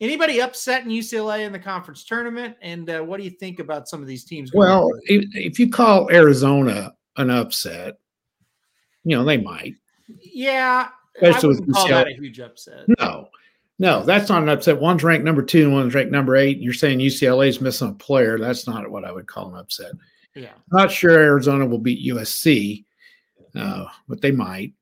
Anybody 0.00 0.42
upset 0.42 0.82
in 0.82 0.90
UCLA 0.90 1.46
in 1.46 1.52
the 1.52 1.58
conference 1.58 2.04
tournament? 2.04 2.56
And 2.60 2.90
uh, 2.90 3.00
what 3.00 3.18
do 3.18 3.24
you 3.24 3.30
think 3.30 3.60
about 3.60 3.88
some 3.88 4.02
of 4.02 4.08
these 4.08 4.24
teams? 4.24 4.50
Well, 4.52 4.90
if, 5.04 5.24
if 5.34 5.58
you 5.58 5.70
call 5.70 6.10
Arizona 6.10 6.92
an 7.16 7.30
upset, 7.30 7.98
you 9.04 9.16
know, 9.16 9.24
they 9.24 9.36
might. 9.36 9.74
yeah, 10.22 10.88
I 11.22 11.26
Especially 11.26 11.48
with 11.48 11.60
wouldn't 11.60 11.76
call 11.76 11.88
that 11.88 12.08
a 12.08 12.14
huge 12.14 12.40
upset. 12.40 12.84
No, 12.98 13.28
no, 13.78 14.02
that's 14.04 14.28
not 14.28 14.42
an 14.42 14.48
upset. 14.48 14.80
One's 14.80 15.04
ranked 15.04 15.24
number 15.24 15.42
two 15.42 15.64
and 15.64 15.72
one's 15.72 15.94
ranked 15.94 16.12
number 16.12 16.36
eight. 16.36 16.58
You're 16.58 16.72
saying 16.72 16.98
UCLA 16.98 17.48
is 17.48 17.60
missing 17.60 17.88
a 17.88 17.94
player. 17.94 18.38
That's 18.38 18.66
not 18.66 18.90
what 18.90 19.04
I 19.04 19.12
would 19.12 19.26
call 19.26 19.52
an 19.52 19.58
upset. 19.58 19.92
Yeah. 20.34 20.52
Not 20.72 20.90
sure 20.90 21.18
Arizona 21.18 21.66
will 21.66 21.78
beat 21.78 22.06
USC, 22.12 22.84
uh, 23.54 23.86
but 24.08 24.20
they 24.20 24.32
might. 24.32 24.72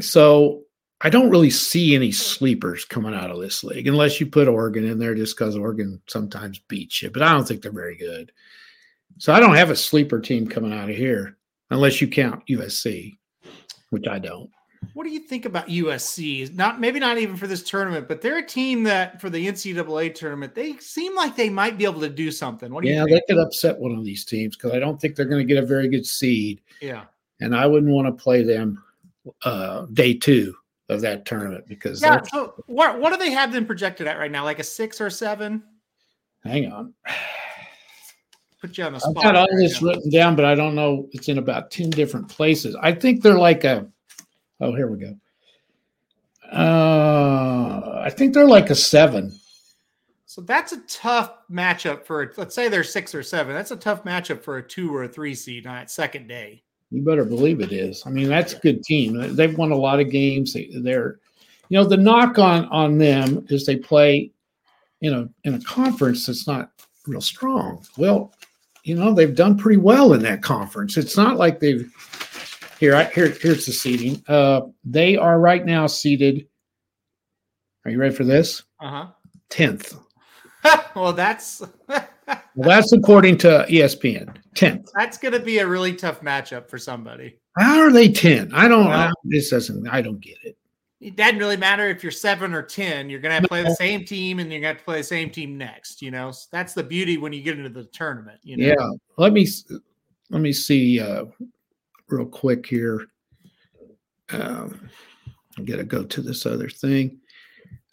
So 0.00 0.62
I 1.00 1.10
don't 1.10 1.30
really 1.30 1.50
see 1.50 1.94
any 1.94 2.12
sleepers 2.12 2.84
coming 2.84 3.14
out 3.14 3.30
of 3.30 3.40
this 3.40 3.64
league 3.64 3.86
unless 3.86 4.20
you 4.20 4.26
put 4.26 4.48
Oregon 4.48 4.86
in 4.86 4.98
there 4.98 5.14
just 5.14 5.36
because 5.36 5.56
Oregon 5.56 6.00
sometimes 6.06 6.58
beats 6.68 7.02
you, 7.02 7.10
but 7.10 7.22
I 7.22 7.32
don't 7.32 7.46
think 7.46 7.62
they're 7.62 7.72
very 7.72 7.96
good. 7.96 8.32
So 9.18 9.32
I 9.32 9.40
don't 9.40 9.56
have 9.56 9.70
a 9.70 9.76
sleeper 9.76 10.20
team 10.20 10.46
coming 10.46 10.72
out 10.72 10.90
of 10.90 10.96
here 10.96 11.36
unless 11.72 12.00
you 12.00 12.08
count 12.08 12.42
USC, 12.48 13.16
which 13.90 14.06
I 14.06 14.18
don't. 14.18 14.50
What 14.94 15.04
do 15.04 15.10
you 15.10 15.20
think 15.20 15.44
about 15.44 15.68
USC? 15.68 16.52
Not 16.54 16.80
maybe 16.80 16.98
not 16.98 17.16
even 17.16 17.36
for 17.36 17.46
this 17.46 17.62
tournament, 17.62 18.08
but 18.08 18.20
they're 18.20 18.38
a 18.38 18.46
team 18.46 18.82
that 18.84 19.20
for 19.20 19.30
the 19.30 19.46
NCAA 19.46 20.14
tournament, 20.14 20.54
they 20.54 20.76
seem 20.78 21.14
like 21.14 21.36
they 21.36 21.48
might 21.48 21.78
be 21.78 21.84
able 21.84 22.00
to 22.00 22.08
do 22.08 22.30
something. 22.30 22.72
What 22.72 22.82
do 22.82 22.90
Yeah, 22.90 23.04
you 23.04 23.14
they 23.14 23.22
could 23.28 23.38
upset 23.38 23.78
one 23.78 23.92
of 23.92 24.04
these 24.04 24.24
teams 24.24 24.56
because 24.56 24.72
I 24.72 24.80
don't 24.80 25.00
think 25.00 25.14
they're 25.14 25.26
going 25.26 25.46
to 25.46 25.54
get 25.54 25.62
a 25.62 25.66
very 25.66 25.88
good 25.88 26.04
seed, 26.04 26.60
yeah. 26.80 27.04
and 27.40 27.54
I 27.54 27.66
wouldn't 27.66 27.92
want 27.92 28.06
to 28.06 28.22
play 28.22 28.42
them 28.42 28.82
uh, 29.44 29.86
day 29.92 30.14
two 30.14 30.54
of 30.88 31.00
that 31.02 31.24
tournament 31.24 31.66
because 31.68 32.02
Yeah. 32.02 32.20
So 32.22 32.54
what 32.66 33.00
what 33.00 33.12
do 33.12 33.18
they 33.18 33.30
have 33.30 33.52
them 33.52 33.66
projected 33.66 34.08
at 34.08 34.18
right 34.18 34.30
now? 34.30 34.44
Like 34.44 34.58
a 34.58 34.64
six 34.64 35.00
or 35.00 35.10
seven? 35.10 35.62
hang 36.44 36.70
on. 36.72 36.94
Put 38.62 38.78
you 38.78 38.84
on 38.84 38.92
the 38.92 39.04
I've 39.04 39.14
got 39.16 39.34
all 39.34 39.48
this 39.56 39.82
yeah. 39.82 39.88
written 39.88 40.08
down, 40.08 40.36
but 40.36 40.44
I 40.44 40.54
don't 40.54 40.76
know. 40.76 41.08
It's 41.10 41.28
in 41.28 41.38
about 41.38 41.72
10 41.72 41.90
different 41.90 42.28
places. 42.28 42.76
I 42.80 42.92
think 42.92 43.20
they're 43.20 43.36
like 43.36 43.64
a, 43.64 43.88
oh, 44.60 44.72
here 44.72 44.86
we 44.86 44.98
go. 44.98 45.16
Uh, 46.52 48.02
I 48.04 48.10
think 48.10 48.34
they're 48.34 48.46
like 48.46 48.70
a 48.70 48.76
seven. 48.76 49.36
So 50.26 50.42
that's 50.42 50.72
a 50.72 50.78
tough 50.88 51.32
matchup 51.50 52.06
for 52.06 52.32
let's 52.36 52.54
say 52.54 52.68
they're 52.68 52.84
six 52.84 53.16
or 53.16 53.24
seven. 53.24 53.52
That's 53.52 53.72
a 53.72 53.76
tough 53.76 54.04
matchup 54.04 54.44
for 54.44 54.58
a 54.58 54.62
two 54.62 54.94
or 54.94 55.02
a 55.04 55.08
three 55.08 55.34
seed 55.34 55.66
on 55.66 55.74
that 55.74 55.90
second 55.90 56.28
day. 56.28 56.62
You 56.92 57.02
better 57.02 57.24
believe 57.24 57.60
it 57.60 57.72
is. 57.72 58.04
I 58.06 58.10
mean, 58.10 58.28
that's 58.28 58.52
a 58.52 58.58
good 58.60 58.84
team. 58.84 59.34
They've 59.34 59.58
won 59.58 59.72
a 59.72 59.76
lot 59.76 59.98
of 59.98 60.08
games. 60.08 60.52
They, 60.52 60.70
they're, 60.72 61.18
you 61.68 61.78
know, 61.78 61.84
the 61.84 61.96
knock 61.96 62.38
on 62.38 62.66
on 62.66 62.96
them 62.96 63.44
is 63.50 63.66
they 63.66 63.76
play, 63.76 64.30
you 65.00 65.10
know, 65.10 65.28
in 65.42 65.54
a 65.54 65.60
conference 65.62 66.26
that's 66.26 66.46
not 66.46 66.70
real 67.06 67.20
strong. 67.20 67.84
Well, 67.96 68.32
you 68.82 68.94
know, 68.94 69.14
they've 69.14 69.34
done 69.34 69.56
pretty 69.56 69.78
well 69.78 70.12
in 70.12 70.22
that 70.22 70.42
conference. 70.42 70.96
It's 70.96 71.16
not 71.16 71.36
like 71.36 71.60
they've 71.60 71.90
here. 72.78 72.94
I, 72.94 73.04
here, 73.04 73.28
here's 73.28 73.66
the 73.66 73.72
seating. 73.72 74.22
Uh, 74.26 74.62
they 74.84 75.16
are 75.16 75.38
right 75.38 75.64
now 75.64 75.86
seated. 75.86 76.46
Are 77.84 77.90
you 77.90 77.98
ready 77.98 78.14
for 78.14 78.24
this? 78.24 78.62
Uh 78.80 78.88
huh. 78.90 79.06
Tenth. 79.50 79.94
well, 80.96 81.12
that's 81.12 81.62
Well, 82.54 82.68
that's 82.68 82.92
according 82.92 83.38
to 83.38 83.66
ESPN. 83.68 84.36
Tenth. 84.54 84.90
that's 84.94 85.18
going 85.18 85.32
to 85.32 85.40
be 85.40 85.58
a 85.58 85.66
really 85.66 85.94
tough 85.94 86.20
matchup 86.20 86.68
for 86.68 86.78
somebody. 86.78 87.38
How 87.58 87.80
are 87.80 87.92
they 87.92 88.08
ten? 88.08 88.52
I 88.52 88.68
don't. 88.68 88.86
Well- 88.86 89.08
I, 89.08 89.12
this 89.24 89.50
doesn't. 89.50 89.88
I 89.88 90.02
don't 90.02 90.20
get 90.20 90.36
it. 90.42 90.56
It 91.02 91.16
doesn't 91.16 91.38
really 91.38 91.56
matter 91.56 91.88
if 91.88 92.04
you're 92.04 92.12
seven 92.12 92.54
or 92.54 92.62
ten. 92.62 93.10
You're 93.10 93.18
gonna 93.18 93.34
have 93.34 93.42
to 93.42 93.48
play 93.48 93.64
the 93.64 93.74
same 93.74 94.04
team, 94.04 94.38
and 94.38 94.50
you're 94.52 94.60
gonna 94.60 94.68
have 94.68 94.78
to 94.78 94.84
play 94.84 94.98
the 94.98 95.04
same 95.04 95.30
team 95.30 95.58
next. 95.58 96.00
You 96.00 96.12
know, 96.12 96.30
So 96.30 96.46
that's 96.52 96.74
the 96.74 96.82
beauty 96.84 97.18
when 97.18 97.32
you 97.32 97.42
get 97.42 97.58
into 97.58 97.70
the 97.70 97.84
tournament. 97.86 98.38
You 98.44 98.56
know, 98.56 98.66
Yeah. 98.66 98.90
Let 99.18 99.32
me 99.32 99.46
let 100.30 100.40
me 100.40 100.52
see 100.52 101.00
uh, 101.00 101.24
real 102.08 102.26
quick 102.26 102.66
here. 102.66 103.08
Um, 104.30 104.88
I 105.58 105.62
got 105.62 105.76
to 105.76 105.84
go 105.84 106.04
to 106.04 106.22
this 106.22 106.46
other 106.46 106.68
thing. 106.68 107.18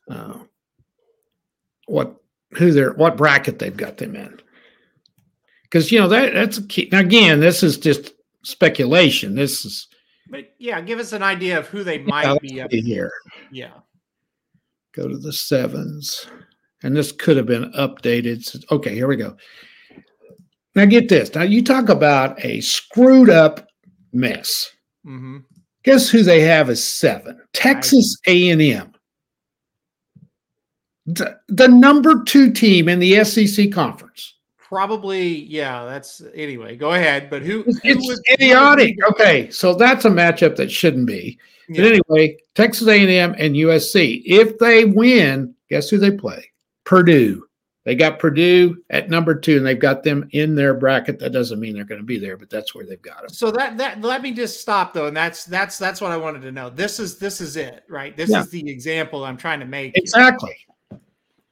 Uh, 0.10 0.40
what 1.88 2.16
who 2.58 2.72
they're 2.72 2.94
what 2.94 3.18
bracket 3.18 3.58
they've 3.58 3.76
got 3.76 3.98
them 3.98 4.16
in? 4.16 4.40
Because 5.64 5.92
you 5.92 6.00
know 6.00 6.08
that 6.10 6.36
that's 6.36 6.60
a 6.60 6.64
key. 6.64 6.90
Now 6.92 7.00
again, 7.00 7.40
this 7.40 7.64
is 7.64 7.78
just 7.78 8.12
speculation. 8.44 9.34
This 9.34 9.66
is 9.66 9.88
but 10.30 10.54
yeah, 10.58 10.82
give 10.82 11.00
us 11.00 11.14
an 11.14 11.24
idea 11.24 11.60
of 11.60 11.68
who 11.68 11.84
they 11.84 12.00
might 12.00 12.26
yeah, 12.26 12.38
be 12.40 12.62
up. 12.62 12.72
here. 12.72 13.12
Yeah, 13.52 13.72
Go 14.94 15.08
to 15.08 15.18
the 15.18 15.34
sevens, 15.34 16.28
and 16.84 16.96
this 16.96 17.12
could 17.12 17.38
have 17.38 17.46
been 17.46 17.72
updated. 17.74 18.64
Okay, 18.72 18.96
here 18.96 19.08
we 19.08 19.16
go. 19.16 19.38
Now 20.76 20.86
get 20.86 21.10
this. 21.10 21.34
Now 21.36 21.44
you 21.44 21.64
talk 21.64 21.90
about 21.90 22.44
a 22.44 22.62
screwed 22.62 23.30
up 23.30 23.68
mess. 24.14 24.70
Mm-hmm. 25.06 25.38
Guess 25.84 26.10
who 26.10 26.24
they 26.24 26.42
have 26.42 26.70
as 26.70 26.84
seven? 26.84 27.40
Texas 27.54 28.18
A&M. 28.28 28.92
The, 31.06 31.40
the 31.48 31.68
number 31.68 32.24
two 32.24 32.52
team 32.52 32.90
in 32.90 33.00
the 33.00 33.24
SEC 33.24 33.72
conference. 33.72 34.36
Probably 34.70 35.46
yeah. 35.46 35.84
That's 35.86 36.22
anyway. 36.36 36.76
Go 36.78 36.94
ahead. 36.94 37.30
But 37.30 37.42
who? 37.42 37.64
Who 37.64 37.74
it's 37.84 38.08
was- 38.08 38.22
idiotic. 38.32 38.96
Okay, 39.10 39.50
so 39.50 39.74
that's 39.74 40.06
a 40.06 40.10
matchup 40.10 40.56
that 40.58 40.72
shouldn't 40.72 41.08
be. 41.08 41.40
But 41.70 41.80
anyway, 41.80 42.38
Texas 42.56 42.88
A&M 42.88 43.36
and 43.38 43.56
USC. 43.56 44.24
If 44.26 44.58
they 44.60 44.86
win, 44.86 45.54
guess 45.70 45.90
who 45.90 45.98
they 46.00 46.10
play? 46.12 46.52
Purdue. 46.84 47.46
They 47.86 47.96
got 47.96 48.18
Purdue 48.20 48.84
at 48.90 49.10
number 49.10 49.34
two, 49.36 49.58
and 49.58 49.66
they've 49.66 49.80
got 49.80 50.04
them 50.04 50.28
in 50.32 50.54
their 50.56 50.74
bracket. 50.74 51.18
That 51.20 51.32
doesn't 51.32 51.60
mean 51.60 51.74
they're 51.76 51.84
going 51.86 52.02
to 52.02 52.06
be 52.06 52.18
there, 52.20 52.38
but 52.38 52.50
that's 52.50 52.74
where 52.76 52.86
they've 52.86 53.02
got 53.02 53.22
them. 53.22 53.30
So 53.30 53.52
that 53.52 53.78
that 53.78 54.02
let 54.02 54.22
me 54.22 54.32
just 54.32 54.62
stop 54.62 54.94
though, 54.94 55.08
and 55.08 55.18
that's 55.18 55.46
that's 55.46 55.78
that's 55.78 56.02
what 56.02 56.12
I 56.12 56.18
wanted 56.18 56.42
to 56.44 56.52
know. 56.52 56.70
This 56.70 57.00
is 57.00 57.18
this 57.18 57.40
is 57.42 57.56
it, 57.56 57.84
right? 57.90 58.16
This 58.18 58.30
Yeah. 58.30 58.42
is 58.42 58.50
the 58.50 58.68
example 58.70 59.24
I'm 59.24 59.38
trying 59.38 59.60
to 59.60 59.66
make. 59.66 59.96
Exactly. 59.98 60.56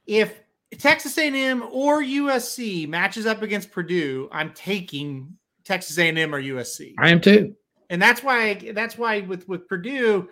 If 0.06 0.34
Texas 0.76 1.16
A&M 1.16 1.62
or 1.70 2.02
USC 2.02 2.88
matches 2.88 3.24
up 3.26 3.42
against 3.42 3.70
Purdue, 3.70 4.28
I'm 4.30 4.52
taking 4.52 5.36
Texas 5.64 5.98
A&M 5.98 6.34
or 6.34 6.42
USC, 6.42 6.94
I 6.98 7.10
am 7.10 7.20
too. 7.20 7.54
and 7.90 8.00
that's 8.00 8.22
why 8.22 8.54
that's 8.74 8.98
why 8.98 9.20
with 9.20 9.48
with 9.48 9.66
Purdue. 9.68 10.28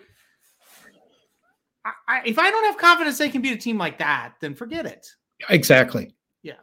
I, 1.85 1.91
I, 2.07 2.21
if 2.25 2.37
I 2.37 2.51
don't 2.51 2.65
have 2.65 2.77
confidence 2.77 3.17
they 3.17 3.29
can 3.29 3.41
beat 3.41 3.53
a 3.53 3.57
team 3.57 3.77
like 3.77 3.97
that, 3.99 4.33
then 4.41 4.53
forget 4.55 4.85
it. 4.85 5.07
Exactly. 5.49 6.13
Yeah. 6.43 6.55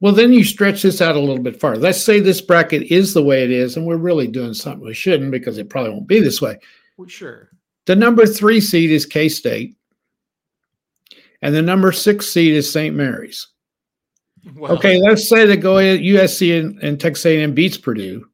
Well, 0.00 0.12
then 0.12 0.32
you 0.32 0.44
stretch 0.44 0.82
this 0.82 1.00
out 1.00 1.16
a 1.16 1.20
little 1.20 1.42
bit 1.42 1.58
farther. 1.60 1.80
Let's 1.80 2.02
say 2.02 2.20
this 2.20 2.40
bracket 2.40 2.84
is 2.84 3.14
the 3.14 3.22
way 3.22 3.42
it 3.42 3.50
is, 3.50 3.76
and 3.76 3.86
we're 3.86 3.96
really 3.96 4.26
doing 4.28 4.54
something 4.54 4.84
we 4.86 4.94
shouldn't 4.94 5.30
because 5.32 5.58
it 5.58 5.70
probably 5.70 5.92
won't 5.92 6.06
be 6.06 6.20
this 6.20 6.40
way. 6.40 6.58
Well, 6.96 7.08
sure. 7.08 7.50
The 7.86 7.96
number 7.96 8.26
three 8.26 8.60
seed 8.60 8.90
is 8.90 9.06
K 9.06 9.28
State, 9.30 9.76
and 11.42 11.54
the 11.54 11.62
number 11.62 11.92
six 11.92 12.26
seed 12.28 12.54
is 12.54 12.70
St. 12.70 12.94
Mary's. 12.94 13.48
Well, 14.54 14.72
Okay, 14.72 14.98
let's 15.00 15.28
say 15.28 15.46
they 15.46 15.56
go 15.56 15.78
in- 15.78 16.00
USC 16.02 16.58
and, 16.58 16.78
and 16.82 17.00
Texas 17.00 17.26
A&M 17.26 17.54
beats 17.54 17.76
Purdue. 17.76 18.26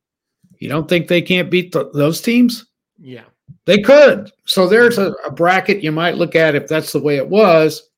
You 0.59 0.69
don't 0.69 0.89
think 0.89 1.09
they 1.09 1.23
can't 1.23 1.51
beat 1.51 1.73
th- 1.73 1.87
those 1.93 2.21
teams? 2.21 2.67
Yeah. 2.99 3.25
They 3.67 3.79
could. 3.79 4.31
So 4.47 4.69
there's 4.69 4.99
a, 4.99 5.13
a 5.27 5.31
bracket 5.31 5.83
you 5.83 5.93
might 5.93 6.17
look 6.17 6.35
at 6.37 6.55
if 6.55 6.67
that's 6.69 6.93
the 6.93 7.01
way 7.01 7.17
it 7.17 7.29
was, 7.29 7.91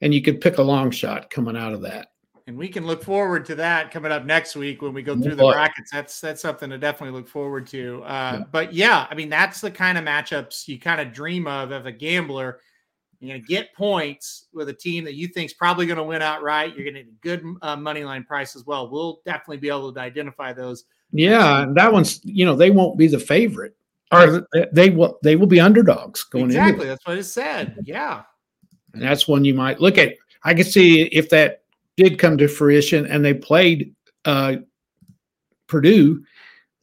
and 0.00 0.12
you 0.12 0.20
could 0.22 0.40
pick 0.40 0.58
a 0.58 0.62
long 0.62 0.90
shot 0.90 1.30
coming 1.30 1.56
out 1.56 1.72
of 1.72 1.82
that. 1.82 2.08
And 2.46 2.56
we 2.56 2.68
can 2.68 2.86
look 2.86 3.02
forward 3.04 3.44
to 3.46 3.54
that 3.56 3.90
coming 3.90 4.10
up 4.10 4.24
next 4.24 4.56
week 4.56 4.80
when 4.80 4.94
we 4.94 5.02
go 5.02 5.14
through 5.20 5.34
the 5.34 5.50
brackets. 5.52 5.90
That's 5.90 6.18
that's 6.18 6.40
something 6.40 6.70
to 6.70 6.78
definitely 6.78 7.18
look 7.18 7.28
forward 7.28 7.66
to. 7.68 8.02
Uh, 8.04 8.36
Yeah. 8.38 8.44
But 8.50 8.72
yeah, 8.72 9.06
I 9.10 9.14
mean 9.14 9.28
that's 9.28 9.60
the 9.60 9.70
kind 9.70 9.98
of 9.98 10.04
matchups 10.04 10.66
you 10.66 10.78
kind 10.78 10.98
of 11.00 11.12
dream 11.12 11.46
of 11.46 11.72
as 11.72 11.84
a 11.84 11.92
gambler. 11.92 12.60
You're 13.20 13.30
going 13.30 13.42
to 13.42 13.48
get 13.48 13.74
points 13.74 14.46
with 14.52 14.68
a 14.68 14.72
team 14.72 15.04
that 15.04 15.14
you 15.14 15.28
think's 15.28 15.52
probably 15.52 15.86
going 15.86 15.96
to 15.96 16.04
win 16.04 16.22
outright. 16.22 16.76
You're 16.76 16.84
going 16.84 16.94
to 16.94 17.02
get 17.02 17.40
a 17.40 17.40
good 17.40 17.56
uh, 17.62 17.76
money 17.76 18.04
line 18.04 18.22
price 18.22 18.54
as 18.54 18.64
well. 18.64 18.88
We'll 18.88 19.20
definitely 19.26 19.56
be 19.56 19.68
able 19.68 19.92
to 19.92 20.00
identify 20.00 20.52
those. 20.52 20.84
Yeah, 21.10 21.66
that 21.74 21.92
one's 21.92 22.20
you 22.24 22.44
know 22.44 22.54
they 22.54 22.70
won't 22.70 22.98
be 22.98 23.06
the 23.06 23.18
favorite, 23.18 23.74
or 24.12 24.46
they 24.72 24.90
will 24.90 25.18
they 25.22 25.36
will 25.36 25.46
be 25.46 25.58
underdogs 25.58 26.22
going 26.22 26.44
in. 26.44 26.50
exactly, 26.50 26.86
that's 26.86 27.06
what 27.06 27.18
it 27.18 27.24
said. 27.24 27.76
Yeah, 27.82 28.22
And 28.92 29.02
that's 29.02 29.26
one 29.26 29.44
you 29.44 29.54
might 29.54 29.80
look 29.80 29.96
at. 29.96 30.14
I 30.44 30.54
could 30.54 30.66
see 30.66 31.04
if 31.04 31.30
that 31.30 31.62
did 31.96 32.18
come 32.18 32.38
to 32.38 32.46
fruition 32.46 33.06
and 33.06 33.24
they 33.24 33.34
played 33.34 33.94
uh, 34.24 34.56
Purdue, 35.66 36.22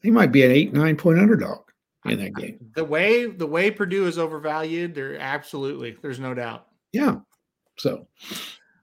they 0.03 0.09
might 0.09 0.31
be 0.31 0.43
an 0.43 0.51
eight 0.51 0.73
nine 0.73 0.97
point 0.97 1.19
underdog 1.19 1.64
in 2.05 2.19
that 2.19 2.35
game. 2.35 2.59
the 2.75 2.85
way 2.85 3.25
the 3.25 3.47
way 3.47 3.71
Purdue 3.71 4.07
is 4.07 4.17
overvalued, 4.17 4.93
there 4.95 5.17
absolutely, 5.19 5.97
there's 6.01 6.19
no 6.19 6.33
doubt. 6.33 6.67
Yeah, 6.93 7.15
so 7.77 8.07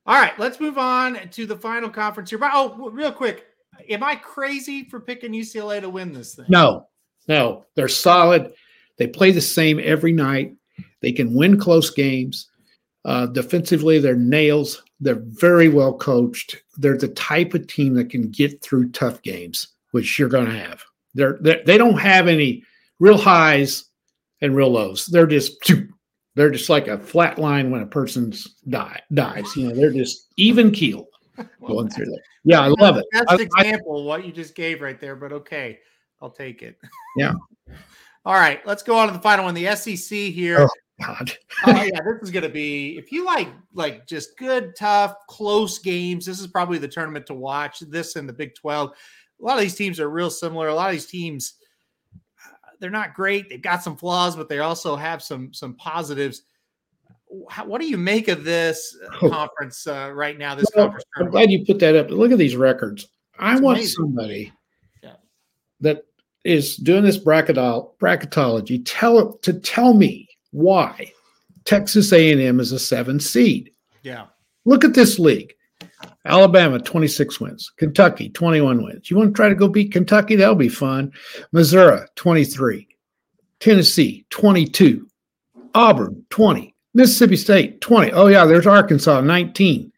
All 0.07 0.20
right, 0.20 0.39
let's 0.39 0.61
move 0.61 0.79
on 0.79 1.29
to 1.31 1.47
the 1.47 1.57
final 1.57 1.89
conference 1.89 2.31
here. 2.31 2.39
But 2.39 2.51
oh, 2.53 2.91
real 2.91 3.12
quick, 3.12 3.47
am 3.89 4.03
I 4.03 4.16
crazy 4.16 4.85
for 4.85 5.01
picking 5.01 5.33
UCLA 5.33 5.81
to 5.81 5.91
win 5.91 6.12
this 6.12 6.35
thing? 6.35 6.47
no, 6.49 6.89
no, 7.29 7.64
they're 7.75 7.89
solid. 7.89 8.53
They 8.99 9.07
play 9.07 9.31
the 9.33 9.41
same 9.41 9.81
every 9.83 10.12
night. 10.12 10.55
They 11.01 11.12
can 11.12 11.35
win 11.35 11.59
close 11.59 11.91
games. 11.91 12.49
Uh, 13.05 13.27
defensively, 13.27 13.99
they're 13.99 14.14
nails. 14.14 14.83
They're 15.01 15.23
very 15.25 15.68
well 15.68 15.95
coached. 15.95 16.62
They're 16.77 16.99
the 16.99 17.09
type 17.09 17.55
of 17.55 17.66
team 17.66 17.95
that 17.95 18.11
can 18.11 18.31
get 18.31 18.62
through 18.62 18.91
tough 18.91 19.23
games, 19.23 19.68
which 19.91 20.18
you're 20.18 20.29
going 20.29 20.47
to 20.47 20.59
have. 20.59 20.85
They're, 21.14 21.39
they're 21.41 21.62
they 21.64 21.77
don't 21.77 21.99
have 21.99 22.29
any 22.29 22.64
real 23.03 23.18
highs 23.18 23.86
and 24.42 24.55
real 24.55 24.70
lows. 24.70 25.07
They're 25.07 25.26
just 25.26 25.72
they're 26.36 26.50
just 26.50 26.70
like 26.70 26.86
a 26.86 26.96
flat 26.98 27.36
line 27.38 27.70
when 27.70 27.82
a 27.82 27.86
person's 27.86 28.55
die 28.68 29.00
dies. 29.12 29.57
You 29.57 29.68
know, 29.68 29.74
they're 29.74 29.92
just 29.92 30.28
even 30.36 30.70
keel 30.70 31.09
Well, 31.36 31.48
going 31.66 31.90
through 31.90 32.07
that. 32.07 32.20
Yeah, 32.44 32.61
I 32.61 32.68
love 32.68 32.96
it. 32.96 33.05
That's 33.12 33.30
I- 33.30 33.34
an 33.34 33.40
I- 33.59 33.62
example 33.64 33.98
of 33.98 34.05
what 34.07 34.24
you 34.24 34.32
just 34.32 34.55
gave 34.55 34.80
right 34.80 35.00
there, 35.00 35.16
but 35.16 35.32
okay, 35.32 35.80
I'll 36.20 36.30
take 36.30 36.62
it. 36.62 36.78
Yeah. 37.16 37.32
All 38.24 38.34
right, 38.34 38.64
let's 38.64 38.84
go 38.84 38.96
on 38.96 39.09
to 39.09 39.12
the 39.12 39.18
final 39.18 39.46
one. 39.46 39.55
The 39.55 39.74
SEC 39.74 40.16
here. 40.16 40.61
Oh. 40.61 40.68
God. 41.05 41.32
oh 41.66 41.82
yeah, 41.82 41.98
this 42.05 42.22
is 42.22 42.30
gonna 42.30 42.48
be 42.48 42.96
if 42.96 43.11
you 43.11 43.24
like 43.24 43.48
like 43.74 44.07
just 44.07 44.38
good, 44.38 44.76
tough, 44.78 45.16
close 45.28 45.80
games. 45.80 46.24
This 46.24 46.38
is 46.38 46.46
probably 46.46 46.78
the 46.78 46.86
tournament 46.86 47.26
to 47.26 47.34
watch. 47.34 47.80
This 47.80 48.14
and 48.14 48.28
the 48.28 48.32
Big 48.32 48.55
Twelve. 48.55 48.90
A 49.40 49.44
lot 49.44 49.57
of 49.57 49.62
these 49.62 49.74
teams 49.74 49.98
are 49.98 50.09
real 50.09 50.30
similar. 50.30 50.68
A 50.68 50.74
lot 50.74 50.86
of 50.90 50.92
these 50.92 51.07
teams, 51.07 51.55
they're 52.83 52.91
not 52.91 53.14
great. 53.14 53.49
They've 53.49 53.62
got 53.62 53.80
some 53.83 53.97
flaws, 53.97 54.35
but 54.35 54.49
they 54.49 54.59
also 54.59 54.97
have 54.97 55.22
some 55.22 55.55
some 55.55 55.74
positives. 55.74 56.43
How, 57.49 57.64
what 57.64 57.80
do 57.80 57.87
you 57.87 57.97
make 57.97 58.26
of 58.28 58.43
this 58.45 58.99
conference 59.20 59.87
uh, 59.87 60.11
right 60.12 60.37
now? 60.37 60.57
This 60.57 60.66
Well, 60.74 60.87
conference 60.87 61.05
I'm 61.16 61.30
glad 61.30 61.51
you 61.53 61.64
put 61.64 61.78
that 61.78 61.95
up. 61.97 62.11
Look 62.11 62.33
at 62.33 62.39
these 62.39 62.57
records. 62.57 63.09
I 63.39 63.59
want 63.61 63.78
amazing. 63.78 63.95
somebody 64.05 64.53
Yeah. 65.03 65.14
that 65.80 66.03
is 66.45 66.76
doing 66.76 67.05
this 67.05 67.16
bracketol- 67.18 67.97
bracketology 67.99 68.83
tell 68.85 69.35
to 69.39 69.53
tell 69.55 69.95
me 69.95 70.28
why 70.51 71.12
Texas 71.64 72.12
A&M 72.12 72.59
is 72.61 72.72
a 72.72 72.78
seven 72.80 73.20
seed. 73.20 73.70
Yeah, 74.03 74.26
Look 74.64 74.85
at 74.85 74.95
this 74.95 75.18
league. 75.20 75.55
Alabama 76.25 76.79
26 76.79 77.41
wins, 77.41 77.73
Kentucky 77.79 78.29
21 78.31 78.85
wins. 78.85 79.11
You 79.11 79.16
want 79.16 79.31
to 79.31 79.35
try 79.35 79.49
to 79.49 79.55
go 79.55 79.68
beat 79.68 79.93
Kentucky? 79.93 80.37
That'll 80.37 80.55
be 80.55 80.68
fun. 80.68 81.12
Missouri 81.51 82.01
23, 82.14 82.87
Tennessee 83.59 84.25
22, 84.31 85.07
Auburn 85.75 86.25
20, 86.31 86.75
Mississippi 86.95 87.37
State 87.37 87.81
20. 87.81 88.12
Oh 88.12 88.29
yeah, 88.29 88.45
there's 88.45 88.66
Arkansas 88.66 89.20
19. 89.20 89.93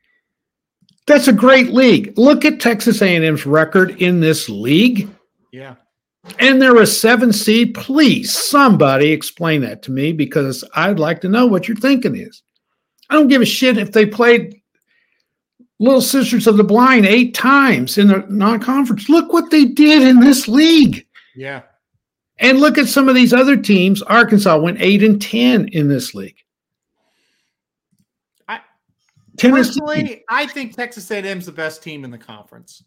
That's 1.06 1.28
a 1.28 1.32
great 1.32 1.74
league. 1.74 2.14
Look 2.16 2.46
at 2.46 2.60
Texas 2.60 3.02
A&M's 3.02 3.44
record 3.44 4.00
in 4.00 4.20
this 4.20 4.48
league. 4.48 5.08
yeah. 5.52 5.74
And 6.38 6.62
they're 6.62 6.80
a 6.80 6.86
seven 6.86 7.34
seed. 7.34 7.74
Please, 7.74 8.32
somebody 8.32 9.10
explain 9.12 9.60
that 9.60 9.82
to 9.82 9.90
me 9.90 10.10
because 10.14 10.64
I'd 10.74 10.98
like 10.98 11.20
to 11.20 11.28
know 11.28 11.44
what 11.44 11.68
your 11.68 11.76
thinking 11.76 12.16
is. 12.16 12.42
I 13.10 13.14
don't 13.14 13.28
give 13.28 13.42
a 13.42 13.44
shit 13.44 13.76
if 13.76 13.92
they 13.92 14.06
played 14.06 14.58
Little 15.80 16.00
Sisters 16.00 16.46
of 16.46 16.56
the 16.56 16.64
Blind 16.64 17.04
eight 17.06 17.34
times 17.34 17.98
in 17.98 18.06
the 18.08 18.24
non 18.28 18.60
conference. 18.60 19.08
Look 19.08 19.32
what 19.32 19.50
they 19.50 19.64
did 19.64 20.02
in 20.02 20.20
this 20.20 20.46
league. 20.48 21.06
Yeah. 21.34 21.62
And 22.38 22.58
look 22.60 22.78
at 22.78 22.88
some 22.88 23.08
of 23.08 23.14
these 23.14 23.32
other 23.32 23.56
teams. 23.56 24.02
Arkansas 24.02 24.56
went 24.58 24.80
eight 24.80 25.02
and 25.02 25.20
10 25.20 25.68
in 25.68 25.88
this 25.88 26.14
league. 26.14 26.36
I- 28.48 28.60
Tennessee. 29.36 29.80
Personally, 29.80 30.24
I 30.28 30.46
think 30.46 30.74
Texas 30.76 31.10
A&M's 31.10 31.46
the 31.46 31.52
best 31.52 31.82
team 31.82 32.04
in 32.04 32.10
the 32.10 32.18
conference. 32.18 32.82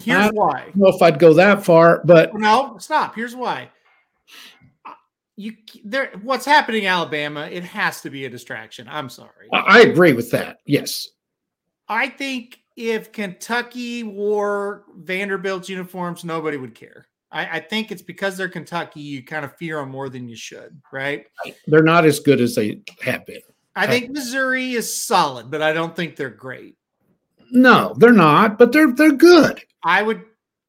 Here's 0.00 0.26
I- 0.26 0.30
why. 0.30 0.50
I 0.60 0.64
don't 0.66 0.76
know 0.76 0.88
if 0.88 1.02
I'd 1.02 1.18
go 1.18 1.34
that 1.34 1.64
far, 1.64 2.02
but 2.04 2.34
No, 2.34 2.76
stop. 2.78 3.14
Here's 3.16 3.34
why. 3.34 3.70
Uh, 4.86 4.92
You 5.36 5.54
there. 5.84 6.12
What's 6.22 6.44
happening, 6.44 6.86
Alabama? 6.86 7.48
It 7.50 7.64
has 7.64 8.00
to 8.02 8.10
be 8.10 8.24
a 8.26 8.30
distraction. 8.30 8.86
I'm 8.88 9.08
sorry. 9.08 9.48
I 9.52 9.58
I 9.58 9.80
agree 9.80 10.12
with 10.12 10.30
that. 10.32 10.58
Yes. 10.66 11.08
I 11.88 12.08
think 12.08 12.60
if 12.76 13.12
Kentucky 13.12 14.02
wore 14.02 14.84
Vanderbilt's 14.96 15.68
uniforms, 15.68 16.24
nobody 16.24 16.56
would 16.56 16.74
care. 16.74 17.06
I, 17.30 17.58
I 17.58 17.60
think 17.60 17.90
it's 17.90 18.02
because 18.02 18.36
they're 18.36 18.48
Kentucky. 18.48 19.00
You 19.00 19.22
kind 19.24 19.44
of 19.44 19.56
fear 19.56 19.76
them 19.78 19.90
more 19.90 20.08
than 20.08 20.28
you 20.28 20.36
should, 20.36 20.80
right? 20.92 21.26
They're 21.66 21.82
not 21.82 22.04
as 22.04 22.20
good 22.20 22.40
as 22.40 22.54
they 22.54 22.80
have 23.02 23.26
been. 23.26 23.40
I 23.76 23.86
think 23.86 24.10
Missouri 24.10 24.72
is 24.72 24.92
solid, 24.92 25.50
but 25.50 25.62
I 25.62 25.72
don't 25.72 25.94
think 25.94 26.16
they're 26.16 26.30
great. 26.30 26.76
No, 27.50 27.94
they're 27.96 28.12
not, 28.12 28.58
but 28.58 28.72
they're 28.72 28.92
they're 28.92 29.12
good. 29.12 29.62
I 29.84 30.02
would 30.02 30.22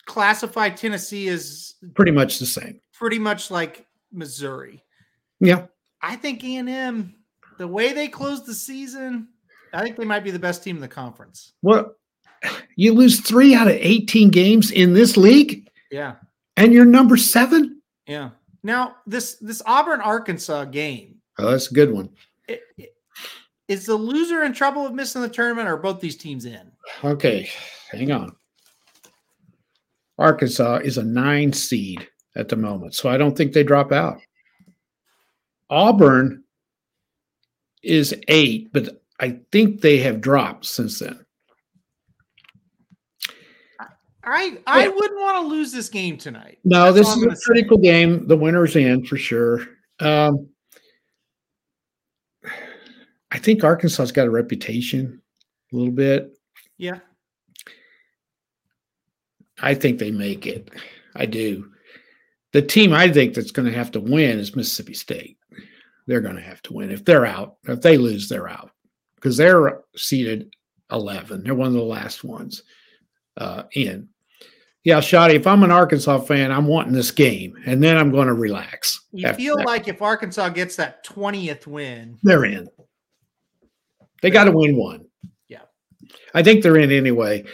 classify 0.06 0.70
Tennessee 0.70 1.28
as 1.30 1.76
Pretty 1.96 2.12
much 2.12 2.40
the 2.40 2.46
same. 2.46 2.80
pretty 2.94 3.20
much 3.20 3.50
like 3.52 3.86
Missouri. 4.12 4.84
Yeah. 5.40 5.66
I 6.02 6.16
think 6.18 6.44
A&M, 6.44 7.16
the 7.58 7.68
way 7.68 7.94
they 7.94 8.08
closed 8.08 8.46
the 8.46 8.54
season, 8.54 9.28
I 9.74 9.84
think 9.84 9.98
they 9.98 10.06
might 10.06 10.24
be 10.24 10.32
the 10.32 10.40
best 10.40 10.64
team 10.64 10.76
in 10.78 10.82
the 10.82 10.88
conference. 10.88 11.54
Well, 11.62 11.96
you 12.76 12.94
lose 12.94 13.20
three 13.20 13.54
out 13.54 13.68
of 13.68 13.74
18 13.74 14.30
games 14.30 14.72
in 14.72 14.94
this 14.94 15.18
league 15.18 15.70
Yeah. 15.92 16.16
and 16.58 16.74
you're 16.74 16.86
number 16.86 17.18
seven? 17.18 17.82
Yeah. 18.08 18.32
Now, 18.64 18.96
this 19.06 19.36
this 19.36 19.62
Auburn 19.66 20.02
Arkansas 20.02 20.66
game, 20.66 21.16
Oh, 21.38 21.52
that's 21.52 21.70
a 21.72 21.74
good 21.74 21.92
one. 21.92 22.10
it, 22.48 22.62
it- 22.78 22.96
is 23.68 23.86
the 23.86 23.96
loser 23.96 24.44
in 24.44 24.52
trouble 24.54 24.86
of 24.88 24.96
missing 24.96 25.22
the 25.22 25.30
tournament, 25.30 25.68
or 25.70 25.74
are 25.76 25.78
both 25.78 26.00
these 26.02 26.16
teams 26.18 26.46
in? 26.46 26.72
Okay, 27.04 27.48
hang 27.92 28.12
on. 28.12 28.36
Arkansas 30.18 30.78
is 30.84 30.98
a 30.98 31.04
nine 31.04 31.54
seed 31.54 32.08
at 32.36 32.50
the 32.50 32.56
moment, 32.56 32.96
so 32.96 33.10
I 33.10 33.18
don't 33.18 33.38
think 33.38 33.54
they 33.54 33.64
drop 33.64 33.92
out. 33.92 34.20
Auburn 35.70 36.44
is 37.84 38.14
eight, 38.28 38.74
but 38.74 38.99
I 39.20 39.40
think 39.52 39.82
they 39.82 39.98
have 40.00 40.22
dropped 40.22 40.66
since 40.66 41.00
then. 41.00 41.26
I 44.24 44.58
I 44.68 44.84
Yeah. 44.86 44.88
wouldn't 44.90 45.20
want 45.20 45.44
to 45.44 45.48
lose 45.50 45.72
this 45.72 45.90
game 45.90 46.18
tonight. 46.18 46.60
No, 46.64 46.92
That's 46.92 47.08
this 47.08 47.16
is 47.16 47.22
a 47.22 47.26
gonna 47.26 47.36
say. 47.36 47.42
critical 47.46 47.78
game. 47.78 48.28
The 48.28 48.38
winner's 48.38 48.76
in 48.76 49.06
for 49.06 49.18
sure. 49.18 49.66
Um, 50.00 50.50
I 53.32 53.38
think 53.40 53.64
Arkansas's 53.64 54.12
got 54.12 54.28
a 54.28 54.32
reputation 54.32 55.22
a 55.72 55.76
little 55.76 55.92
bit. 55.94 56.38
Yeah. 56.78 57.00
I 59.62 59.74
think 59.74 60.00
they 60.00 60.12
make 60.12 60.48
it. 60.48 60.70
I 61.16 61.26
do. 61.26 61.72
The 62.54 62.62
team 62.62 62.94
I 62.94 63.12
think 63.12 63.34
that's 63.34 63.52
going 63.52 63.68
to 63.68 63.78
have 63.78 63.92
to 63.92 64.00
win 64.00 64.40
is 64.40 64.56
Mississippi 64.56 64.94
State. 64.94 65.38
They're 66.08 66.22
going 66.22 66.38
to 66.38 66.42
have 66.42 66.62
to 66.64 66.74
win. 66.74 66.90
If 66.92 67.06
they're 67.06 67.26
out, 67.26 67.58
if 67.68 67.82
they 67.82 67.98
lose, 67.98 68.30
they're 68.30 68.50
out 68.50 68.72
because 69.20 69.38
they're 69.38 69.82
seated 69.96 70.56
11. 70.92 71.44
They're 71.44 71.54
one 71.54 71.68
of 71.68 71.74
the 71.74 71.82
last 71.82 72.24
ones 72.24 72.64
uh, 73.38 73.64
in. 73.74 74.10
Yeah, 74.84 75.00
Shotty, 75.00 75.34
if 75.34 75.46
I'm 75.46 75.64
an 75.64 75.72
Arkansas 75.72 76.20
fan, 76.20 76.52
I'm 76.52 76.66
wanting 76.66 76.94
this 76.94 77.12
game 77.12 77.56
and 77.66 77.84
then 77.84 77.98
I'm 77.98 78.12
going 78.12 78.28
to 78.28 78.34
relax. 78.34 79.02
You 79.12 79.32
feel 79.34 79.58
that. 79.58 79.66
like 79.66 79.88
if 79.88 80.02
Arkansas 80.02 80.50
gets 80.50 80.78
that 80.78 81.06
20th 81.06 81.68
win, 81.68 82.18
they're 82.24 82.46
in. 82.46 82.70
They 84.22 84.30
got 84.30 84.46
to 84.46 84.52
win 84.52 84.76
one. 84.76 85.06
Yeah. 85.48 85.62
I 86.34 86.44
think 86.44 86.64
they're 86.64 86.78
in 86.78 86.92
anyway, 86.92 87.46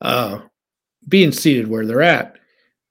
uh, 0.00 0.40
being 1.06 1.32
seated 1.32 1.68
where 1.68 1.86
they're 1.86 2.02
at. 2.02 2.36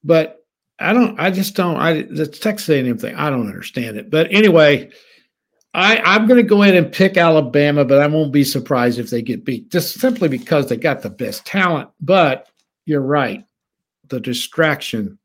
But 0.03 0.45
I 0.80 0.93
don't, 0.93 1.20
I 1.20 1.32
just 1.32 1.55
don't, 1.55 1.78
I, 1.78 2.03
the 2.03 2.28
Texas 2.28 2.70
A&M 2.70 2.97
thing, 2.97 3.16
I 3.16 3.30
don't 3.30 3.47
understand 3.47 3.97
it. 3.97 4.09
But 4.09 4.28
anyway, 4.32 4.91
I, 5.74 5.98
I'm 5.98 6.28
going 6.28 6.42
to 6.42 6.48
go 6.48 6.62
in 6.62 6.76
and 6.76 6.92
pick 6.92 7.18
Alabama, 7.18 7.84
but 7.84 8.00
I 8.00 8.08
won't 8.08 8.32
be 8.32 8.44
surprised 8.44 9.00
if 9.00 9.10
they 9.10 9.22
get 9.22 9.44
beat 9.44 9.72
just 9.72 10.00
simply 10.00 10.30
because 10.30 10.70
they 10.70 10.78
got 10.78 11.02
the 11.02 11.10
best 11.10 11.46
talent. 11.46 11.90
But 12.00 12.48
you're 12.86 13.02
right. 13.02 13.44
The 14.10 14.20
distraction 14.20 15.18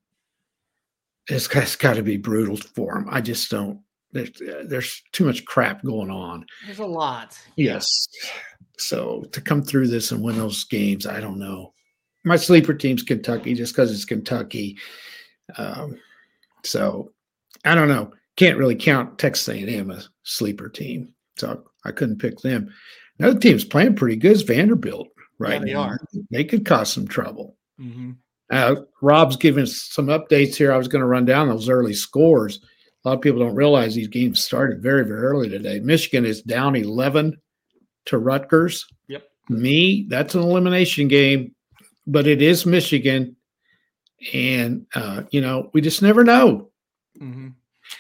has, 1.29 1.47
has 1.49 1.77
got 1.77 1.95
to 1.95 2.03
be 2.03 2.17
brutal 2.17 2.57
for 2.57 2.95
them. 2.95 3.09
I 3.11 3.21
just 3.21 3.51
don't, 3.51 3.81
there's, 4.13 4.31
there's 4.65 5.03
too 5.13 5.27
much 5.27 5.45
crap 5.45 5.85
going 5.85 6.11
on. 6.11 6.47
there's 6.65 6.79
a 6.79 6.87
lot. 6.87 7.39
Yes. 7.57 8.09
So 8.79 9.25
to 9.33 9.41
come 9.43 9.63
through 9.63 9.89
this 9.89 10.13
and 10.13 10.23
win 10.23 10.39
those 10.39 10.65
games, 10.65 11.07
I 11.07 11.21
don't 11.21 11.39
know. 11.39 11.75
My 12.25 12.37
sleeper 12.37 12.73
team's 12.73 13.03
Kentucky 13.03 13.55
just 13.55 13.75
because 13.75 13.93
it's 13.93 14.07
Kentucky. 14.07 14.79
Um, 15.57 15.99
so 16.65 17.13
I 17.65 17.75
don't 17.75 17.89
know. 17.89 18.13
Can't 18.39 18.57
really 18.57 18.77
count 18.77 19.19
Texas 19.19 19.49
A&M 19.49 19.91
a 19.91 20.01
sleeper 20.23 20.69
team. 20.69 21.13
So 21.39 21.65
I 21.85 21.91
couldn't 21.91 22.21
pick 22.21 22.39
them. 22.39 22.73
Another 23.19 23.39
team's 23.41 23.65
playing 23.65 23.97
pretty 23.97 24.15
good 24.15 24.31
is 24.33 24.43
Vanderbilt, 24.43 25.09
right? 25.41 25.61
they 25.61 25.73
now. 25.73 25.81
are. 25.83 26.01
They 26.31 26.45
could 26.45 26.65
cause 26.65 26.93
some 26.93 27.09
trouble. 27.09 27.57
Mhm. 27.81 28.17
Uh, 28.49 28.77
Rob's 29.03 29.37
giving 29.37 29.65
us 29.65 29.83
some 29.91 30.07
updates 30.07 30.55
here. 30.55 30.73
I 30.73 30.77
was 30.79 30.87
going 30.87 31.01
to 31.03 31.07
run 31.09 31.25
down 31.25 31.49
those 31.49 31.69
early 31.69 31.95
scores. 31.95 32.61
A 33.05 33.09
lot 33.09 33.17
of 33.17 33.21
people 33.23 33.41
don't 33.41 33.57
realize 33.57 33.95
these 33.97 34.07
games 34.09 34.45
started 34.45 34.83
very, 34.83 35.05
very 35.05 35.21
early 35.21 35.49
today. 35.49 35.81
Michigan 35.81 36.25
is 36.25 36.41
down 36.43 36.77
11 36.77 37.37
to 38.07 38.19
Rutgers. 38.19 38.87
Yep. 39.09 39.25
Me, 39.49 40.07
that's 40.09 40.37
an 40.37 40.43
elimination 40.43 41.09
game, 41.09 41.57
but 42.07 42.29
it 42.29 42.41
is 42.41 42.65
Michigan. 42.65 43.35
And, 44.33 44.87
uh, 44.95 45.25
you 45.31 45.41
know, 45.41 45.71
we 45.75 45.81
just 45.81 46.03
never 46.03 46.23
know. 46.23 46.71
Mhm. 47.21 47.55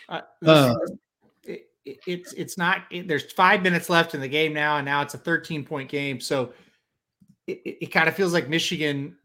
Uh, 0.08 0.20
Uh, 0.44 0.74
it, 1.44 1.66
it- 1.84 1.98
it's 2.06 2.32
it's 2.34 2.58
not. 2.58 2.82
It, 2.90 3.08
there's 3.08 3.32
five 3.32 3.62
minutes 3.62 3.88
left 3.88 4.14
in 4.14 4.20
the 4.20 4.28
game 4.28 4.52
now, 4.52 4.76
and 4.76 4.84
now 4.84 5.02
it's 5.02 5.14
a 5.14 5.18
13 5.18 5.64
point 5.64 5.88
game. 5.88 6.20
So 6.20 6.52
it, 7.46 7.60
it, 7.64 7.86
kind 7.92 8.08
of 8.08 8.14
feels 8.14 8.32
like 8.34 8.48
Michigan. 8.48 9.16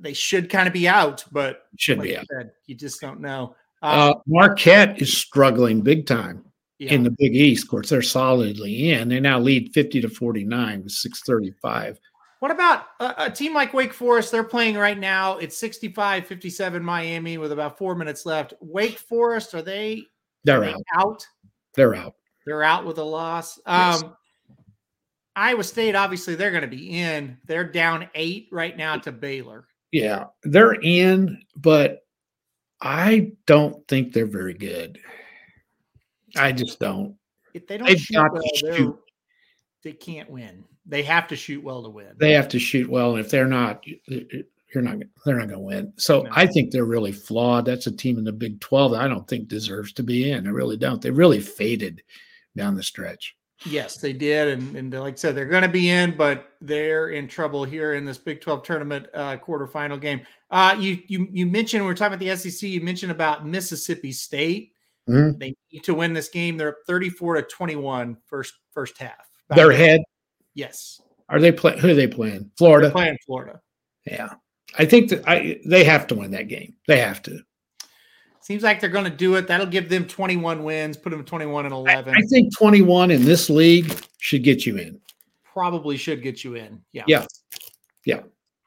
They 0.00 0.14
should 0.14 0.48
kind 0.48 0.66
of 0.66 0.72
be 0.72 0.88
out, 0.88 1.24
but 1.30 1.66
Should 1.76 1.98
like 1.98 2.04
be 2.06 2.10
you 2.12 2.18
out. 2.18 2.26
said, 2.32 2.50
you 2.66 2.74
just 2.74 3.00
don't 3.02 3.20
know. 3.20 3.54
Uh, 3.82 4.14
Marquette 4.26 5.02
is 5.02 5.14
struggling 5.14 5.82
big 5.82 6.06
time 6.06 6.42
yeah. 6.78 6.90
in 6.94 7.02
the 7.02 7.10
Big 7.10 7.36
East. 7.36 7.64
Of 7.64 7.70
course, 7.70 7.90
they're 7.90 8.00
solidly 8.00 8.92
in. 8.92 9.08
They 9.10 9.20
now 9.20 9.38
lead 9.38 9.74
50 9.74 10.00
to 10.00 10.08
49 10.08 10.84
with 10.84 10.92
635. 10.92 11.98
What 12.44 12.50
about 12.50 12.88
a, 13.00 13.14
a 13.16 13.30
team 13.30 13.54
like 13.54 13.72
Wake 13.72 13.94
Forest? 13.94 14.30
They're 14.30 14.44
playing 14.44 14.76
right 14.76 14.98
now. 14.98 15.38
It's 15.38 15.56
65 15.56 16.26
57 16.26 16.84
Miami 16.84 17.38
with 17.38 17.52
about 17.52 17.78
four 17.78 17.94
minutes 17.94 18.26
left. 18.26 18.52
Wake 18.60 18.98
Forest, 18.98 19.54
are 19.54 19.62
they, 19.62 20.02
They're 20.44 20.60
they 20.60 20.74
out. 20.74 20.82
out? 20.94 21.26
They're 21.72 21.94
out. 21.94 22.16
They're 22.44 22.62
out 22.62 22.84
with 22.84 22.98
a 22.98 23.02
loss. 23.02 23.58
Yes. 23.66 24.02
Um, 24.02 24.14
Iowa 25.34 25.64
State, 25.64 25.94
obviously, 25.94 26.34
they're 26.34 26.50
going 26.50 26.60
to 26.60 26.68
be 26.68 27.00
in. 27.00 27.38
They're 27.46 27.64
down 27.64 28.10
eight 28.14 28.48
right 28.52 28.76
now 28.76 28.98
to 28.98 29.10
Baylor. 29.10 29.64
Yeah, 29.90 30.26
they're 30.42 30.74
in, 30.74 31.40
but 31.56 32.04
I 32.78 33.32
don't 33.46 33.88
think 33.88 34.12
they're 34.12 34.26
very 34.26 34.52
good. 34.52 34.98
I 36.36 36.52
just 36.52 36.78
don't. 36.78 37.16
If 37.54 37.66
they 37.66 37.78
don't 37.78 37.86
They've 37.88 37.98
shoot 37.98 38.22
well, 38.30 38.42
shoot. 38.76 38.98
they 39.82 39.92
can't 39.92 40.28
win. 40.28 40.64
They 40.86 41.02
have 41.02 41.26
to 41.28 41.36
shoot 41.36 41.62
well 41.62 41.82
to 41.82 41.88
win. 41.88 42.12
They 42.16 42.32
have 42.32 42.48
to 42.48 42.58
shoot 42.58 42.88
well, 42.90 43.12
and 43.16 43.20
if 43.24 43.30
they're 43.30 43.46
not, 43.46 43.84
you're 44.06 44.82
not. 44.82 44.98
They're 45.24 45.36
not 45.36 45.48
going 45.48 45.50
to 45.50 45.58
win. 45.58 45.92
So 45.96 46.22
No. 46.22 46.30
I 46.32 46.46
think 46.46 46.70
they're 46.70 46.84
really 46.84 47.12
flawed. 47.12 47.64
That's 47.64 47.86
a 47.86 47.92
team 47.92 48.18
in 48.18 48.24
the 48.24 48.32
Big 48.32 48.60
Twelve 48.60 48.92
that 48.92 49.00
I 49.00 49.08
don't 49.08 49.26
think 49.26 49.48
deserves 49.48 49.92
to 49.94 50.02
be 50.02 50.30
in. 50.30 50.46
I 50.46 50.50
really 50.50 50.76
don't. 50.76 51.00
They 51.00 51.10
really 51.10 51.40
faded 51.40 52.02
down 52.56 52.74
the 52.74 52.82
stretch. 52.82 53.36
Yes, 53.64 53.96
they 53.96 54.12
did, 54.12 54.48
and 54.58 54.76
and 54.76 54.92
like 54.92 55.14
I 55.14 55.16
said, 55.16 55.34
they're 55.34 55.46
going 55.46 55.62
to 55.62 55.68
be 55.68 55.88
in, 55.88 56.16
but 56.16 56.48
they're 56.60 57.10
in 57.10 57.28
trouble 57.28 57.64
here 57.64 57.94
in 57.94 58.04
this 58.04 58.18
Big 58.18 58.40
Twelve 58.40 58.62
tournament 58.62 59.06
uh, 59.14 59.36
quarterfinal 59.38 60.00
game. 60.00 60.20
Uh, 60.50 60.76
you 60.78 60.98
you 61.06 61.28
you 61.30 61.46
mentioned 61.46 61.84
we're 61.84 61.94
talking 61.94 62.14
about 62.14 62.18
the 62.18 62.36
SEC. 62.36 62.68
You 62.68 62.80
mentioned 62.82 63.12
about 63.12 63.46
Mississippi 63.46 64.12
State. 64.12 64.72
Mhm. 65.08 65.38
They 65.38 65.54
need 65.72 65.84
to 65.84 65.94
win 65.94 66.12
this 66.12 66.28
game. 66.28 66.56
They're 66.56 66.70
up 66.70 66.78
thirty-four 66.86 67.36
to 67.36 67.42
21 67.42 68.16
first 68.26 68.54
first 68.72 68.98
half. 68.98 69.30
They're 69.50 69.70
ahead. 69.70 70.00
Yes, 70.54 71.00
Are 71.28 71.40
they 71.40 71.52
playing? 71.52 71.78
Who 71.78 71.90
are 71.90 71.94
they 71.94 72.06
playing? 72.06 72.38
they're 72.40 72.50
Florida. 72.56 72.90
playing 72.90 73.18
Florida. 73.26 73.60
Yeah, 74.06 74.34
I 74.78 74.84
think 74.84 75.10
that 75.10 75.28
I 75.28 75.60
they 75.66 75.84
have 75.84 76.06
to 76.08 76.14
win 76.14 76.30
that 76.32 76.48
game. 76.48 76.74
They 76.86 76.98
have 77.00 77.22
to. 77.22 77.40
Seems 78.40 78.62
like 78.62 78.78
they're 78.78 78.90
going 78.90 79.04
to 79.06 79.10
do 79.10 79.36
it. 79.36 79.46
That'll 79.48 79.64
give 79.66 79.88
them 79.88 80.06
21 80.06 80.62
wins, 80.62 80.98
put 80.98 81.10
them 81.10 81.24
21 81.24 81.64
and 81.64 81.72
11. 81.74 82.14
I 82.14 82.20
think 82.28 82.54
21 82.54 83.10
in 83.10 83.24
this 83.24 83.48
league 83.48 83.90
should 84.18 84.44
get 84.44 84.66
you 84.66 84.76
in. 84.76 85.00
Probably 85.44 85.96
should 85.96 86.22
get 86.22 86.44
you 86.44 86.54
in. 86.54 86.82
Yeah. 86.92 87.04
Yeah. 87.06 87.24
Yeah. 88.04 88.20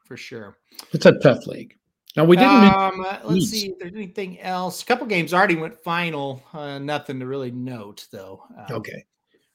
For 0.04 0.16
sure. 0.16 0.58
It's 0.92 1.06
a 1.06 1.12
tough 1.20 1.46
league. 1.46 1.76
Now 2.16 2.24
we 2.24 2.34
didn't. 2.36 2.50
Um, 2.50 3.04
uh, 3.06 3.18
let's 3.22 3.36
East. 3.42 3.52
see 3.52 3.68
if 3.68 3.78
there's 3.78 3.94
anything 3.94 4.40
else. 4.40 4.82
A 4.82 4.84
couple 4.84 5.06
games 5.06 5.32
already 5.32 5.54
went 5.54 5.76
final. 5.84 6.42
Uh, 6.52 6.80
nothing 6.80 7.20
to 7.20 7.26
really 7.26 7.52
note, 7.52 8.08
though. 8.10 8.42
Uh, 8.58 8.74
okay, 8.74 9.04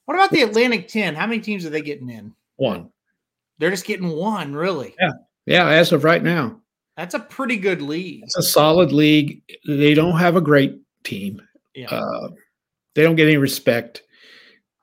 What 0.05 0.15
about 0.15 0.31
the 0.31 0.41
Atlantic 0.41 0.87
10? 0.87 1.15
How 1.15 1.25
many 1.27 1.39
teams 1.41 1.65
are 1.65 1.69
they 1.69 1.81
getting 1.81 2.09
in? 2.09 2.33
one. 2.57 2.89
They're 3.59 3.69
just 3.71 3.85
getting 3.85 4.09
one, 4.09 4.53
really. 4.53 4.95
Yeah. 4.99 5.11
Yeah, 5.45 5.67
as 5.67 5.91
of 5.91 6.03
right 6.03 6.23
now, 6.23 6.61
That's 6.97 7.13
a 7.13 7.19
pretty 7.19 7.57
good 7.57 7.81
lead. 7.81 8.23
it's 8.23 8.37
a 8.37 8.41
solid 8.43 8.91
league. 8.91 9.41
They 9.67 9.93
don't 9.93 10.17
have 10.17 10.35
a 10.35 10.41
great 10.41 10.79
team. 11.03 11.41
Yeah. 11.75 11.87
Uh, 11.89 12.29
they 12.95 13.03
don't 13.03 13.15
get 13.15 13.27
any 13.27 13.37
respect. 13.37 14.03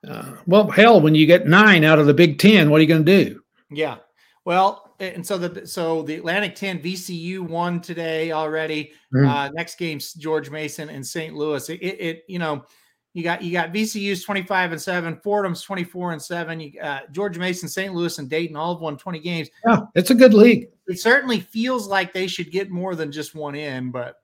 Uh, 0.07 0.33
well, 0.45 0.69
hell, 0.69 1.01
when 1.01 1.15
you 1.15 1.25
get 1.25 1.47
nine 1.47 1.83
out 1.83 1.99
of 1.99 2.05
the 2.07 2.13
Big 2.13 2.37
Ten, 2.39 2.69
what 2.69 2.77
are 2.77 2.81
you 2.81 2.87
going 2.87 3.05
to 3.05 3.23
do? 3.25 3.41
Yeah. 3.71 3.97
Well, 4.45 4.95
and 4.99 5.25
so 5.25 5.37
the 5.37 5.65
so 5.67 6.01
the 6.03 6.15
Atlantic 6.15 6.55
10 6.55 6.79
VCU 6.79 7.39
won 7.41 7.81
today 7.81 8.31
already. 8.31 8.91
Mhm. 9.13 9.27
Uh, 9.27 9.49
next 9.53 9.77
game's 9.77 10.13
George 10.13 10.49
Mason 10.49 10.89
and 10.89 11.05
St. 11.05 11.33
Louis. 11.35 11.67
It, 11.69 11.81
it, 11.81 12.01
it, 12.01 12.23
you 12.27 12.39
know 12.39 12.65
you 13.13 13.23
got 13.23 13.41
you 13.41 13.51
got 13.51 13.73
VCU's 13.73 14.23
25 14.23 14.71
and 14.73 14.81
7, 14.81 15.17
Fordham's 15.23 15.61
24 15.61 16.13
and 16.13 16.21
7. 16.21 16.59
You 16.59 16.79
uh, 16.81 16.99
George 17.11 17.37
Mason, 17.37 17.67
St. 17.67 17.93
Louis, 17.93 18.17
and 18.19 18.29
Dayton 18.29 18.55
all 18.55 18.73
have 18.75 18.81
won 18.81 18.97
20 18.97 19.19
games. 19.19 19.49
Yeah, 19.65 19.81
it's 19.95 20.11
a 20.11 20.15
good 20.15 20.33
league. 20.33 20.69
It 20.87 20.99
certainly 20.99 21.39
feels 21.39 21.87
like 21.87 22.13
they 22.13 22.27
should 22.27 22.51
get 22.51 22.69
more 22.69 22.95
than 22.95 23.11
just 23.11 23.35
one 23.35 23.55
in, 23.55 23.91
but 23.91 24.17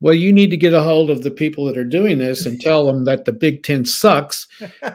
Well, 0.00 0.14
you 0.14 0.32
need 0.32 0.50
to 0.50 0.56
get 0.56 0.72
a 0.74 0.82
hold 0.82 1.10
of 1.10 1.22
the 1.22 1.30
people 1.30 1.64
that 1.66 1.76
are 1.78 1.84
doing 1.84 2.18
this 2.18 2.46
and 2.46 2.60
tell 2.68 2.86
them 2.86 3.04
that 3.04 3.24
the 3.26 3.32
Big 3.32 3.62
Ten 3.62 3.84
sucks 3.84 4.46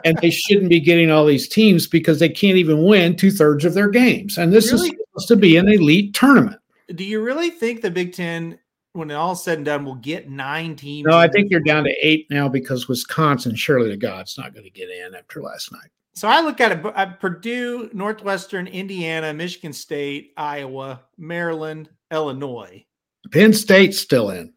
and 0.04 0.18
they 0.18 0.30
shouldn't 0.30 0.68
be 0.70 0.80
getting 0.80 1.10
all 1.10 1.24
these 1.26 1.48
teams 1.48 1.86
because 1.86 2.18
they 2.18 2.28
can't 2.28 2.58
even 2.58 2.84
win 2.84 3.16
two 3.16 3.30
thirds 3.30 3.64
of 3.64 3.74
their 3.74 3.88
games. 3.90 4.38
And 4.38 4.52
this 4.52 4.72
Really? 4.72 4.88
is 4.88 4.94
supposed 5.10 5.28
to 5.28 5.36
be 5.36 5.56
an 5.56 5.68
elite 5.68 6.14
tournament. 6.14 6.60
do 6.94 7.04
you 7.04 7.20
really 7.22 7.50
think 7.50 7.80
the 7.82 7.90
Big 7.90 8.12
10 8.12 8.58
when 8.96 9.10
it 9.10 9.14
all 9.14 9.36
said 9.36 9.58
and 9.58 9.64
done 9.66 9.84
we'll 9.84 9.94
get 9.96 10.28
9 10.28 10.76
teams? 10.76 11.06
No, 11.06 11.16
I 11.16 11.28
think 11.28 11.50
you're 11.50 11.60
down 11.60 11.84
to 11.84 11.94
eight 12.02 12.26
now 12.30 12.48
because 12.48 12.88
Wisconsin, 12.88 13.54
surely 13.54 13.90
to 13.90 13.96
God, 13.96 14.26
is 14.26 14.38
not 14.38 14.54
going 14.54 14.64
to 14.64 14.70
get 14.70 14.90
in 14.90 15.14
after 15.14 15.42
last 15.42 15.70
night. 15.72 15.90
So 16.14 16.28
I 16.28 16.40
look 16.40 16.60
at 16.60 16.72
it: 16.72 16.84
at 16.96 17.20
Purdue, 17.20 17.90
Northwestern, 17.92 18.66
Indiana, 18.66 19.34
Michigan 19.34 19.72
State, 19.72 20.32
Iowa, 20.36 21.02
Maryland, 21.18 21.90
Illinois. 22.10 22.84
Penn 23.30 23.52
State's 23.52 23.98
still 23.98 24.30
in. 24.30 24.54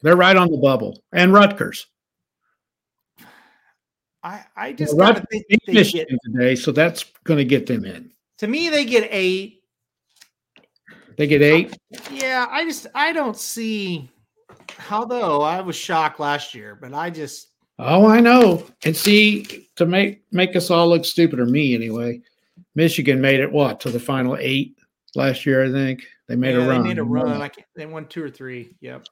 They're 0.00 0.16
right 0.16 0.36
on 0.36 0.50
the 0.50 0.56
bubble, 0.56 1.02
and 1.12 1.32
Rutgers. 1.32 1.86
I 4.22 4.44
I 4.56 4.72
just 4.72 4.96
Well, 4.96 5.08
Rutgers 5.08 5.26
think 5.30 5.44
they 5.50 5.56
get, 5.56 5.74
Michigan 5.74 6.18
today, 6.24 6.54
so 6.54 6.72
that's 6.72 7.04
going 7.24 7.38
to 7.38 7.44
get 7.44 7.66
them 7.66 7.84
in. 7.84 8.10
to 8.38 8.46
me 8.46 8.68
they 8.68 8.84
get 8.84 9.08
eight. 9.10 9.61
They 11.16 11.26
get 11.26 11.42
eight. 11.42 11.76
Yeah, 12.10 12.46
I 12.50 12.64
just 12.64 12.86
I 12.94 13.12
don't 13.12 13.36
see. 13.36 14.10
Although 14.90 15.42
I 15.42 15.60
was 15.60 15.76
shocked 15.76 16.20
last 16.20 16.54
year, 16.54 16.76
but 16.80 16.94
I 16.94 17.10
just 17.10 17.52
Oh, 17.78 18.06
I 18.06 18.20
know. 18.20 18.66
And 18.84 18.96
see, 18.96 19.68
to 19.76 19.86
make 19.86 20.22
make 20.30 20.54
us 20.54 20.70
all 20.70 20.88
look 20.88 21.04
stupid, 21.04 21.40
or 21.40 21.46
me 21.46 21.74
anyway, 21.74 22.20
Michigan 22.74 23.20
made 23.20 23.40
it 23.40 23.50
what 23.50 23.80
to 23.80 23.90
the 23.90 23.98
final 23.98 24.36
eight 24.38 24.76
last 25.14 25.46
year. 25.46 25.64
I 25.64 25.72
think 25.72 26.04
they 26.28 26.36
made 26.36 26.54
yeah, 26.54 26.64
a 26.64 26.68
run. 26.68 26.82
They 26.82 26.88
made 26.88 26.98
a 26.98 27.04
run. 27.04 27.42
I 27.42 27.48
can't, 27.48 27.66
they 27.74 27.86
won 27.86 28.06
two 28.06 28.22
or 28.22 28.30
three. 28.30 28.76
Yep. 28.80 29.06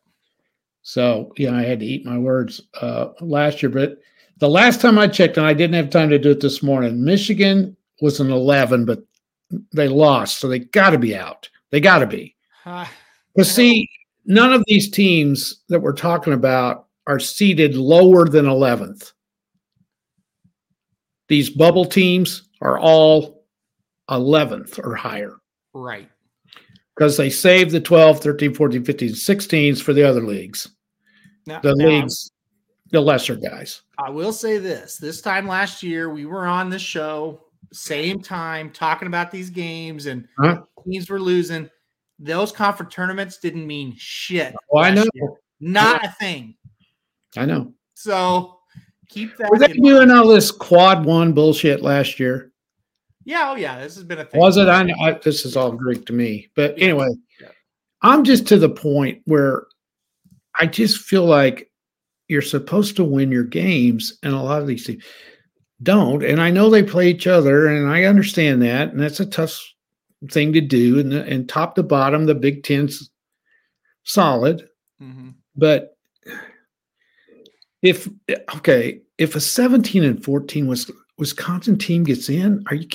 So 0.83 1.33
yeah, 1.37 1.55
I 1.55 1.63
had 1.63 1.81
to 1.81 1.87
eat 1.87 2.07
my 2.07 2.19
words 2.19 2.61
uh, 2.81 3.09
last 3.21 3.63
year. 3.63 3.71
But 3.71 3.99
the 4.39 4.49
last 4.49 4.81
time 4.81 4.99
I 4.99 5.09
checked, 5.09 5.37
and 5.37 5.47
I 5.47 5.55
didn't 5.55 5.75
have 5.75 5.91
time 5.91 6.11
to 6.11 6.19
do 6.19 6.31
it 6.31 6.41
this 6.41 6.63
morning, 6.63 7.03
Michigan 7.03 7.77
was 8.01 8.21
an 8.21 8.31
eleven, 8.31 8.85
but 8.85 9.03
they 9.73 9.89
lost, 9.89 10.39
so 10.39 10.49
they 10.49 10.61
got 10.61 10.91
to 10.91 10.99
be 10.99 11.17
out. 11.17 11.49
They 11.71 11.81
got 11.81 11.99
to 11.99 12.07
be. 12.07 12.37
Uh, 12.65 12.87
Because 13.35 13.51
see, 13.51 13.89
none 14.25 14.53
of 14.53 14.65
these 14.67 14.91
teams 14.91 15.63
that 15.69 15.81
we're 15.81 15.93
talking 15.93 16.33
about 16.33 16.87
are 17.07 17.19
seated 17.19 17.75
lower 17.77 18.29
than 18.29 18.45
11th. 18.47 19.13
These 21.29 21.51
bubble 21.51 21.85
teams 21.85 22.49
are 22.61 22.79
all 22.79 23.45
11th 24.11 24.85
or 24.85 24.97
higher 24.97 25.37
right. 25.73 26.09
because 26.95 27.17
they 27.17 27.31
save 27.31 27.71
the 27.71 27.81
12, 27.81 28.21
13, 28.21 28.53
14, 28.55 28.85
15, 28.85 29.09
16s 29.11 29.81
for 29.81 29.93
the 29.93 30.03
other 30.03 30.23
leagues, 30.23 30.69
Now, 31.47 31.61
the 31.61 31.75
now, 31.77 31.87
leagues, 31.87 32.33
the 32.91 33.01
lesser 33.01 33.37
guys. 33.37 33.83
I 33.99 34.11
will 34.11 34.33
say 34.33 34.59
this: 34.59 34.97
this 34.97 35.21
time 35.21 35.47
last 35.47 35.85
year, 35.85 36.11
we 36.11 36.27
were 36.27 36.47
on 36.47 36.69
the 36.69 36.79
show, 36.81 37.41
same 37.73 38.21
time, 38.21 38.71
talking 38.71 39.07
about 39.09 39.31
these 39.31 39.51
games, 39.51 40.07
and 40.07 40.27
Huh? 40.39 40.63
teams 40.85 41.09
were 41.11 41.21
losing. 41.21 41.69
Those 42.19 42.53
conference 42.53 42.95
tournaments 42.95 43.39
didn't 43.39 43.67
mean 43.67 43.95
shit. 43.97 44.55
Oh, 44.73 44.79
I 44.79 44.91
know. 44.91 45.05
year. 45.15 45.29
Not 45.61 46.05
a 46.05 46.11
thing. 46.21 46.55
I 47.37 47.45
know. 47.47 47.73
So 47.95 48.59
keep 49.09 49.37
that. 49.37 49.51
Were 49.51 49.59
they 49.59 49.67
in 49.67 49.83
mind. 49.83 49.85
doing 49.85 50.11
all 50.11 50.27
this 50.29 50.51
quad 50.51 51.05
one 51.05 51.33
bullshit 51.33 51.83
last 51.83 52.19
year? 52.21 52.53
Yeah, 53.25 53.51
oh 53.51 53.55
yeah, 53.57 53.79
this 53.81 53.95
has 53.95 54.05
been 54.05 54.19
a 54.19 54.25
thing. 54.25 54.41
Was 54.41 54.57
it? 54.57 54.69
I 54.69 54.83
know 54.83 54.95
I, 55.01 55.13
this 55.13 55.45
is 55.45 55.57
all 55.57 55.71
Greek 55.73 56.07
to 56.07 56.13
me. 56.13 56.51
But 56.57 56.75
anyway, 56.79 57.09
Yeah. 57.41 57.49
I'm 58.03 58.25
just 58.25 58.47
to 58.49 58.59
the 58.59 58.69
point 58.71 59.21
where 59.27 59.67
I 60.59 60.67
just 60.67 60.99
feel 61.03 61.25
like 61.27 61.71
you're 62.29 62.43
supposed 62.43 62.97
to 62.97 63.05
win 63.05 63.31
your 63.31 63.45
games, 63.45 64.19
and 64.23 64.33
a 64.33 64.41
lot 64.41 64.61
of 64.63 64.67
these 64.67 64.87
teams 64.87 65.05
don't. 65.83 66.23
And 66.25 66.41
I 66.41 66.51
know 66.51 66.69
they 66.71 66.83
play 66.83 67.09
each 67.11 67.27
other, 67.27 67.67
and 67.67 67.89
I 67.89 68.05
understand 68.05 68.63
that, 68.63 68.91
and 68.91 69.01
that's 69.01 69.21
a 69.21 69.27
tough 69.27 69.59
thing 70.31 70.53
to 70.53 70.61
do. 70.61 70.99
And, 71.01 71.13
and 71.13 71.49
top 71.49 71.75
to 71.77 71.83
bottom, 71.83 72.27
the 72.27 72.35
Big 72.35 72.63
Ten's 72.63 73.11
solid, 74.05 74.69
Mhm. 75.01 75.35
but 75.57 75.97
if 77.83 78.09
okay, 78.57 79.01
if 79.19 79.35
a 79.35 79.41
17 79.41 80.05
and 80.05 80.23
14 80.23 80.67
was 80.67 80.91
Wisconsin 81.19 81.79
team 81.79 82.05
gets 82.05 82.29
in, 82.29 82.63
are 82.67 82.75
you? 82.77 82.89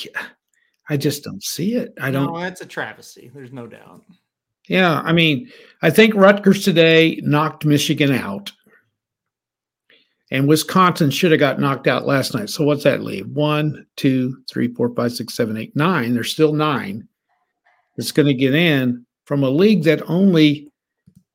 I 0.89 0.97
just 0.97 1.23
don't 1.23 1.43
see 1.43 1.73
it. 1.75 1.93
I 1.99 2.11
don't. 2.11 2.31
No, 2.31 2.39
that's 2.39 2.61
a 2.61 2.65
travesty. 2.65 3.31
There's 3.33 3.51
no 3.51 3.65
doubt. 3.65 4.01
Yeah, 4.67 5.01
I 5.01 5.13
mean, 5.13 5.49
I 5.81 5.89
think 5.89 6.15
Rutgers 6.15 6.63
today 6.63 7.19
knocked 7.23 7.65
Michigan 7.65 8.11
out, 8.11 8.51
and 10.32 10.47
Wisconsin 10.47 11.09
should 11.11 11.32
have 11.32 11.39
got 11.39 11.59
knocked 11.59 11.88
out 11.88 12.05
last 12.05 12.34
night. 12.34 12.49
So 12.49 12.63
what's 12.63 12.84
that 12.84 13.03
leave? 13.03 13.28
One, 13.28 13.86
two, 13.95 14.38
three, 14.49 14.73
four, 14.73 14.93
five, 14.95 15.11
six, 15.13 15.36
seven, 15.36 15.55
eight, 15.57 15.76
nine. 15.76 16.13
There's 16.13 16.32
still 16.32 16.53
nine 16.53 17.07
that's 17.95 18.11
going 18.11 18.28
to 18.28 18.34
get 18.34 18.55
in 18.55 19.05
from 19.26 19.43
a 19.43 19.49
league 19.49 19.84
that 19.84 20.01
only 20.09 20.71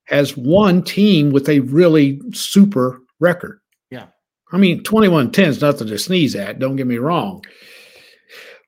has 0.05 0.37
one 0.37 0.83
team 0.83 1.31
with 1.31 1.49
a 1.49 1.61
really 1.61 2.21
super 2.33 3.01
record. 3.21 3.61
Yeah. 3.91 4.07
I 4.53 4.59
mean, 4.59 4.83
21 4.83 5.31
10 5.31 5.49
is 5.49 5.61
nothing 5.61 5.87
to 5.87 5.99
sneeze 5.99 6.35
at. 6.35 6.59
Don't 6.59 6.77
get 6.77 6.87
me 6.89 6.99
wrong. 6.99 7.45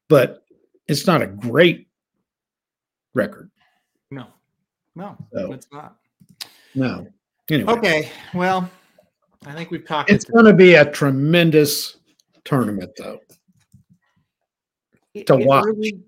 But 0.09 0.45
it's 0.87 1.07
not 1.07 1.23
a 1.23 1.27
great 1.27 1.89
record. 3.15 3.51
No, 4.11 4.27
no, 4.95 5.17
So- 5.33 5.53
it's 5.53 5.67
not. 5.73 5.97
No. 6.75 7.07
Anyway, 7.51 7.73
Okay, 7.73 8.13
well, 8.35 8.71
I 9.47 9.53
think 9.53 9.71
we've 9.71 9.87
talked. 9.87 10.11
it's 10.11 10.25
going 10.25 10.45
to 10.45 10.55
be 10.55 10.75
a 10.75 10.91
tremendous 10.91 11.97
tournament, 12.45 12.91
though. 12.99 13.19
it, 15.15 15.27
to 15.27 15.35
it 15.39 15.47
watch. 15.47 15.65
really- 15.67 16.01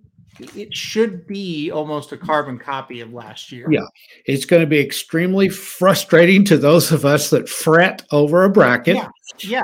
it 0.56 0.74
should 0.74 1.28
be 1.28 1.70
almost 1.70 2.10
a 2.10 2.16
carbon 2.16 2.58
copy 2.58 3.00
of 3.00 3.12
last 3.12 3.52
year. 3.52 3.68
Yeah. 3.70 3.84
It's 4.26 4.44
going 4.44 4.62
to 4.62 4.66
be 4.66 4.80
extremely 4.80 5.48
frustrating 5.48 6.44
to 6.46 6.58
those 6.58 6.90
of 6.90 7.04
us 7.04 7.30
that 7.30 7.48
fret 7.48 8.04
over 8.10 8.42
a 8.42 8.50
bracket. 8.50 8.96
Yeah. 8.96 9.08
Yeah, 9.38 9.62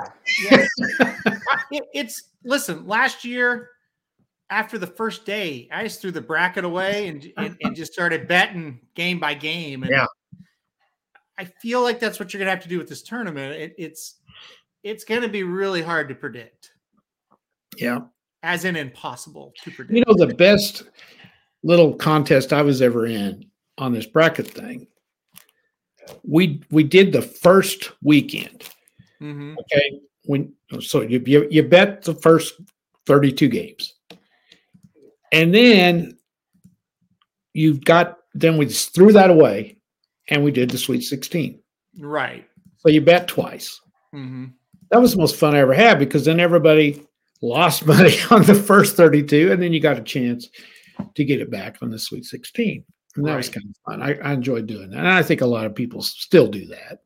yeah. 0.48 0.66
It- 1.72 1.84
it's 1.92 2.22
listen. 2.44 2.86
Last 2.86 3.24
year, 3.24 3.70
after 4.48 4.78
the 4.78 4.86
first 4.86 5.26
day, 5.26 5.68
I 5.72 5.82
just 5.84 6.00
threw 6.00 6.12
the 6.12 6.20
bracket 6.20 6.64
away 6.64 7.08
and 7.08 7.32
and, 7.36 7.56
and 7.62 7.74
just 7.74 7.92
started 7.92 8.28
betting 8.28 8.78
game 8.94 9.18
by 9.18 9.34
game. 9.34 9.82
And 9.82 9.90
Yeah. 9.90 10.06
I 11.40 11.44
feel 11.44 11.80
like 11.82 11.98
that's 11.98 12.20
what 12.20 12.34
you're 12.34 12.38
gonna 12.38 12.50
have 12.50 12.62
to 12.64 12.68
do 12.68 12.76
with 12.76 12.88
this 12.88 13.02
tournament. 13.02 13.54
It, 13.54 13.74
it's 13.78 14.16
it's 14.82 15.04
gonna 15.04 15.28
be 15.28 15.42
really 15.42 15.80
hard 15.80 16.06
to 16.10 16.14
predict, 16.14 16.72
Yeah. 17.78 18.00
as 18.42 18.66
in 18.66 18.76
impossible 18.76 19.54
to 19.62 19.70
predict. 19.70 19.96
You 19.96 20.04
know, 20.06 20.26
the 20.26 20.34
best 20.34 20.82
little 21.62 21.94
contest 21.94 22.52
I 22.52 22.60
was 22.60 22.82
ever 22.82 23.06
in 23.06 23.46
on 23.78 23.92
this 23.94 24.04
bracket 24.04 24.48
thing, 24.48 24.86
we 26.24 26.62
we 26.70 26.84
did 26.84 27.10
the 27.10 27.22
first 27.22 27.92
weekend. 28.02 28.68
Mhm. 29.22 29.56
Okay. 29.60 30.00
When 30.26 30.52
so 30.80 31.00
you, 31.00 31.22
you 31.24 31.48
you 31.50 31.62
bet 31.62 32.02
the 32.02 32.14
first 32.14 32.60
32 33.06 33.48
games. 33.48 33.94
And 35.32 35.54
then 35.54 36.18
you've 37.54 37.82
got 37.82 38.18
then 38.34 38.58
we 38.58 38.66
just 38.66 38.94
threw 38.94 39.12
that 39.12 39.30
away 39.30 39.79
and 40.30 40.42
we 40.44 40.50
did 40.50 40.70
the 40.70 40.78
sweet 40.78 41.02
16. 41.02 41.60
right. 42.00 42.46
So 42.78 42.88
you 42.88 43.02
bet 43.02 43.28
twice. 43.28 43.80
hmm 44.12 44.46
That 44.90 45.00
was 45.02 45.12
the 45.12 45.18
most 45.18 45.36
fun 45.36 45.54
I 45.54 45.58
ever 45.58 45.74
had 45.74 45.98
because 45.98 46.24
then 46.24 46.40
everybody 46.40 47.06
lost 47.42 47.86
money 47.94 48.16
on 48.30 48.44
the 48.44 48.54
first 48.54 48.96
32 48.96 49.52
and 49.52 49.62
then 49.62 49.72
you 49.72 49.80
got 49.80 49.98
a 49.98 50.02
chance 50.02 50.48
to 51.14 51.24
get 51.24 51.40
it 51.40 51.50
back 51.50 51.76
on 51.82 51.90
the 51.90 51.98
sweet 51.98 52.24
16. 52.24 52.84
And 53.16 53.26
that 53.26 53.36
was 53.36 53.48
kind 53.48 53.66
of 53.68 53.76
fun. 53.84 54.02
I, 54.02 54.14
I 54.20 54.32
enjoyed 54.32 54.66
doing 54.68 54.90
that. 54.90 54.98
And 54.98 55.08
I 55.08 55.22
think 55.22 55.40
a 55.40 55.46
lot 55.46 55.66
of 55.66 55.74
people 55.74 56.00
still 56.00 56.46
do 56.46 56.64
that. 56.66 57.00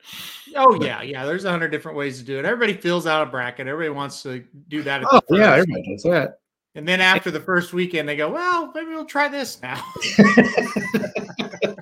Oh 0.54 0.74
yeah, 0.84 1.00
yeah. 1.02 1.24
There's 1.24 1.46
a 1.46 1.50
hundred 1.50 1.68
different 1.70 1.96
ways 1.96 2.18
to 2.18 2.24
do 2.24 2.38
it. 2.38 2.44
Everybody 2.44 2.74
fills 2.74 3.06
out 3.06 3.26
a 3.26 3.30
bracket. 3.30 3.66
Everybody 3.66 3.96
wants 3.96 4.22
to 4.24 4.44
do 4.68 4.82
that. 4.82 5.00
At 5.02 5.08
Oh, 5.10 5.20
yeah, 5.30 5.52
everybody 5.54 5.82
does 5.90 6.02
that. 6.02 6.38
And 6.74 6.86
then 6.86 7.00
after 7.00 7.30
the 7.30 7.40
first 7.40 7.72
weekend, 7.72 8.08
they 8.08 8.16
go, 8.16 8.28
"Well, 8.30 8.70
maybe 8.74 8.90
we'll 8.90 9.06
try 9.06 9.28
this 9.28 9.62
now." 9.62 9.82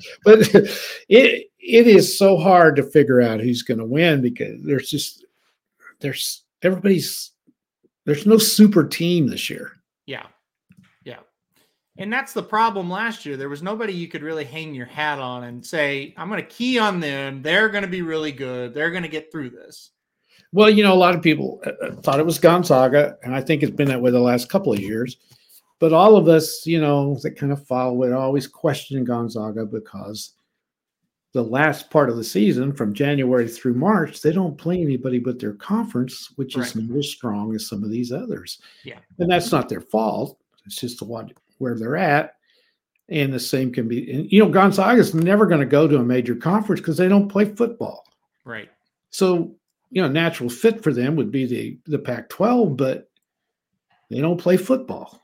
but 0.25 0.41
it 1.09 1.51
it 1.59 1.87
is 1.87 2.19
so 2.19 2.37
hard 2.37 2.77
to 2.77 2.83
figure 2.83 3.21
out 3.21 3.41
who's 3.41 3.63
going 3.63 3.79
to 3.79 3.85
win 3.85 4.21
because 4.21 4.63
there's 4.63 4.91
just 4.91 5.25
there's 6.01 6.43
everybody's 6.63 7.33
there's 8.05 8.27
no 8.27 8.39
super 8.39 8.87
team 8.87 9.29
this 9.29 9.49
year. 9.49 9.73
Yeah. 10.07 10.27
Yeah. 11.05 11.21
And 11.99 12.13
that's 12.13 12.33
the 12.33 12.43
problem 12.43 12.91
last 12.91 13.25
year. 13.25 13.37
There 13.37 13.49
was 13.49 13.63
nobody 13.63 13.93
you 13.93 14.09
could 14.09 14.23
really 14.23 14.45
hang 14.45 14.75
your 14.75 14.87
hat 14.87 15.19
on 15.19 15.45
and 15.45 15.65
say, 15.65 16.15
I'm 16.17 16.29
going 16.29 16.41
to 16.43 16.49
key 16.49 16.79
on 16.79 17.01
them. 17.01 17.43
They're 17.43 17.69
going 17.69 17.83
to 17.83 17.89
be 17.89 18.03
really 18.03 18.33
good. 18.33 18.75
They're 18.75 18.91
going 18.91 19.05
to 19.05 19.09
get 19.09 19.31
through 19.31 19.51
this. 19.51 19.91
Well, 20.53 20.69
you 20.69 20.83
know, 20.83 20.93
a 20.93 20.95
lot 20.95 21.15
of 21.15 21.23
people 21.23 21.63
uh, 21.65 21.71
uh, 21.83 21.93
thought 22.03 22.21
it 22.21 22.27
was 22.27 22.39
Gonzaga, 22.39 23.17
and 23.23 23.35
I 23.35 23.41
think 23.41 23.63
it's 23.63 23.75
been 23.75 23.89
that 23.89 24.03
way 24.03 24.11
the 24.11 24.21
last 24.21 24.51
couple 24.51 24.73
of 24.73 24.81
years. 24.81 25.17
But 25.83 25.93
all 25.93 26.17
of 26.17 26.29
us, 26.29 26.65
you 26.65 26.81
know, 26.81 27.17
that 27.25 27.33
kind 27.33 27.51
of 27.51 27.67
follow 27.67 28.05
it 28.05 28.13
always 28.13 28.47
question 28.47 29.05
Gonzaga 29.05 29.67
because 29.67 30.35
the 31.33 31.43
last 31.43 31.91
part 31.91 32.09
of 32.09 32.15
the 32.15 32.23
season, 32.23 32.73
from 32.73 32.95
January 32.95 33.49
through 33.49 33.75
March, 33.75 34.23
they 34.23 34.31
don't 34.31 34.57
play 34.57 34.81
anybody 34.81 35.19
but 35.19 35.41
their 35.41 35.55
conference, 35.55 36.35
which 36.37 36.57
is 36.57 36.77
not 36.77 36.97
as 36.97 37.09
strong 37.11 37.53
as 37.57 37.67
some 37.67 37.83
of 37.83 37.91
these 37.91 38.13
others. 38.13 38.61
Yeah. 38.85 39.01
and 39.19 39.29
that's 39.29 39.51
not 39.51 39.69
their 39.69 39.81
fault. 39.81 40.39
It's 40.67 40.77
just 40.77 41.03
what 41.03 41.33
where 41.59 41.77
they're 41.77 41.97
at. 41.97 42.37
And 43.09 43.33
the 43.33 43.41
same 43.41 43.73
can 43.73 43.89
be, 43.89 44.09
and, 44.13 44.31
you 44.31 44.39
know, 44.39 44.51
Gonzaga's 44.51 45.17
never 45.17 45.47
going 45.47 45.63
to 45.63 45.67
go 45.67 45.89
to 45.89 45.99
a 45.99 46.05
major 46.05 46.37
conference 46.37 46.81
because 46.81 46.97
they 46.97 47.09
don't 47.09 47.29
play 47.29 47.47
football. 47.47 48.05
Right. 48.45 48.71
So, 49.11 49.57
you 49.91 50.01
know, 50.01 50.07
natural 50.07 50.49
fit 50.49 50.81
for 50.81 50.93
them 50.93 51.17
would 51.17 51.33
be 51.33 51.45
the 51.45 51.77
the 51.87 51.99
Pac-12, 51.99 52.77
but 52.77 53.09
They 54.13 54.21
don't 54.21 54.41
play 54.41 54.59
football. 54.59 55.22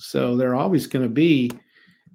So 0.00 0.34
they're 0.34 0.54
always 0.54 0.86
going 0.86 1.02
to 1.02 1.10
be 1.10 1.50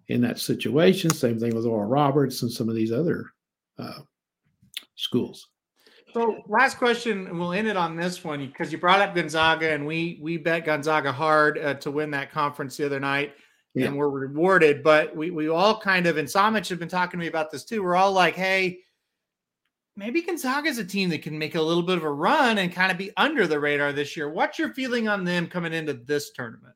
in 0.08 0.22
that 0.22 0.40
situation. 0.40 1.12
Same 1.12 1.40
thing 1.40 1.56
with 1.56 1.66
Oral 1.66 1.88
Roberts 1.88 2.42
and 2.42 2.52
some 2.52 2.68
of 2.68 2.76
these 2.76 2.92
other 2.92 3.32
uh, 3.78 4.00
schools. 4.96 5.50
So 6.12 6.44
last 6.48 6.78
question, 6.78 7.28
and 7.28 7.40
we'll 7.40 7.54
end 7.54 7.68
it 7.68 7.78
on 7.78 7.96
this 7.96 8.24
one 8.24 8.46
because 8.46 8.72
you 8.72 8.80
brought 8.80 9.02
up 9.02 9.14
Gonzaga, 9.14 9.72
and 9.72 9.86
we 9.86 10.18
we 10.22 10.38
bet 10.38 10.66
Gonzaga 10.66 11.12
hard 11.12 11.60
uh, 11.60 11.74
to 11.76 11.92
win 11.92 12.10
that 12.12 12.32
conference 12.32 12.78
the 12.78 12.86
other 12.86 13.00
night, 13.00 13.34
Yeah. 13.74 13.88
and 13.88 13.98
we're 13.98 14.10
rewarded. 14.10 14.82
But 14.82 15.16
we 15.16 15.30
we 15.30 15.50
all 15.50 15.80
kind 15.80 16.08
of, 16.08 16.18
and 16.18 16.28
Samich 16.28 16.70
have 16.70 16.80
been 16.80 16.88
talking 16.88 17.20
to 17.20 17.24
me 17.24 17.28
about 17.28 17.52
this 17.52 17.66
too. 17.66 17.84
We're 17.84 17.96
all 17.96 18.14
like, 18.14 18.36
hey, 18.36 18.80
maybe 19.96 20.22
Gonzaga 20.22 20.70
is 20.70 20.80
a 20.80 20.86
team 20.86 21.10
that 21.10 21.22
can 21.22 21.38
make 21.38 21.56
a 21.56 21.62
little 21.62 21.84
bit 21.84 21.98
of 21.98 22.04
a 22.04 22.12
run 22.12 22.58
and 22.60 22.72
kind 22.74 22.92
of 22.92 22.98
be 22.98 23.12
under 23.18 23.46
the 23.46 23.60
radar 23.60 23.92
this 23.92 24.16
year. 24.16 24.30
What's 24.30 24.58
your 24.58 24.74
feeling 24.74 25.08
on 25.08 25.24
them 25.24 25.48
coming 25.48 25.74
into 25.74 25.94
this 25.94 26.32
tournament? 26.32 26.74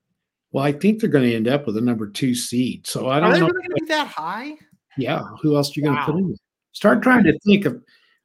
Well, 0.51 0.63
I 0.63 0.71
think 0.71 0.99
they're 0.99 1.09
going 1.09 1.29
to 1.29 1.35
end 1.35 1.47
up 1.47 1.67
with 1.67 1.77
a 1.77 1.81
number 1.81 2.09
two 2.09 2.33
seed. 2.33 2.87
So 2.87 3.09
I 3.09 3.19
don't 3.19 3.29
Are 3.29 3.33
they 3.33 3.39
know. 3.39 3.47
really 3.47 3.67
going 3.67 3.77
to 3.77 3.83
be 3.83 3.87
that 3.89 4.07
high? 4.07 4.53
Yeah, 4.97 5.23
who 5.41 5.55
else 5.55 5.69
are 5.69 5.79
you 5.79 5.83
going 5.85 5.95
to 5.97 6.03
put 6.03 6.15
in 6.15 6.27
there? 6.29 6.37
Start 6.71 7.01
trying 7.03 7.23
to 7.23 7.37
think 7.45 7.65
of. 7.65 7.81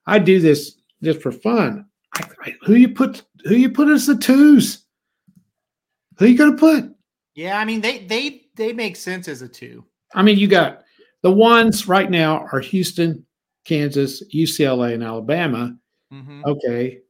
I 0.06 0.18
do 0.18 0.40
this 0.40 0.80
just 1.02 1.20
for 1.22 1.32
fun. 1.32 1.86
I, 2.16 2.28
I, 2.44 2.54
who 2.62 2.74
you 2.74 2.88
put? 2.88 3.22
Who 3.44 3.54
you 3.54 3.70
put 3.70 3.88
as 3.88 4.06
the 4.06 4.16
twos? 4.16 4.84
Who 6.18 6.24
are 6.24 6.28
you 6.28 6.38
going 6.38 6.52
to 6.52 6.56
put? 6.56 6.94
Yeah, 7.34 7.58
I 7.58 7.64
mean 7.64 7.80
they 7.80 8.06
they 8.06 8.42
they 8.54 8.72
make 8.72 8.96
sense 8.96 9.28
as 9.28 9.42
a 9.42 9.48
two. 9.48 9.84
I 10.14 10.22
mean, 10.22 10.38
you 10.38 10.46
got 10.46 10.82
the 11.22 11.32
ones 11.32 11.88
right 11.88 12.10
now 12.10 12.46
are 12.52 12.60
Houston, 12.60 13.26
Kansas, 13.64 14.22
UCLA, 14.32 14.94
and 14.94 15.02
Alabama. 15.02 15.76
Mhm. 16.12 16.44
Okay, 16.44 17.00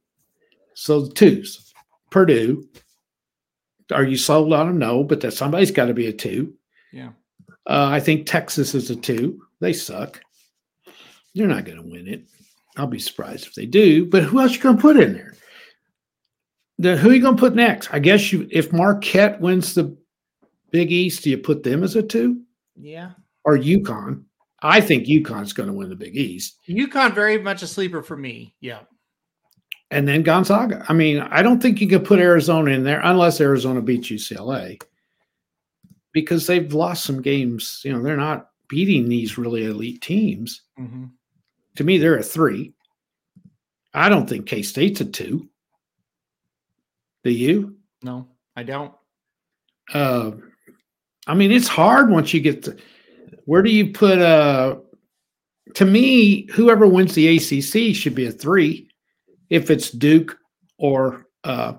so 0.74 1.02
the 1.02 1.12
twos, 1.12 1.72
Purdue. 2.10 2.66
Are 3.92 4.04
you 4.04 4.16
sold 4.16 4.52
on 4.52 4.66
them? 4.68 4.78
No, 4.78 5.04
but 5.04 5.20
that 5.20 5.32
somebody's 5.32 5.70
got 5.70 5.86
to 5.86 5.94
be 5.94 6.06
a 6.06 6.12
two. 6.12 6.54
Yeah. 6.92 7.10
Uh, 7.66 7.88
I 7.90 8.00
think 8.00 8.26
Texas 8.26 8.74
is 8.74 8.90
a 8.90 8.96
two. 8.96 9.40
They 9.60 9.72
suck. 9.72 10.20
They're 11.34 11.46
not 11.46 11.64
going 11.64 11.78
to 11.78 11.88
win 11.88 12.06
it. 12.08 12.24
I'll 12.76 12.86
be 12.86 12.98
surprised 12.98 13.46
if 13.46 13.54
they 13.54 13.66
do. 13.66 14.06
But 14.06 14.22
who 14.24 14.40
else 14.40 14.54
you 14.54 14.60
going 14.60 14.76
to 14.76 14.82
put 14.82 14.96
in 14.96 15.12
there? 15.14 15.34
Then 16.78 16.98
who 16.98 17.10
are 17.10 17.14
you 17.14 17.22
going 17.22 17.36
to 17.36 17.40
put 17.40 17.54
next? 17.54 17.92
I 17.92 17.98
guess 17.98 18.32
you, 18.32 18.48
if 18.50 18.72
Marquette 18.72 19.40
wins 19.40 19.74
the 19.74 19.96
Big 20.70 20.90
East, 20.90 21.22
do 21.22 21.30
you 21.30 21.38
put 21.38 21.62
them 21.62 21.82
as 21.84 21.94
a 21.96 22.02
two 22.02 22.42
Yeah. 22.76 23.12
or 23.44 23.56
UConn? 23.56 24.24
I 24.60 24.80
think 24.80 25.06
UConn's 25.06 25.52
going 25.52 25.68
to 25.68 25.72
win 25.74 25.88
the 25.90 25.94
Big 25.96 26.16
East, 26.16 26.58
UConn 26.68 27.14
very 27.14 27.38
much 27.38 27.62
a 27.62 27.66
sleeper 27.66 28.02
for 28.02 28.16
me. 28.16 28.54
Yeah. 28.60 28.80
And 29.90 30.08
then 30.08 30.22
Gonzaga. 30.22 30.84
I 30.88 30.92
mean, 30.92 31.20
I 31.20 31.42
don't 31.42 31.60
think 31.60 31.80
you 31.80 31.88
can 31.88 32.02
put 32.02 32.18
Arizona 32.18 32.70
in 32.72 32.84
there 32.84 33.00
unless 33.04 33.40
Arizona 33.40 33.80
beats 33.80 34.08
UCLA 34.08 34.80
because 36.12 36.46
they've 36.46 36.72
lost 36.72 37.04
some 37.04 37.22
games. 37.22 37.80
You 37.84 37.92
know, 37.92 38.02
they're 38.02 38.16
not 38.16 38.50
beating 38.68 39.08
these 39.08 39.38
really 39.38 39.64
elite 39.64 40.00
teams. 40.00 40.62
Mhm. 40.78 41.10
To 41.76 41.84
me, 41.84 41.98
they're 41.98 42.18
a 42.18 42.22
three. 42.22 42.72
I 43.92 44.08
don't 44.08 44.28
think 44.28 44.46
K 44.46 44.62
State's 44.62 45.00
a 45.00 45.04
two. 45.04 45.48
Do 47.22 47.30
you? 47.30 47.76
No, 48.02 48.28
I 48.56 48.62
don't. 48.64 48.92
Uh, 49.92 50.32
I 51.26 51.34
mean, 51.34 51.52
it's 51.52 51.68
hard 51.68 52.10
once 52.10 52.34
you 52.34 52.40
get 52.40 52.62
to 52.64 52.76
where 53.46 53.62
do 53.62 53.70
you 53.70 53.92
put 53.92 54.18
uh 54.18 54.76
to 55.74 55.84
me, 55.84 56.46
whoever 56.52 56.86
wins 56.86 57.14
the 57.14 57.26
ACC 57.36 57.94
should 57.94 58.14
be 58.14 58.26
a 58.26 58.32
three 58.32 58.88
if 59.50 59.70
it's 59.70 59.90
Duke 59.90 60.36
or 60.78 61.26
uh 61.44 61.74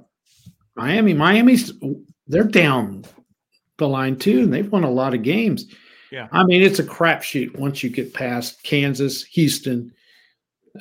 Miami. 0.76 1.14
Miami's 1.14 1.74
they're 2.28 2.44
down 2.44 3.06
the 3.78 3.88
line 3.88 4.18
too, 4.18 4.40
and 4.40 4.54
they've 4.54 4.72
won 4.72 4.84
a 4.84 4.90
lot 4.90 5.14
of 5.14 5.24
games. 5.24 5.66
Yeah. 6.12 6.28
I 6.32 6.44
mean, 6.44 6.62
it's 6.62 6.80
a 6.80 6.84
crapshoot 6.84 7.58
once 7.58 7.84
you 7.84 7.90
get 7.90 8.14
past 8.14 8.64
Kansas, 8.64 9.24
Houston, 9.24 9.92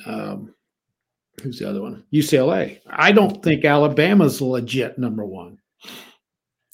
um, 0.05 0.53
who's 1.41 1.59
the 1.59 1.69
other 1.69 1.81
one? 1.81 2.03
UCLA. 2.13 2.79
I 2.87 3.11
don't 3.11 3.43
think 3.43 3.65
Alabama's 3.65 4.41
legit 4.41 4.97
number 4.97 5.25
one, 5.25 5.57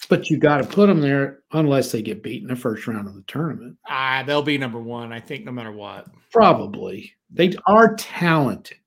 but 0.09 0.29
you 0.29 0.37
got 0.37 0.57
to 0.57 0.63
put 0.63 0.87
them 0.87 1.01
there 1.01 1.39
unless 1.53 1.91
they 1.91 2.01
get 2.01 2.23
beat 2.23 2.43
in 2.43 2.49
the 2.49 2.55
first 2.55 2.87
round 2.87 3.07
of 3.07 3.15
the 3.15 3.23
tournament. 3.23 3.77
Ah, 3.87 4.23
they'll 4.25 4.43
be 4.43 4.57
number 4.57 4.79
one, 4.79 5.11
I 5.11 5.19
think, 5.19 5.45
no 5.45 5.51
matter 5.51 5.71
what. 5.71 6.07
Probably. 6.31 7.13
They 7.31 7.55
are 7.65 7.95
talented. 7.95 8.77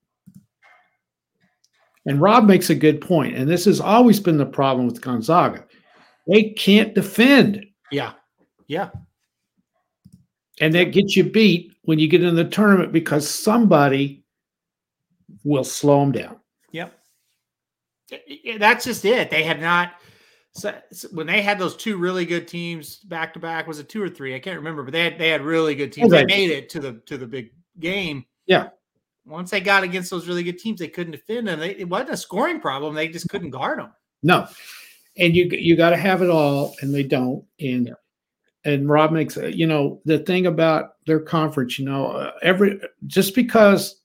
And 2.06 2.20
Rob 2.20 2.44
makes 2.44 2.68
a 2.70 2.74
good 2.74 3.00
point, 3.00 3.34
and 3.36 3.48
this 3.48 3.64
has 3.64 3.80
always 3.80 4.20
been 4.20 4.36
the 4.36 4.44
problem 4.46 4.86
with 4.86 5.00
Gonzaga. 5.00 5.64
They 6.28 6.50
can't 6.50 6.94
defend, 6.94 7.64
Yeah. 7.90 8.12
Yeah. 8.66 8.90
and 10.60 10.74
that 10.74 10.92
gets 10.92 11.16
you 11.16 11.24
beat 11.24 11.72
when 11.82 11.98
you 11.98 12.08
get 12.08 12.22
in 12.22 12.34
the 12.34 12.44
tournament 12.44 12.92
because 12.92 13.28
somebody 13.28 14.24
will 15.44 15.64
slow 15.64 16.00
them 16.00 16.12
down. 16.12 16.40
Yep. 16.72 16.92
That's 18.58 18.84
just 18.84 19.04
it. 19.04 19.30
They 19.30 19.42
had 19.42 19.60
not. 19.60 19.92
So, 20.56 20.72
when 21.10 21.26
they 21.26 21.42
had 21.42 21.58
those 21.58 21.74
two 21.76 21.96
really 21.96 22.24
good 22.24 22.46
teams 22.46 22.98
back 22.98 23.32
to 23.34 23.40
back, 23.40 23.66
was 23.66 23.80
it 23.80 23.88
two 23.88 24.00
or 24.00 24.08
three? 24.08 24.34
I 24.36 24.38
can't 24.38 24.56
remember, 24.58 24.84
but 24.84 24.92
they 24.92 25.02
had 25.02 25.18
they 25.18 25.28
had 25.30 25.42
really 25.42 25.74
good 25.74 25.92
teams. 25.92 26.10
They 26.12 26.24
made 26.24 26.50
it 26.50 26.68
to 26.70 26.80
the 26.80 26.92
to 27.06 27.18
the 27.18 27.26
big 27.26 27.50
game. 27.80 28.24
Yeah. 28.46 28.68
Once 29.26 29.50
they 29.50 29.60
got 29.60 29.82
against 29.82 30.10
those 30.10 30.28
really 30.28 30.42
good 30.42 30.58
teams, 30.58 30.78
they 30.78 30.88
couldn't 30.88 31.12
defend 31.12 31.48
them. 31.48 31.58
They, 31.58 31.70
it 31.76 31.88
wasn't 31.88 32.10
a 32.10 32.16
scoring 32.16 32.60
problem. 32.60 32.94
They 32.94 33.08
just 33.08 33.28
couldn't 33.28 33.50
guard 33.50 33.78
them. 33.78 33.92
No, 34.22 34.46
and 35.16 35.34
you 35.34 35.44
you 35.46 35.76
got 35.76 35.90
to 35.90 35.96
have 35.96 36.20
it 36.22 36.28
all, 36.30 36.74
and 36.80 36.94
they 36.94 37.02
don't. 37.02 37.44
And 37.60 37.86
Yeah. 37.88 37.94
and 38.72 38.88
Rob 38.88 39.12
makes 39.12 39.36
you 39.36 39.66
know 39.66 40.00
the 40.04 40.18
thing 40.20 40.46
about 40.46 40.96
their 41.06 41.20
conference. 41.20 41.78
You 41.78 41.86
know, 41.86 42.06
uh, 42.08 42.32
every 42.42 42.80
just 43.06 43.34
because 43.34 44.00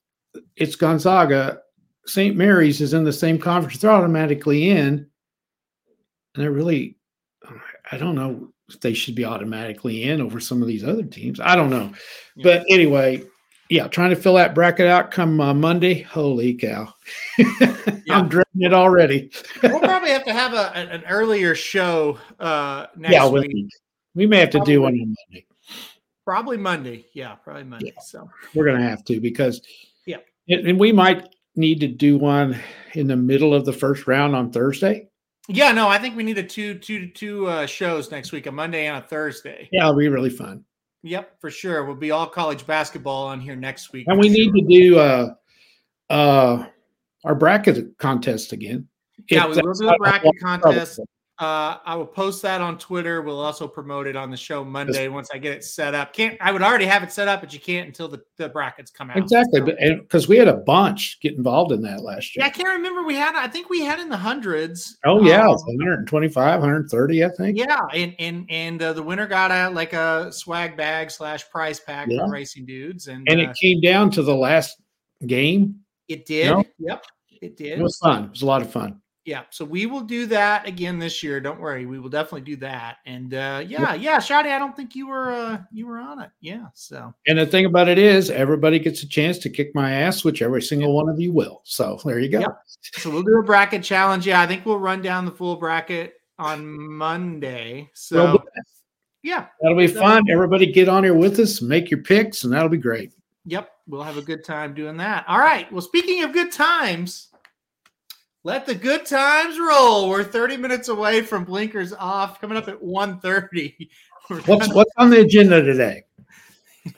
it's 0.56 0.76
Gonzaga, 0.76 1.62
St. 2.06 2.36
Mary's 2.38 2.80
is 2.82 2.94
in 2.94 3.04
the 3.04 3.12
same 3.14 3.38
conference, 3.40 3.80
they're 3.80 3.92
automatically 3.92 4.70
in. 4.70 5.06
And 6.36 6.44
they're 6.44 6.52
really, 6.52 6.98
I 7.92 7.98
don't 7.98 8.14
know 8.16 8.54
if 8.70 8.80
they 8.80 8.94
should 8.94 9.16
be 9.16 9.26
automatically 9.26 10.04
in 10.04 10.22
over 10.22 10.40
some 10.40 10.62
of 10.62 10.68
these 10.68 10.84
other 10.84 11.04
teams. 11.04 11.40
I 11.40 11.56
don't 11.56 11.72
know, 11.72 11.92
Yeah. 12.36 12.44
but 12.44 12.66
anyway. 12.70 13.24
Yeah, 13.70 13.88
trying 13.88 14.10
to 14.10 14.16
fill 14.16 14.34
that 14.34 14.56
bracket 14.56 14.88
out 14.88 15.12
come 15.12 15.40
uh, 15.40 15.54
Monday. 15.54 16.02
Holy 16.02 16.56
cow! 16.56 16.92
I'm 18.10 18.28
dreading 18.28 18.62
it 18.62 18.74
already. 18.74 19.30
We'll 19.62 19.80
probably 19.80 20.10
have 20.10 20.26
to 20.26 20.34
have 20.34 20.54
a, 20.54 20.76
an 20.76 21.04
earlier 21.08 21.54
show 21.54 22.18
uh, 22.40 22.88
next 22.98 23.14
yeah, 23.14 23.28
week. 23.28 23.48
we, 23.48 23.70
we 24.16 24.26
may 24.26 24.40
have 24.40 24.50
to 24.52 24.62
do 24.66 24.82
one 24.82 24.94
on 24.94 25.16
Monday. 25.30 25.46
Probably 26.26 26.58
Monday. 26.58 27.06
Yeah, 27.14 27.36
probably 27.36 27.64
Monday. 27.64 27.94
So 28.02 28.28
We're 28.56 28.66
going 28.66 28.78
to 28.78 28.88
have 28.88 29.04
to 29.06 29.20
because, 29.20 29.62
Yeah. 30.06 30.18
and, 30.48 30.68
and 30.68 30.80
we 30.80 30.92
might 30.92 31.28
need 31.56 31.80
to 31.82 31.88
do 31.88 32.18
one 32.18 32.58
in 32.94 33.08
the 33.08 33.16
middle 33.16 33.54
of 33.54 33.66
the 33.66 33.74
first 33.74 34.08
round 34.08 34.36
on 34.36 34.52
Thursday. 34.52 35.10
yeah, 35.48 35.72
no, 35.72 35.88
I 35.88 35.98
think 36.00 36.16
we 36.16 36.24
need 36.24 36.38
a 36.40 36.44
two 36.44 36.74
two 36.80 37.08
two 37.08 37.46
uh, 37.48 37.66
shows 37.68 38.10
next 38.12 38.32
week, 38.32 38.48
a 38.48 38.52
Monday 38.52 38.88
and 38.88 38.98
a 38.98 39.08
Thursday. 39.08 39.70
Yeah, 39.72 39.84
it'll 39.88 39.96
be 39.98 40.08
really 40.08 40.30
fun. 40.32 40.66
Yep, 41.04 41.40
for 41.40 41.50
sure. 41.50 41.86
We'll 41.86 41.96
be 41.96 42.12
all 42.12 42.28
college 42.28 42.68
basketball 42.68 43.28
on 43.28 43.40
here 43.40 43.56
next 43.56 43.94
week. 43.94 44.06
And 44.08 44.20
we 44.20 44.30
need 44.30 44.46
sure. 44.46 44.54
to 44.54 44.62
do 44.62 45.00
uh, 45.00 45.34
uh, 46.10 46.66
our 47.24 47.36
bracket 47.36 47.98
contest 47.98 48.52
again. 48.52 48.88
Yeah, 49.30 49.50
If 49.50 49.56
we 49.56 49.62
will 49.62 49.74
do 49.74 49.88
a 49.88 49.92
not 49.92 50.00
bracket 50.00 50.32
trouble. 50.40 50.86
Uh, 51.40 51.78
I 51.86 51.96
will 51.96 52.06
post 52.06 52.42
that 52.42 52.60
on 52.60 52.78
Twitter. 52.78 53.22
We'll 53.22 53.40
also 53.40 53.66
promote 53.66 54.08
it 54.08 54.18
on 54.18 54.30
the 54.30 54.36
show 54.36 54.66
Monday 54.66 55.08
once 55.08 55.30
I 55.34 55.38
get 55.38 55.54
it 55.54 55.64
set 55.64 55.96
up. 55.96 56.12
Can't 56.12 56.36
I 56.42 56.52
would 56.52 56.62
already 56.62 56.84
have 56.86 57.02
it 57.02 57.14
set 57.14 57.30
up, 57.30 57.40
but 57.40 57.54
you 57.54 57.62
can't 57.62 57.88
until 57.88 58.10
the, 58.10 58.22
the 58.36 58.50
brackets 58.50 58.92
come 58.92 59.10
out. 59.10 59.16
Exactly, 59.16 59.62
because 59.62 60.28
we 60.28 60.36
had 60.36 60.50
a 60.50 60.58
bunch 60.58 61.18
get 61.22 61.36
involved 61.36 61.72
in 61.72 61.82
that 61.84 62.02
last 62.02 62.36
year. 62.36 62.44
yeah, 62.44 62.48
I 62.48 62.50
can't 62.50 62.68
remember. 62.68 63.04
We 63.04 63.16
had 63.16 63.36
I 63.36 63.48
think 63.48 63.70
we 63.70 63.82
had 63.82 64.00
in 64.00 64.10
the 64.10 64.18
hundreds. 64.18 64.98
Oh 65.06 65.24
yeah, 65.24 65.44
Um, 65.48 65.56
125, 65.56 66.60
130, 66.60 67.24
I 67.24 67.30
think. 67.30 67.58
Yeah, 67.58 67.80
and 67.94 68.14
and 68.20 68.46
and 68.50 68.82
uh, 68.82 68.92
the 68.92 69.02
winner 69.04 69.26
got 69.26 69.50
a 69.52 69.74
like 69.74 69.94
a 69.94 70.32
swag 70.34 70.76
bag 70.76 71.10
slash 71.10 71.50
prize 71.50 71.80
pack 71.80 72.08
Yeah. 72.10 72.20
from 72.24 72.32
Racing 72.32 72.66
Dudes, 72.66 73.08
and, 73.08 73.26
And 73.30 73.40
uh, 73.40 73.44
it 73.50 73.56
came 73.56 73.80
down 73.80 74.12
to 74.12 74.24
the 74.24 74.36
last 74.36 74.76
game. 75.26 75.76
it 76.10 76.26
did. 76.26 76.54
Yep, 76.80 77.06
it 77.42 77.56
did. 77.56 77.80
It 77.80 77.82
was 77.82 77.98
fun. 77.98 78.26
It 78.26 78.32
was 78.32 78.42
a 78.42 78.46
lot 78.46 78.62
of 78.62 78.70
fun. 78.70 79.00
Yeah, 79.26 79.44
so 79.50 79.66
we 79.66 79.86
will 79.86 80.02
do 80.02 80.26
that 80.28 80.68
again 80.68 80.98
this 80.98 81.22
year. 81.22 81.40
Don't 81.40 81.60
worry, 81.60 81.86
we 81.86 82.00
will 82.00 82.10
definitely 82.10 82.42
do 82.42 82.56
that. 82.58 82.98
And 83.06 83.34
uh, 83.34 83.64
yeah, 83.66 83.94
yeah, 83.94 84.18
Shadi, 84.18 84.48
I 84.48 84.60
don't 84.60 84.76
think 84.76 84.96
you 84.96 85.08
were 85.08 85.32
uh, 85.32 85.60
you 85.72 85.88
were 85.88 86.00
on 86.00 86.22
it. 86.22 86.32
Yeah, 86.42 86.68
so 86.74 87.14
And 87.28 87.38
the 87.38 87.46
thing 87.46 87.66
about 87.66 87.90
it 87.90 88.00
is, 88.00 88.32
everybody 88.32 88.80
gets 88.80 89.04
a 89.04 89.08
chance 89.08 89.38
to 89.40 89.50
kick 89.50 89.76
my 89.76 89.92
ass, 89.92 90.24
which 90.24 90.42
every 90.42 90.62
single 90.62 90.94
one 90.96 91.10
of 91.10 91.20
you 91.20 91.32
will. 91.32 91.62
So 91.64 92.00
there 92.06 92.20
you 92.20 92.30
go. 92.30 92.40
Yep. 92.40 92.62
so 92.96 93.10
we'll 93.10 93.24
do 93.24 93.38
a 93.40 93.44
bracket 93.44 93.84
challenge. 93.84 94.26
Yeah, 94.26 94.42
I 94.42 94.48
think 94.48 94.66
we'll 94.66 94.80
run 94.80 95.02
down 95.02 95.26
the 95.26 95.32
full 95.32 95.58
bracket 95.58 96.14
on 96.40 96.66
Monday. 96.92 97.90
So 97.94 98.24
Well, 98.24 98.44
yeah, 99.22 99.48
that'll 99.62 99.78
be 99.78 99.88
fun. 99.88 100.24
Everybody 100.30 100.72
get 100.72 100.88
on 100.88 101.04
here 101.04 101.14
with 101.14 101.40
us, 101.40 101.62
make 101.62 101.92
your 101.92 102.02
picks, 102.02 102.46
and 102.46 102.54
that'll 102.54 102.70
be 102.70 102.78
great. 102.78 103.14
Yep, 103.46 103.70
we'll 103.88 104.04
have 104.04 104.18
a 104.18 104.22
good 104.22 104.46
time 104.46 104.74
doing 104.74 104.98
that. 104.98 105.26
All 105.28 105.40
right. 105.40 105.72
Well, 105.72 105.82
speaking 105.82 106.24
of 106.24 106.34
good 106.34 106.52
times, 106.52 107.29
Let 108.44 108.66
the 108.66 108.76
good 108.76 109.06
times 109.06 109.60
roll. 109.60 110.10
We're 110.10 110.24
30 110.24 110.58
minutes 110.58 110.88
away 110.88 111.22
from 111.22 111.44
blinkers 111.44 111.92
off, 111.92 112.40
coming 112.40 112.58
up 112.58 112.70
at 112.70 112.82
1:30. 112.82 113.90
What's 114.46 114.72
what's 114.76 114.92
on 114.98 115.10
the 115.10 115.22
agenda 115.22 115.64
today? 115.64 116.04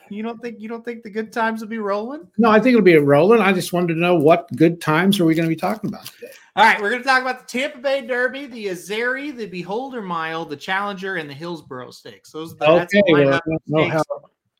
You 0.08 0.22
don't 0.22 0.40
think 0.40 0.60
you 0.60 0.68
don't 0.68 0.84
think 0.84 1.02
the 1.02 1.10
good 1.10 1.32
times 1.32 1.60
will 1.60 1.68
be 1.68 1.78
rolling? 1.78 2.26
No, 2.38 2.48
I 2.48 2.60
think 2.60 2.68
it'll 2.74 2.82
be 2.82 2.96
rolling. 2.96 3.40
I 3.40 3.52
just 3.52 3.72
wanted 3.72 3.94
to 3.94 4.00
know 4.00 4.14
what 4.14 4.48
good 4.54 4.80
times 4.80 5.18
are 5.18 5.24
we 5.24 5.34
going 5.34 5.46
to 5.46 5.54
be 5.54 5.58
talking 5.58 5.88
about 5.88 6.06
today? 6.06 6.32
All 6.54 6.64
right, 6.64 6.80
we're 6.80 6.88
going 6.90 7.02
to 7.02 7.08
talk 7.08 7.20
about 7.20 7.40
the 7.40 7.58
Tampa 7.58 7.78
Bay 7.78 8.06
Derby, 8.06 8.46
the 8.46 8.66
Azeri, 8.66 9.36
the 9.36 9.46
Beholder 9.46 10.00
Mile, 10.00 10.44
the 10.44 10.56
Challenger, 10.56 11.16
and 11.16 11.28
the 11.28 11.34
Hillsborough 11.34 11.90
Stakes. 11.90 12.30
Those 12.30 12.56
that's 12.56 12.94
Okay, 12.94 13.02
well, 13.08 13.20
I 13.20 13.24
lineup 13.24 13.40
don't 13.44 13.62
know 13.66 13.88
how 13.88 14.04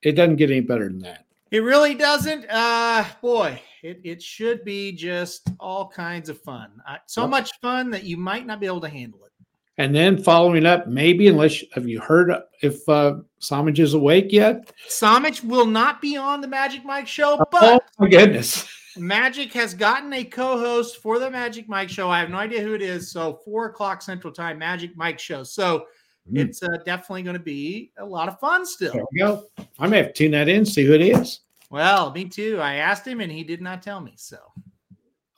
it 0.02 0.12
doesn't 0.12 0.36
get 0.36 0.50
any 0.50 0.60
better 0.60 0.88
than 0.88 0.98
that. 1.00 1.24
It 1.52 1.62
really 1.62 1.94
doesn't. 1.94 2.46
Uh, 2.48 3.04
boy, 3.20 3.60
it, 3.82 4.00
it 4.04 4.22
should 4.22 4.64
be 4.64 4.90
just 4.90 5.50
all 5.60 5.86
kinds 5.86 6.30
of 6.30 6.40
fun. 6.40 6.70
Uh, 6.88 6.96
so 7.06 7.28
much 7.28 7.50
fun 7.60 7.90
that 7.90 8.04
you 8.04 8.16
might 8.16 8.46
not 8.46 8.58
be 8.58 8.64
able 8.64 8.80
to 8.80 8.88
handle 8.88 9.20
it. 9.26 9.32
And 9.76 9.94
then 9.94 10.22
following 10.22 10.64
up, 10.64 10.86
maybe 10.86 11.28
unless 11.28 11.62
have 11.74 11.86
you 11.86 12.00
heard 12.00 12.32
if 12.62 12.88
uh 12.88 13.16
Samaj 13.38 13.80
is 13.80 13.92
awake 13.92 14.32
yet? 14.32 14.72
Samich 14.88 15.44
will 15.44 15.66
not 15.66 16.00
be 16.00 16.16
on 16.16 16.40
the 16.40 16.48
Magic 16.48 16.86
Mike 16.86 17.06
show, 17.06 17.36
oh 17.38 17.44
but 17.50 17.84
my 17.98 18.08
goodness. 18.08 18.66
Magic 18.96 19.52
has 19.52 19.74
gotten 19.74 20.12
a 20.12 20.24
co-host 20.24 21.02
for 21.02 21.18
the 21.18 21.30
Magic 21.30 21.68
Mike 21.68 21.90
show. 21.90 22.10
I 22.10 22.20
have 22.20 22.30
no 22.30 22.36
idea 22.38 22.62
who 22.62 22.72
it 22.74 22.82
is. 22.82 23.10
So 23.10 23.40
four 23.44 23.66
o'clock 23.66 24.00
Central 24.00 24.32
Time, 24.32 24.58
Magic 24.58 24.96
Mike 24.96 25.18
show. 25.18 25.42
So 25.42 25.86
Hmm. 26.28 26.36
it's 26.36 26.62
uh, 26.62 26.68
definitely 26.84 27.22
going 27.22 27.36
to 27.36 27.42
be 27.42 27.90
a 27.98 28.04
lot 28.04 28.28
of 28.28 28.38
fun 28.38 28.64
still. 28.64 28.92
There 28.92 29.04
we 29.12 29.18
go. 29.18 29.44
I 29.78 29.88
may 29.88 29.98
have 29.98 30.06
to 30.08 30.12
tune 30.12 30.30
that 30.32 30.48
in, 30.48 30.64
see 30.64 30.84
who 30.84 30.92
it 30.92 31.02
is. 31.02 31.40
Well, 31.70 32.12
me 32.12 32.26
too. 32.26 32.58
I 32.60 32.74
asked 32.74 33.06
him 33.06 33.20
and 33.20 33.32
he 33.32 33.44
did 33.44 33.60
not 33.62 33.82
tell 33.82 34.00
me. 34.00 34.12
So 34.16 34.38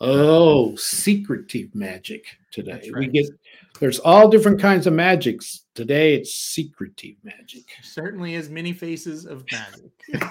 Oh, 0.01 0.75
secretive 0.77 1.75
magic 1.75 2.27
today. 2.51 2.73
That's 2.73 2.93
We 2.93 3.07
get 3.07 3.27
there's 3.81 4.01
all 4.01 4.29
different 4.29 4.61
kinds 4.61 4.87
of 4.87 4.93
magics. 4.93 5.63
Today 5.75 6.15
it's 6.15 6.35
secretive 6.35 7.17
magic. 7.23 7.65
certainly 7.83 8.35
is 8.35 8.51
many 8.51 8.73
faces 8.73 9.25
of 9.25 9.45
magic. 9.51 9.93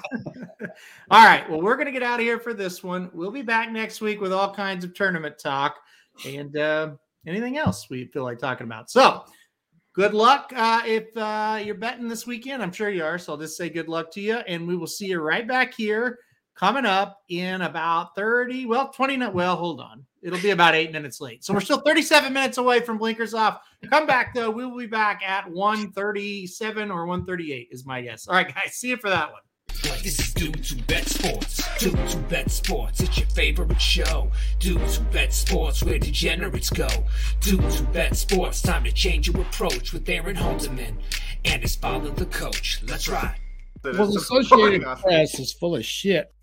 all 1.10 1.26
right. 1.26 1.50
Well, 1.50 1.62
we're 1.62 1.76
going 1.76 1.88
to 1.88 1.92
get 1.92 2.04
out 2.04 2.20
of 2.20 2.26
here 2.26 2.40
for 2.40 2.54
this 2.54 2.84
one. 2.84 3.10
We'll 3.14 3.32
be 3.32 3.42
back 3.42 3.72
next 3.72 4.00
week 4.00 4.22
with 4.22 4.32
all 4.32 4.54
kinds 4.54 4.86
of 4.86 4.94
tournament 4.94 5.40
talk 5.40 5.78
and 6.26 6.56
uh, 6.58 6.92
anything 7.26 7.58
else 7.58 7.90
we 7.90 8.06
feel 8.06 8.24
like 8.24 8.40
talking 8.40 8.66
about. 8.66 8.92
So, 8.92 9.26
good 9.94 10.14
luck 10.14 10.52
uh, 10.56 10.82
if 10.86 11.16
uh, 11.18 11.60
you're 11.64 11.76
betting 11.76 12.08
this 12.08 12.28
weekend. 12.28 12.62
I'm 12.62 12.72
sure 12.72 12.90
you 12.90 13.04
are. 13.04 13.18
So, 13.18 13.34
I'll 13.34 13.40
just 13.40 13.58
say 13.58 13.70
good 13.70 13.88
luck 13.88 14.12
to 14.14 14.22
you. 14.22 14.36
And 14.38 14.68
we 14.68 14.76
will 14.76 14.88
see 14.88 15.08
you 15.08 15.20
right 15.20 15.48
back 15.48 15.74
here 15.74 16.20
coming 16.56 16.86
up 16.86 17.20
in 17.30 17.62
about 17.62 18.16
30, 18.16 18.66
well, 18.68 18.90
20. 18.90 19.18
no- 19.18 19.30
Well, 19.32 19.56
hold 19.56 19.80
on. 19.82 20.06
It'll 20.22 20.40
be 20.40 20.52
about 20.52 20.76
eight 20.76 20.92
minutes 20.92 21.20
late. 21.20 21.44
So, 21.44 21.54
we're 21.54 21.62
still 21.62 21.82
37 21.82 22.32
minutes 22.34 22.58
away 22.58 22.80
from 22.80 22.98
blinkers 22.98 23.34
off. 23.34 23.62
Come 23.90 24.06
back, 24.06 24.34
though. 24.34 24.50
We 24.50 24.66
will 24.66 24.78
be 24.78 24.88
back 24.88 25.22
at 25.24 25.50
137 25.50 26.92
or 26.92 27.06
138, 27.06 27.68
is 27.72 27.86
my 27.86 28.02
guess. 28.02 28.28
All 28.28 28.36
right, 28.36 28.48
guys. 28.54 28.74
See 28.76 28.90
you 28.90 28.98
for 28.98 29.10
that 29.10 29.32
one. 29.32 29.42
This 29.84 30.20
is 30.20 30.34
Due 30.34 30.52
to 30.52 30.76
Bet 30.84 31.06
Sports. 31.08 31.62
Due 31.78 31.92
to 31.92 32.18
Bet 32.30 32.50
Sports, 32.50 33.02
it's 33.02 33.18
your 33.18 33.28
favorite 33.28 33.80
show. 33.82 34.32
Due 34.60 34.80
to 34.80 35.02
Bet 35.12 35.34
Sports, 35.34 35.84
where 35.84 36.00
degenerates 36.00 36.70
go. 36.70 36.88
Due 37.42 37.58
to 37.58 37.84
Bet 37.92 38.16
Sports, 38.16 38.62
time 38.62 38.86
to 38.86 38.92
change 38.92 39.28
your 39.28 39.42
approach 39.42 39.92
with 39.92 40.08
Aaron 40.08 40.38
Halterman 40.38 40.96
and 41.46 41.62
his 41.62 41.76
father, 41.76 42.10
the 42.12 42.26
coach. 42.28 42.82
Let's 42.88 43.10
ride. 43.10 43.36
that 43.84 43.98
Well, 43.98 44.12
the 44.12 44.20
Associated. 44.20 44.84
Press 44.84 45.38
is 45.40 45.52
full 45.52 45.76
of 45.76 45.86
shit. 45.86 46.34